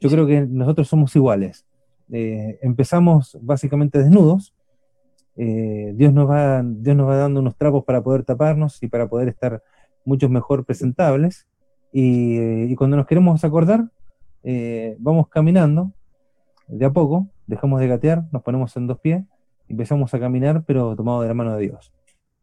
Yo 0.00 0.10
creo 0.10 0.26
que 0.26 0.42
nosotros 0.42 0.88
somos 0.88 1.16
iguales. 1.16 1.64
Eh, 2.12 2.58
empezamos 2.62 3.38
básicamente 3.40 3.98
desnudos. 3.98 4.52
Eh, 5.36 5.92
Dios, 5.96 6.12
nos 6.12 6.28
va, 6.28 6.62
Dios 6.62 6.96
nos 6.96 7.08
va 7.08 7.16
dando 7.16 7.40
unos 7.40 7.56
trapos 7.56 7.84
para 7.84 8.02
poder 8.02 8.24
taparnos 8.24 8.82
y 8.82 8.88
para 8.88 9.08
poder 9.08 9.28
estar 9.28 9.62
muchos 10.04 10.30
mejor 10.30 10.64
presentables. 10.64 11.46
Y, 11.96 12.74
cuando 12.74 12.96
nos 12.96 13.06
queremos 13.06 13.44
acordar, 13.44 13.88
eh, 14.42 14.96
vamos 14.98 15.28
caminando 15.28 15.92
de 16.66 16.84
a 16.84 16.92
poco, 16.92 17.28
dejamos 17.46 17.78
de 17.78 17.86
gatear, 17.86 18.24
nos 18.32 18.42
ponemos 18.42 18.76
en 18.76 18.88
dos 18.88 18.98
pies, 18.98 19.22
empezamos 19.68 20.12
a 20.12 20.18
caminar, 20.18 20.64
pero 20.66 20.96
tomado 20.96 21.22
de 21.22 21.28
la 21.28 21.34
mano 21.34 21.54
de 21.54 21.62
Dios. 21.62 21.92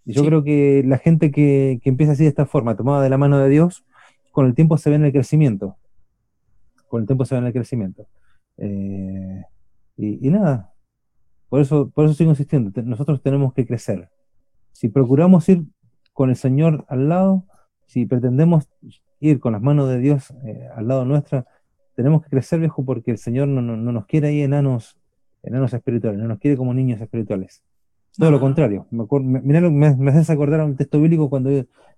Y 0.05 0.13
yo 0.13 0.23
creo 0.23 0.41
que 0.45 0.83
la 0.85 0.97
gente 0.97 1.31
que, 1.31 1.81
empieza 1.83 2.13
así 2.13 2.23
de 2.23 2.29
esta 2.29 2.45
forma, 2.45 2.77
tomada 2.77 3.03
de 3.03 3.09
la 3.09 3.17
mano 3.17 3.39
de 3.39 3.49
Dios, 3.49 3.83
con 4.31 4.45
el 4.45 4.55
tiempo 4.55 4.77
se 4.77 4.89
ve 4.89 4.95
en 4.95 5.03
el 5.03 5.11
crecimiento. 5.11 5.75
Con 6.87 7.01
el 7.01 7.07
tiempo 7.07 7.25
se 7.25 7.35
ve 7.35 7.39
en 7.39 7.47
el 7.47 7.53
crecimiento. 7.53 8.07
Eh, 8.55 9.43
y, 9.97 10.29
nada, 10.29 10.71
por 11.49 11.59
eso, 11.59 11.89
por 11.89 12.05
eso 12.05 12.13
sigo 12.13 12.29
insistiendo, 12.29 12.71
nosotros 12.83 13.21
tenemos 13.21 13.53
que 13.53 13.65
crecer. 13.67 14.09
Si 14.71 14.87
procuramos 14.87 15.49
ir 15.49 15.65
con 16.13 16.29
el 16.29 16.37
Señor 16.37 16.85
al 16.87 17.09
lado, 17.09 17.43
si 17.85 18.05
pretendemos 18.05 18.69
ir 19.21 19.39
con 19.39 19.53
las 19.53 19.61
manos 19.61 19.87
de 19.87 19.99
Dios 19.99 20.33
eh, 20.45 20.67
al 20.75 20.87
lado 20.87 21.05
nuestra, 21.05 21.45
tenemos 21.95 22.23
que 22.23 22.29
crecer, 22.29 22.59
viejo, 22.59 22.83
porque 22.83 23.11
el 23.11 23.17
Señor 23.17 23.47
no, 23.47 23.61
nos 23.61 24.05
quiere 24.07 24.29
ahí 24.29 24.41
enanos, 24.41 24.97
enanos 25.43 25.73
espirituales, 25.73 26.19
no 26.19 26.27
nos 26.27 26.39
quiere 26.39 26.57
como 26.57 26.73
niños 26.73 26.99
espirituales. 26.99 27.61
Todo 28.17 28.31
lo 28.31 28.39
contrario. 28.39 28.87
Me, 28.91 29.05
me, 29.41 29.95
me, 29.95 30.11
haces 30.11 30.29
acordar 30.29 30.61
a 30.61 30.65
un 30.65 30.75
texto 30.75 30.99
bíblico 30.99 31.29
cuando, 31.29 31.49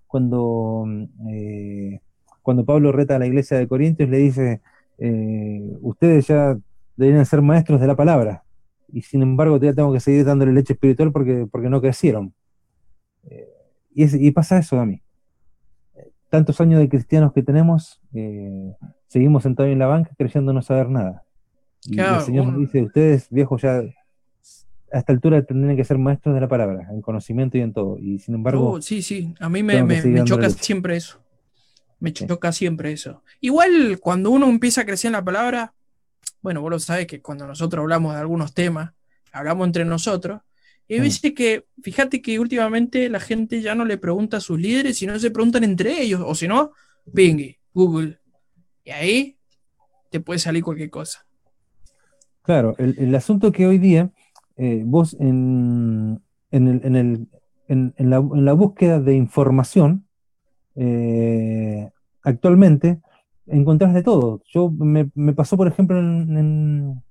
cuando, 0.06 0.84
eh, 1.28 2.00
cuando 2.42 2.64
Pablo 2.64 2.92
reta 2.92 3.16
a 3.16 3.18
la 3.18 3.26
iglesia 3.26 3.56
de 3.56 3.66
Corintios, 3.66 4.08
le 4.08 4.18
dice, 4.18 4.60
eh, 4.98 5.76
ustedes 5.80 6.28
ya 6.28 6.56
deberían 6.96 7.26
ser 7.26 7.42
maestros 7.42 7.80
de 7.80 7.86
la 7.86 7.96
palabra, 7.96 8.44
y 8.92 9.02
sin 9.02 9.22
embargo 9.22 9.56
todavía 9.56 9.74
tengo 9.74 9.92
que 9.92 10.00
seguir 10.00 10.24
dándole 10.24 10.52
leche 10.52 10.74
espiritual 10.74 11.10
porque, 11.10 11.48
porque 11.50 11.68
no 11.68 11.80
crecieron. 11.80 12.32
y, 13.94 14.26
y 14.26 14.30
pasa 14.32 14.58
eso 14.58 14.78
a 14.78 14.86
mí 14.86 15.03
tantos 16.34 16.60
años 16.60 16.80
de 16.80 16.88
cristianos 16.88 17.32
que 17.32 17.44
tenemos, 17.44 18.00
eh, 18.12 18.74
seguimos 19.06 19.44
sentados 19.44 19.70
en 19.70 19.78
la 19.78 19.86
banca 19.86 20.10
creyendo 20.18 20.52
no 20.52 20.62
saber 20.62 20.88
nada. 20.90 21.22
Y 21.84 22.00
el 22.00 22.20
Señor 22.22 22.46
nos 22.46 22.58
dice, 22.58 22.82
ustedes 22.82 23.28
viejos 23.30 23.62
ya 23.62 23.76
a 23.76 24.98
esta 24.98 25.12
altura 25.12 25.44
tendrían 25.44 25.76
que 25.76 25.84
ser 25.84 25.96
maestros 25.96 26.34
de 26.34 26.40
la 26.40 26.48
palabra, 26.48 26.88
en 26.90 27.02
conocimiento 27.02 27.56
y 27.56 27.60
en 27.60 27.72
todo. 27.72 27.98
Y 28.00 28.18
sin 28.18 28.34
embargo... 28.34 28.72
Oh, 28.72 28.82
sí, 28.82 29.00
sí, 29.00 29.32
a 29.38 29.48
mí 29.48 29.62
me, 29.62 30.24
choca 30.24 30.50
siempre 30.50 30.96
eso. 30.96 31.20
Me 32.00 32.12
choca 32.12 32.50
siempre 32.50 32.90
eso. 32.90 33.22
Igual 33.40 34.00
cuando 34.00 34.32
uno 34.32 34.48
empieza 34.48 34.80
a 34.80 34.86
crecer 34.86 35.10
en 35.10 35.12
la 35.12 35.24
palabra, 35.24 35.72
bueno, 36.42 36.62
vos 36.62 36.70
lo 36.70 36.80
sabés 36.80 37.06
que 37.06 37.22
cuando 37.22 37.46
nosotros 37.46 37.80
hablamos 37.80 38.14
de 38.14 38.20
algunos 38.20 38.54
temas, 38.54 38.90
hablamos 39.30 39.68
entre 39.68 39.84
nosotros, 39.84 40.40
y 40.86 41.00
veces 41.00 41.32
que, 41.34 41.64
fíjate 41.82 42.20
que 42.20 42.38
últimamente 42.38 43.08
la 43.08 43.20
gente 43.20 43.62
ya 43.62 43.74
no 43.74 43.84
le 43.84 43.96
pregunta 43.96 44.36
a 44.36 44.40
sus 44.40 44.60
líderes, 44.60 44.98
sino 44.98 45.18
se 45.18 45.30
preguntan 45.30 45.64
entre 45.64 46.00
ellos, 46.02 46.22
o 46.24 46.34
si 46.34 46.46
no, 46.46 46.72
Bing, 47.06 47.56
Google. 47.72 48.18
Y 48.84 48.90
ahí 48.90 49.38
te 50.10 50.20
puede 50.20 50.38
salir 50.38 50.62
cualquier 50.62 50.90
cosa. 50.90 51.26
Claro, 52.42 52.74
el, 52.76 53.14
asunto 53.14 53.50
que 53.52 53.66
hoy 53.66 53.78
día, 53.78 54.10
eh, 54.56 54.82
vos 54.84 55.16
en, 55.18 56.20
en, 56.50 57.28
la, 57.98 58.52
búsqueda 58.52 59.00
de 59.00 59.16
información, 59.16 60.06
eh, 60.76 61.88
actualmente 62.22 63.00
encontrás 63.46 63.94
de 63.94 64.02
todo. 64.02 64.42
Yo 64.52 64.70
me, 64.70 65.10
me 65.14 65.32
pasó, 65.32 65.56
por 65.56 65.68
ejemplo, 65.68 65.98
en, 65.98 67.02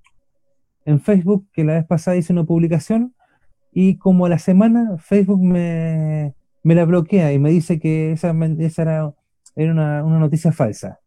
en, 0.84 1.00
Facebook 1.00 1.48
que 1.52 1.64
la 1.64 1.74
vez 1.74 1.86
pasada 1.86 2.16
hice 2.16 2.32
una 2.32 2.44
publicación 2.44 3.14
y 3.74 3.96
como 3.96 4.24
a 4.24 4.28
la 4.28 4.38
semana 4.38 4.96
Facebook 4.98 5.42
me, 5.42 6.34
la 6.62 6.84
bloquea 6.84 7.32
y 7.32 7.40
me 7.40 7.50
dice 7.50 7.80
que 7.80 8.12
esa, 8.12 8.30
era, 8.76 9.12
una, 9.56 10.02
noticia 10.02 10.52
falsa. 10.52 11.00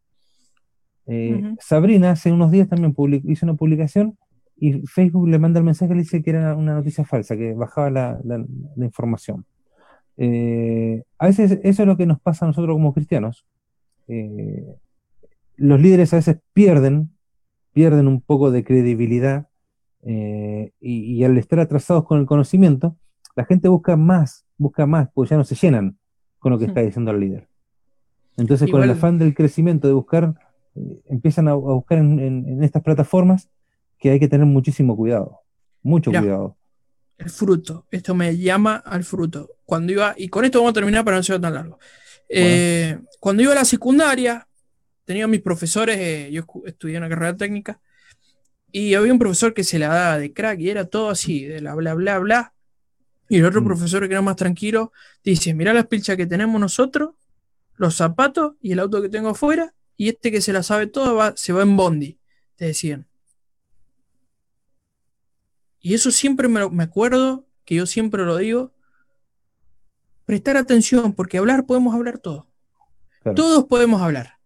Eh, 1.05 1.55
Sabrina 1.61 2.11
hace 2.11 2.33
unos 2.33 2.51
días 2.51 2.67
también 2.67 2.93
hizo 3.23 3.45
una 3.45 3.55
publicación 3.55 4.17
y 4.57 4.85
Facebook 4.85 5.29
le 5.29 5.39
manda 5.39 5.59
el 5.59 5.65
mensaje 5.65 5.93
y 5.93 5.95
le 5.95 6.01
dice 6.01 6.21
que 6.21 6.31
era 6.31 6.57
una 6.57 6.73
noticia 6.73 7.05
falsa, 7.05 7.37
que 7.37 7.53
bajaba 7.53 7.89
la, 7.89 8.45
información. 8.75 9.45
Eh, 10.17 11.03
a 11.17 11.27
veces 11.27 11.59
eso 11.63 11.83
es 11.83 11.87
lo 11.87 11.95
que 11.95 12.05
nos 12.05 12.19
pasa 12.19 12.43
a 12.43 12.49
nosotros 12.49 12.75
como 12.75 12.93
cristianos. 12.93 13.45
Eh, 14.09 14.75
los 15.55 15.79
líderes 15.79 16.11
a 16.11 16.17
veces 16.17 16.39
pierden, 16.51 17.11
pierden 17.71 18.09
un 18.09 18.19
poco 18.19 18.51
de 18.51 18.65
credibilidad 18.65 19.47
eh, 20.03 20.71
y, 20.79 21.23
al 21.23 21.37
estar 21.37 21.59
atrasados 21.59 22.05
con 22.05 22.19
el 22.19 22.25
conocimiento, 22.25 22.95
la 23.35 23.45
gente 23.45 23.67
busca 23.67 23.95
más, 23.95 24.45
busca 24.57 24.85
más, 24.85 25.09
porque 25.13 25.31
ya 25.31 25.37
no 25.37 25.43
se 25.43 25.55
llenan 25.55 25.97
con 26.39 26.51
lo 26.51 26.59
que 26.59 26.65
está 26.65 26.81
diciendo 26.81 27.11
el 27.11 27.19
líder. 27.19 27.47
Entonces, 28.37 28.69
con 28.69 28.83
el 28.83 28.91
afán 28.91 29.17
del 29.17 29.33
crecimiento, 29.33 29.87
de 29.87 29.93
buscar, 29.93 30.35
eh, 30.75 31.01
empiezan 31.05 31.47
a, 31.47 31.53
buscar 31.55 31.97
en, 31.97 32.63
estas 32.63 32.83
plataformas 32.83 33.49
que 33.97 34.11
hay 34.11 34.19
que 34.19 34.27
tener 34.27 34.45
muchísimo 34.45 34.95
cuidado, 34.95 35.39
mucho 35.81 36.11
cuidado. 36.11 36.55
El 37.17 37.31
fruto, 37.31 37.87
esto 37.89 38.13
me 38.13 38.37
llama 38.37 38.75
al 38.75 39.03
fruto. 39.03 39.49
Cuando 39.65 39.91
iba, 39.91 40.13
y 40.15 40.29
con 40.29 40.45
esto 40.45 40.59
vamos 40.59 40.71
a 40.71 40.73
terminar 40.75 41.03
para 41.03 41.17
no 41.17 41.23
ser 41.23 41.41
tan 41.41 41.55
largo. 41.55 41.79
Eh, 42.29 42.99
cuando 43.19 43.41
iba 43.41 43.53
a 43.53 43.55
la 43.55 43.65
secundaria, 43.65 44.47
tenía 45.03 45.27
mis 45.27 45.41
profesores, 45.41 46.31
yo 46.31 46.43
estudié 46.65 46.97
una 46.97 47.09
carrera 47.09 47.35
técnica, 47.35 47.79
y 48.71 48.93
había 48.93 49.13
un 49.13 49.19
profesor 49.19 49.53
que 49.53 49.63
se 49.63 49.79
la 49.79 49.87
daba 49.87 50.19
de 50.19 50.33
crack 50.33 50.59
y 50.59 50.69
era 50.69 50.85
todo 50.85 51.09
así, 51.09 51.45
de 51.45 51.61
la 51.61 51.75
bla, 51.75 51.93
bla, 51.93 52.19
bla. 52.19 52.53
Y 53.29 53.37
el 53.37 53.45
otro 53.45 53.61
mm. 53.61 53.65
profesor 53.65 54.07
que 54.07 54.13
era 54.13 54.21
más 54.21 54.35
tranquilo 54.35 54.91
dice, 55.23 55.53
mira 55.53 55.73
las 55.73 55.87
pilchas 55.87 56.17
que 56.17 56.25
tenemos 56.25 56.59
nosotros, 56.59 57.15
los 57.75 57.95
zapatos 57.95 58.55
y 58.61 58.73
el 58.73 58.79
auto 58.79 59.01
que 59.01 59.09
tengo 59.09 59.29
afuera, 59.29 59.73
y 59.95 60.09
este 60.09 60.31
que 60.31 60.41
se 60.41 60.53
la 60.53 60.63
sabe 60.63 60.87
todo 60.87 61.15
va, 61.15 61.35
se 61.35 61.53
va 61.53 61.63
en 61.63 61.75
bondi, 61.75 62.19
te 62.55 62.65
decían. 62.65 63.07
Y 65.79 65.93
eso 65.93 66.11
siempre 66.11 66.47
me, 66.47 66.69
me 66.69 66.83
acuerdo, 66.83 67.47
que 67.65 67.75
yo 67.75 67.85
siempre 67.85 68.23
lo 68.23 68.37
digo, 68.37 68.73
prestar 70.25 70.57
atención, 70.57 71.13
porque 71.13 71.37
hablar 71.37 71.65
podemos 71.65 71.95
hablar 71.95 72.19
todo. 72.19 72.47
Todos 73.35 73.65
podemos 73.65 74.01
hablar. 74.01 74.37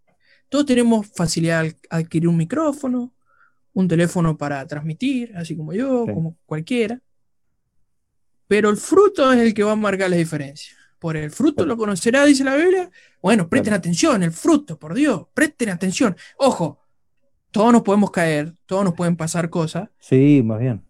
Todos 0.49 0.65
tenemos 0.65 1.07
facilidad 1.07 1.59
al 1.61 1.77
adquirir 1.89 2.27
un 2.27 2.37
micrófono, 2.37 3.13
un 3.73 3.87
teléfono 3.87 4.37
para 4.37 4.65
transmitir, 4.67 5.33
así 5.35 5.55
como 5.55 5.73
yo, 5.73 6.05
como 6.05 6.37
cualquiera. 6.45 6.99
Pero 8.47 8.69
el 8.69 8.77
fruto 8.77 9.31
es 9.31 9.39
el 9.39 9.53
que 9.53 9.63
va 9.63 9.71
a 9.73 9.75
marcar 9.77 10.09
la 10.09 10.17
diferencia. 10.17 10.75
Por 10.99 11.17
el 11.17 11.31
fruto 11.31 11.65
lo 11.65 11.77
conocerá, 11.77 12.25
dice 12.25 12.43
la 12.43 12.55
Biblia. 12.55 12.91
Bueno, 13.21 13.49
presten 13.49 13.73
atención, 13.73 14.21
el 14.23 14.31
fruto, 14.31 14.77
por 14.77 14.93
Dios, 14.93 15.25
presten 15.33 15.69
atención. 15.69 16.15
Ojo, 16.37 16.79
todos 17.49 17.71
nos 17.73 17.81
podemos 17.81 18.11
caer, 18.11 18.53
todos 18.65 18.83
nos 18.83 18.93
pueden 18.93 19.15
pasar 19.15 19.49
cosas. 19.49 19.89
Sí, 19.99 20.41
más 20.43 20.59
bien. 20.59 20.83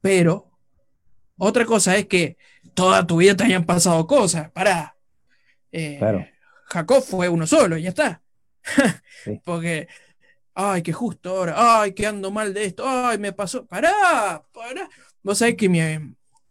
Pero 0.00 0.50
otra 1.38 1.64
cosa 1.64 1.96
es 1.96 2.06
que 2.06 2.36
toda 2.74 3.06
tu 3.06 3.16
vida 3.16 3.36
te 3.36 3.44
hayan 3.44 3.64
pasado 3.64 4.06
cosas. 4.06 4.50
Pará. 4.50 4.96
Eh, 5.72 5.96
Claro. 5.98 6.24
Jacob 6.66 7.02
fue 7.02 7.28
uno 7.28 7.46
solo 7.46 7.76
y 7.76 7.82
ya 7.82 7.88
está. 7.90 8.22
Sí. 9.24 9.40
Porque, 9.44 9.86
ay, 10.54 10.82
que 10.82 10.92
justo 10.92 11.30
ahora, 11.30 11.82
ay, 11.82 11.92
que 11.92 12.06
ando 12.06 12.30
mal 12.30 12.52
de 12.54 12.64
esto, 12.64 12.84
ay, 12.86 13.18
me 13.18 13.32
pasó. 13.32 13.66
Pará, 13.66 14.42
pará. 14.52 14.88
Vos 15.22 15.38
sabés 15.38 15.56
que 15.56 15.68
mi, 15.68 15.80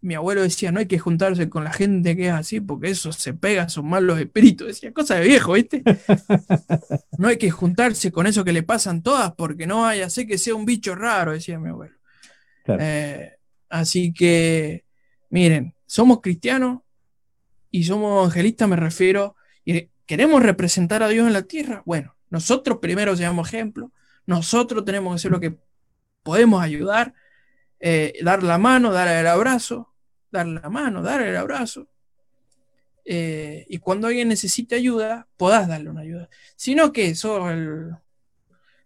mi 0.01 0.15
abuelo 0.15 0.41
decía, 0.41 0.71
no 0.71 0.79
hay 0.79 0.87
que 0.87 0.97
juntarse 0.97 1.47
con 1.49 1.63
la 1.63 1.71
gente 1.71 2.15
que 2.15 2.27
es 2.27 2.33
así, 2.33 2.59
porque 2.59 2.89
eso 2.89 3.11
se 3.11 3.33
pega, 3.33 3.69
son 3.69 3.87
malos 3.87 4.19
espíritus. 4.19 4.67
Decía, 4.67 4.91
cosa 4.91 5.15
de 5.15 5.27
viejo, 5.27 5.53
¿viste? 5.53 5.83
No 7.17 7.27
hay 7.27 7.37
que 7.37 7.51
juntarse 7.51 8.11
con 8.11 8.25
eso 8.25 8.43
que 8.43 8.51
le 8.51 8.63
pasan 8.63 9.03
todas, 9.03 9.33
porque 9.33 9.67
no 9.67 9.81
vaya 9.81 10.07
a 10.07 10.09
ser 10.09 10.25
que 10.25 10.39
sea 10.39 10.55
un 10.55 10.65
bicho 10.65 10.95
raro, 10.95 11.33
decía 11.33 11.59
mi 11.59 11.69
abuelo. 11.69 11.95
Claro. 12.63 12.81
Eh, 12.83 13.37
así 13.69 14.11
que, 14.11 14.85
miren, 15.29 15.75
somos 15.85 16.19
cristianos 16.21 16.79
y 17.69 17.83
somos 17.83 18.17
evangelistas, 18.17 18.67
me 18.67 18.75
refiero, 18.75 19.35
y 19.63 19.87
queremos 20.07 20.41
representar 20.41 21.03
a 21.03 21.09
Dios 21.09 21.27
en 21.27 21.33
la 21.33 21.43
tierra. 21.43 21.83
Bueno, 21.85 22.15
nosotros 22.31 22.79
primero 22.81 23.15
seamos 23.15 23.47
ejemplo, 23.47 23.91
nosotros 24.25 24.83
tenemos 24.83 25.13
que 25.13 25.15
hacer 25.17 25.31
lo 25.31 25.39
que 25.39 25.57
podemos 26.23 26.63
ayudar, 26.63 27.13
eh, 27.79 28.13
dar 28.23 28.41
la 28.41 28.57
mano, 28.57 28.91
dar 28.91 29.07
el 29.07 29.27
abrazo, 29.27 29.93
dar 30.31 30.47
la 30.47 30.69
mano, 30.69 31.03
dar 31.03 31.21
el 31.21 31.37
abrazo. 31.37 31.87
Eh, 33.05 33.65
y 33.67 33.79
cuando 33.79 34.07
alguien 34.07 34.27
necesite 34.29 34.75
ayuda, 34.75 35.27
podás 35.37 35.67
darle 35.67 35.89
una 35.89 36.01
ayuda. 36.01 36.29
Si 36.55 36.73
no, 36.75 36.91
que 36.93 37.07
eso, 37.09 37.49
el... 37.49 37.91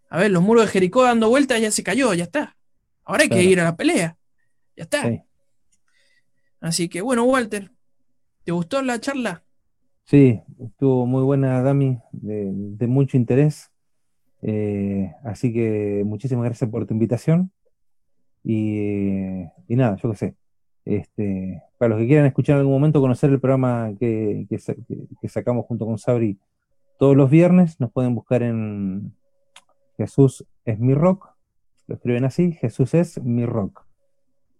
a 0.08 0.18
ver, 0.18 0.30
los 0.30 0.42
muros 0.42 0.64
de 0.66 0.72
Jericó 0.72 1.04
dando 1.04 1.28
vueltas 1.28 1.60
ya 1.60 1.70
se 1.70 1.82
cayó, 1.82 2.12
ya 2.14 2.24
está. 2.24 2.56
Ahora 3.04 3.22
hay 3.22 3.28
que 3.28 3.36
Claro. 3.36 3.50
ir 3.50 3.60
a 3.60 3.64
la 3.64 3.76
pelea. 3.76 4.16
Ya 4.76 4.84
está. 4.84 5.02
Sí. 5.08 5.20
Así 6.60 6.88
que 6.88 7.00
bueno, 7.02 7.24
Walter, 7.24 7.70
¿te 8.44 8.52
gustó 8.52 8.82
la 8.82 8.98
charla? 9.00 9.44
Sí, 10.06 10.40
estuvo 10.60 11.04
muy 11.04 11.22
buena, 11.24 11.60
Dami, 11.62 11.98
de, 12.12 12.86
mucho 12.86 13.16
interés. 13.16 13.72
Eh, 14.42 15.12
así 15.24 15.52
que 15.52 16.04
muchísimas 16.06 16.44
gracias 16.44 16.70
por 16.70 16.86
tu 16.86 16.94
invitación. 16.94 17.50
Y, 18.44 19.46
nada, 19.68 19.96
yo 19.96 20.10
qué 20.12 20.16
sé. 20.16 20.36
Este, 20.84 21.62
para 21.78 21.90
los 21.90 21.98
que 21.98 22.06
quieran 22.06 22.26
escuchar 22.26 22.54
en 22.54 22.60
algún 22.60 22.74
momento, 22.74 23.00
conocer 23.00 23.30
el 23.30 23.40
programa 23.40 23.90
que, 23.98 24.46
que 24.48 24.58
sa- 24.58 24.74
que- 24.74 25.08
que 25.20 25.28
sacamos 25.28 25.66
junto 25.66 25.84
con 25.86 25.98
Sabri 25.98 26.38
todos 26.98 27.16
los 27.16 27.28
viernes, 27.28 27.80
nos 27.80 27.90
pueden 27.92 28.14
buscar 28.14 28.42
en 28.44 29.12
Jesús 29.96 30.46
es 30.64 30.78
mi 30.78 30.94
rock. 30.94 31.28
Lo 31.88 31.96
escriben 31.96 32.24
así, 32.24 32.52
Jesús 32.52 32.94
es 32.94 33.20
mi 33.22 33.44
rock. 33.46 33.84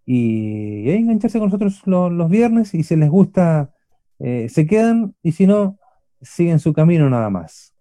Y, 0.05 0.89
ahí 0.89 0.97
engancharse 0.97 1.39
con 1.39 1.47
nosotros 1.47 1.81
lo- 1.87 2.09
los 2.09 2.29
viernes 2.29 2.73
y 2.73 2.83
si 2.83 2.97
les 2.97 3.09
gusta 3.09 3.73
eh, 4.19 4.47
se 4.49 4.65
quedan 4.67 5.15
y 5.23 5.31
si 5.31 5.47
no, 5.47 5.77
siguen 6.21 6.59
su 6.59 6.73
camino 6.73 7.09
nada 7.09 7.29
más. 7.29 7.73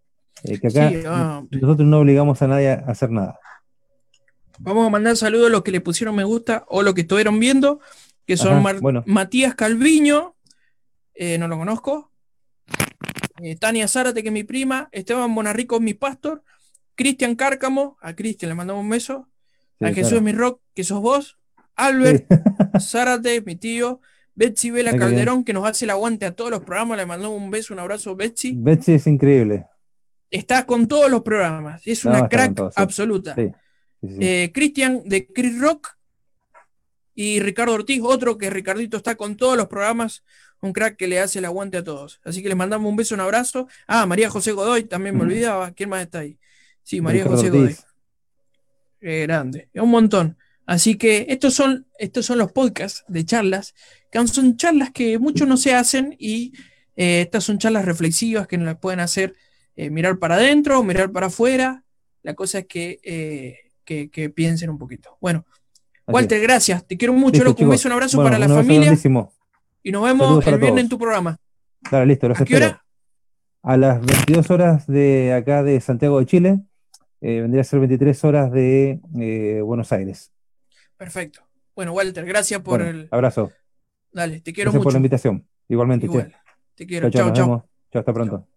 Eh, 0.45 0.61
que 0.61 0.69
acá 0.69 0.89
Sí, 0.91 1.03
ah, 1.07 1.43
nosotros 1.51 1.89
no 1.89 2.01
obligamos 2.01 2.41
a 2.43 2.47
nadie 2.49 2.71
a 2.71 2.75
hacer 2.87 3.11
nada. 3.11 3.39
Vamos 4.59 4.87
a 4.87 4.91
mandar 4.91 5.17
saludos 5.17 5.49
a 5.49 5.51
los 5.51 5.63
que 5.63 5.71
le 5.71 5.81
pusieron 5.81 6.15
me 6.15 6.25
gusta 6.25 6.65
o 6.69 6.83
los 6.83 6.95
que 6.95 7.03
estuvieron 7.03 7.39
viendo, 7.41 7.81
que 8.27 8.37
son 8.37 8.55
Ajá, 8.55 8.61
Mar- 8.61 8.81
bueno. 8.81 9.03
Matías 9.07 9.55
Calviño, 9.55 10.35
eh, 11.15 11.39
no 11.39 11.49
lo 11.49 11.59
conozco, 11.59 12.11
Tania 13.61 13.87
Zárate, 13.87 14.23
que 14.23 14.29
es 14.31 14.33
mi 14.33 14.45
prima, 14.45 14.89
Esteban 14.93 15.35
Bonarrico, 15.35 15.79
mi 15.79 15.95
pastor, 15.95 16.43
Cristian 16.95 17.35
Cárcamo, 17.35 17.99
a 18.01 18.15
Cristian 18.15 18.49
le 18.49 18.55
mandamos 18.55 18.83
un 18.83 18.91
beso, 18.91 19.29
Sí, 19.79 19.85
a 19.85 19.89
Jesús 19.93 20.11
claro. 20.13 20.25
mi 20.25 20.33
rock, 20.33 20.61
que 20.75 20.85
sos 20.85 21.01
vos, 21.03 21.39
Albert 21.75 22.27
Sí. 22.29 22.37
Zárate, 22.81 23.43
mi 23.43 23.57
tío, 23.57 24.01
Betsy 24.37 24.71
Vela 24.71 24.91
Ay, 24.93 24.99
Calderón, 24.99 25.45
que 25.45 25.53
nos 25.55 25.67
hace 25.67 25.87
el 25.87 25.91
aguante 25.91 26.27
a 26.27 26.33
todos 26.33 26.51
los 26.51 26.61
programas, 26.63 26.99
le 26.99 27.07
mandamos 27.07 27.37
un 27.41 27.51
beso, 27.51 27.73
un 27.75 27.81
abrazo, 27.81 28.15
Betsy. 28.15 28.55
Betsy 28.55 28.93
es 28.93 29.07
increíble. 29.07 29.67
Está 30.31 30.67
con 30.67 30.87
todos 30.87 31.11
los 31.11 31.23
programas, 31.23 31.87
es 31.87 32.05
No, 32.05 32.11
una 32.11 32.29
crack 32.29 32.57
sí. 32.59 32.65
absoluta. 32.77 33.35
Sí. 33.35 33.51
Eh, 34.21 34.51
Cristian 34.53 35.03
de 35.07 35.27
Chris 35.27 35.59
Rock 35.59 35.97
y 37.15 37.41
Ricardo 37.41 37.73
Ortiz, 37.73 38.01
otro 38.05 38.37
que 38.37 38.51
Ricardito 38.51 38.99
está 38.99 39.15
con 39.15 39.37
todos 39.37 39.57
los 39.57 39.69
programas, 39.69 40.23
un 40.61 40.75
crack 40.75 40.97
que 40.97 41.09
le 41.09 41.19
hace 41.19 41.39
el 41.39 41.47
aguante 41.47 41.79
a 41.79 41.85
todos. 41.85 42.21
Así 42.23 42.43
que 42.43 42.49
les 42.49 42.57
mandamos 42.59 42.91
un 42.91 42.97
beso, 42.97 43.15
un 43.15 43.23
abrazo. 43.23 43.69
Ah, 43.87 44.05
María 44.05 44.29
José 44.29 44.53
Godoy, 44.53 44.85
también 44.85 45.17
me 45.17 45.23
olvidaba. 45.23 45.71
¿Quién 45.71 45.89
más 45.89 46.03
está 46.03 46.19
ahí? 46.21 46.39
Sí, 46.83 47.01
María 47.01 47.25
Ricardo 47.25 47.39
José 47.39 47.51
Ortiz. 47.51 47.77
Godoy. 47.79 47.93
Qué 49.01 49.23
grande, 49.23 49.71
un 49.75 49.91
montón. 49.91 50.37
Así 50.67 50.97
que 50.97 51.27
estos 51.29 51.55
son, 51.55 51.87
estos 51.99 52.27
son 52.27 52.39
los 52.39 52.51
podcasts 52.53 53.05
de 53.09 53.25
charlas, 53.25 53.75
que 54.11 54.27
son 54.27 54.57
charlas 54.57 54.91
que 54.91 55.19
muchos 55.19 55.47
no 55.47 55.57
se 55.57 55.75
hacen 55.75 56.17
y 56.19 56.53
eh, 56.97 57.21
estas 57.23 57.45
son 57.45 57.59
charlas 57.59 57.85
reflexivas 57.85 58.47
que 58.49 58.59
nos 58.59 58.67
las 58.67 58.79
pueden 58.79 58.99
hacer 59.01 59.35
eh, 59.77 59.91
mirar 59.91 60.19
para 60.19 60.35
adentro 60.37 60.81
o 60.81 60.83
mirar 60.83 61.13
para 61.13 61.27
afuera. 61.29 61.85
La 62.23 62.35
cosa 62.35 62.59
es 62.61 62.67
que, 62.67 62.99
eh, 63.05 63.57
que, 63.85 64.11
que 64.11 64.29
piensen 64.31 64.71
un 64.71 64.79
poquito. 64.79 65.17
Bueno, 65.21 65.45
Así 66.07 66.15
Walter, 66.15 66.39
es. 66.39 66.43
gracias. 66.43 66.87
Te 66.87 66.97
quiero 66.97 67.13
mucho, 67.15 67.45
loco. 67.45 67.63
Un 67.63 67.71
beso, 67.71 67.87
un 67.89 67.93
abrazo 67.93 68.17
Bueno, 68.17 68.27
para 68.31 68.39
la 68.41 68.47
abrazo 68.47 68.63
familia 68.63 68.87
grandísimo. 68.87 69.33
y 69.85 69.93
nos 69.93 70.03
vemos 70.05 70.27
Saludos 70.27 70.47
el 70.47 70.53
viernes 70.59 70.71
todos. 70.71 70.81
en 70.81 70.89
tu 70.89 70.99
programa. 70.99 71.39
Dale, 71.91 72.07
listo, 72.07 72.29
los 72.29 72.41
¿A 72.41 72.45
qué 72.45 72.55
espero. 72.55 72.71
hora? 72.73 72.85
A 73.63 73.77
las 73.77 74.01
22 74.05 74.51
horas 74.51 74.87
de 74.89 75.33
acá 75.33 75.63
de 75.63 75.81
Santiago 75.81 76.19
de 76.19 76.27
Chile, 76.27 76.61
vendría 77.21 77.61
a 77.61 77.65
ser 77.65 77.79
23 77.81 78.25
horas 78.25 78.51
de 78.53 79.61
Buenos 79.65 79.93
Aires. 79.93 80.33
Perfecto. 80.97 81.43
Bueno, 81.75 81.93
Walter, 81.93 82.25
gracias 82.25 82.61
por 82.61 82.81
Bueno, 82.81 82.99
el. 83.01 83.09
abrazo. 83.11 83.53
Dale, 84.13 84.41
te 84.41 84.53
quiero 84.53 84.71
Gracias 84.71 84.85
por 84.85 84.93
la 84.93 84.99
invitación. 84.99 85.47
Igualmente, 85.69 86.07
che. 86.07 86.13
Igual. 86.13 86.37
Te 86.75 86.87
quiero. 86.87 87.11
Chao, 87.11 87.33
chao. 87.33 87.69
Chao, 87.93 88.01
hasta 88.01 88.13
pronto. 88.13 88.49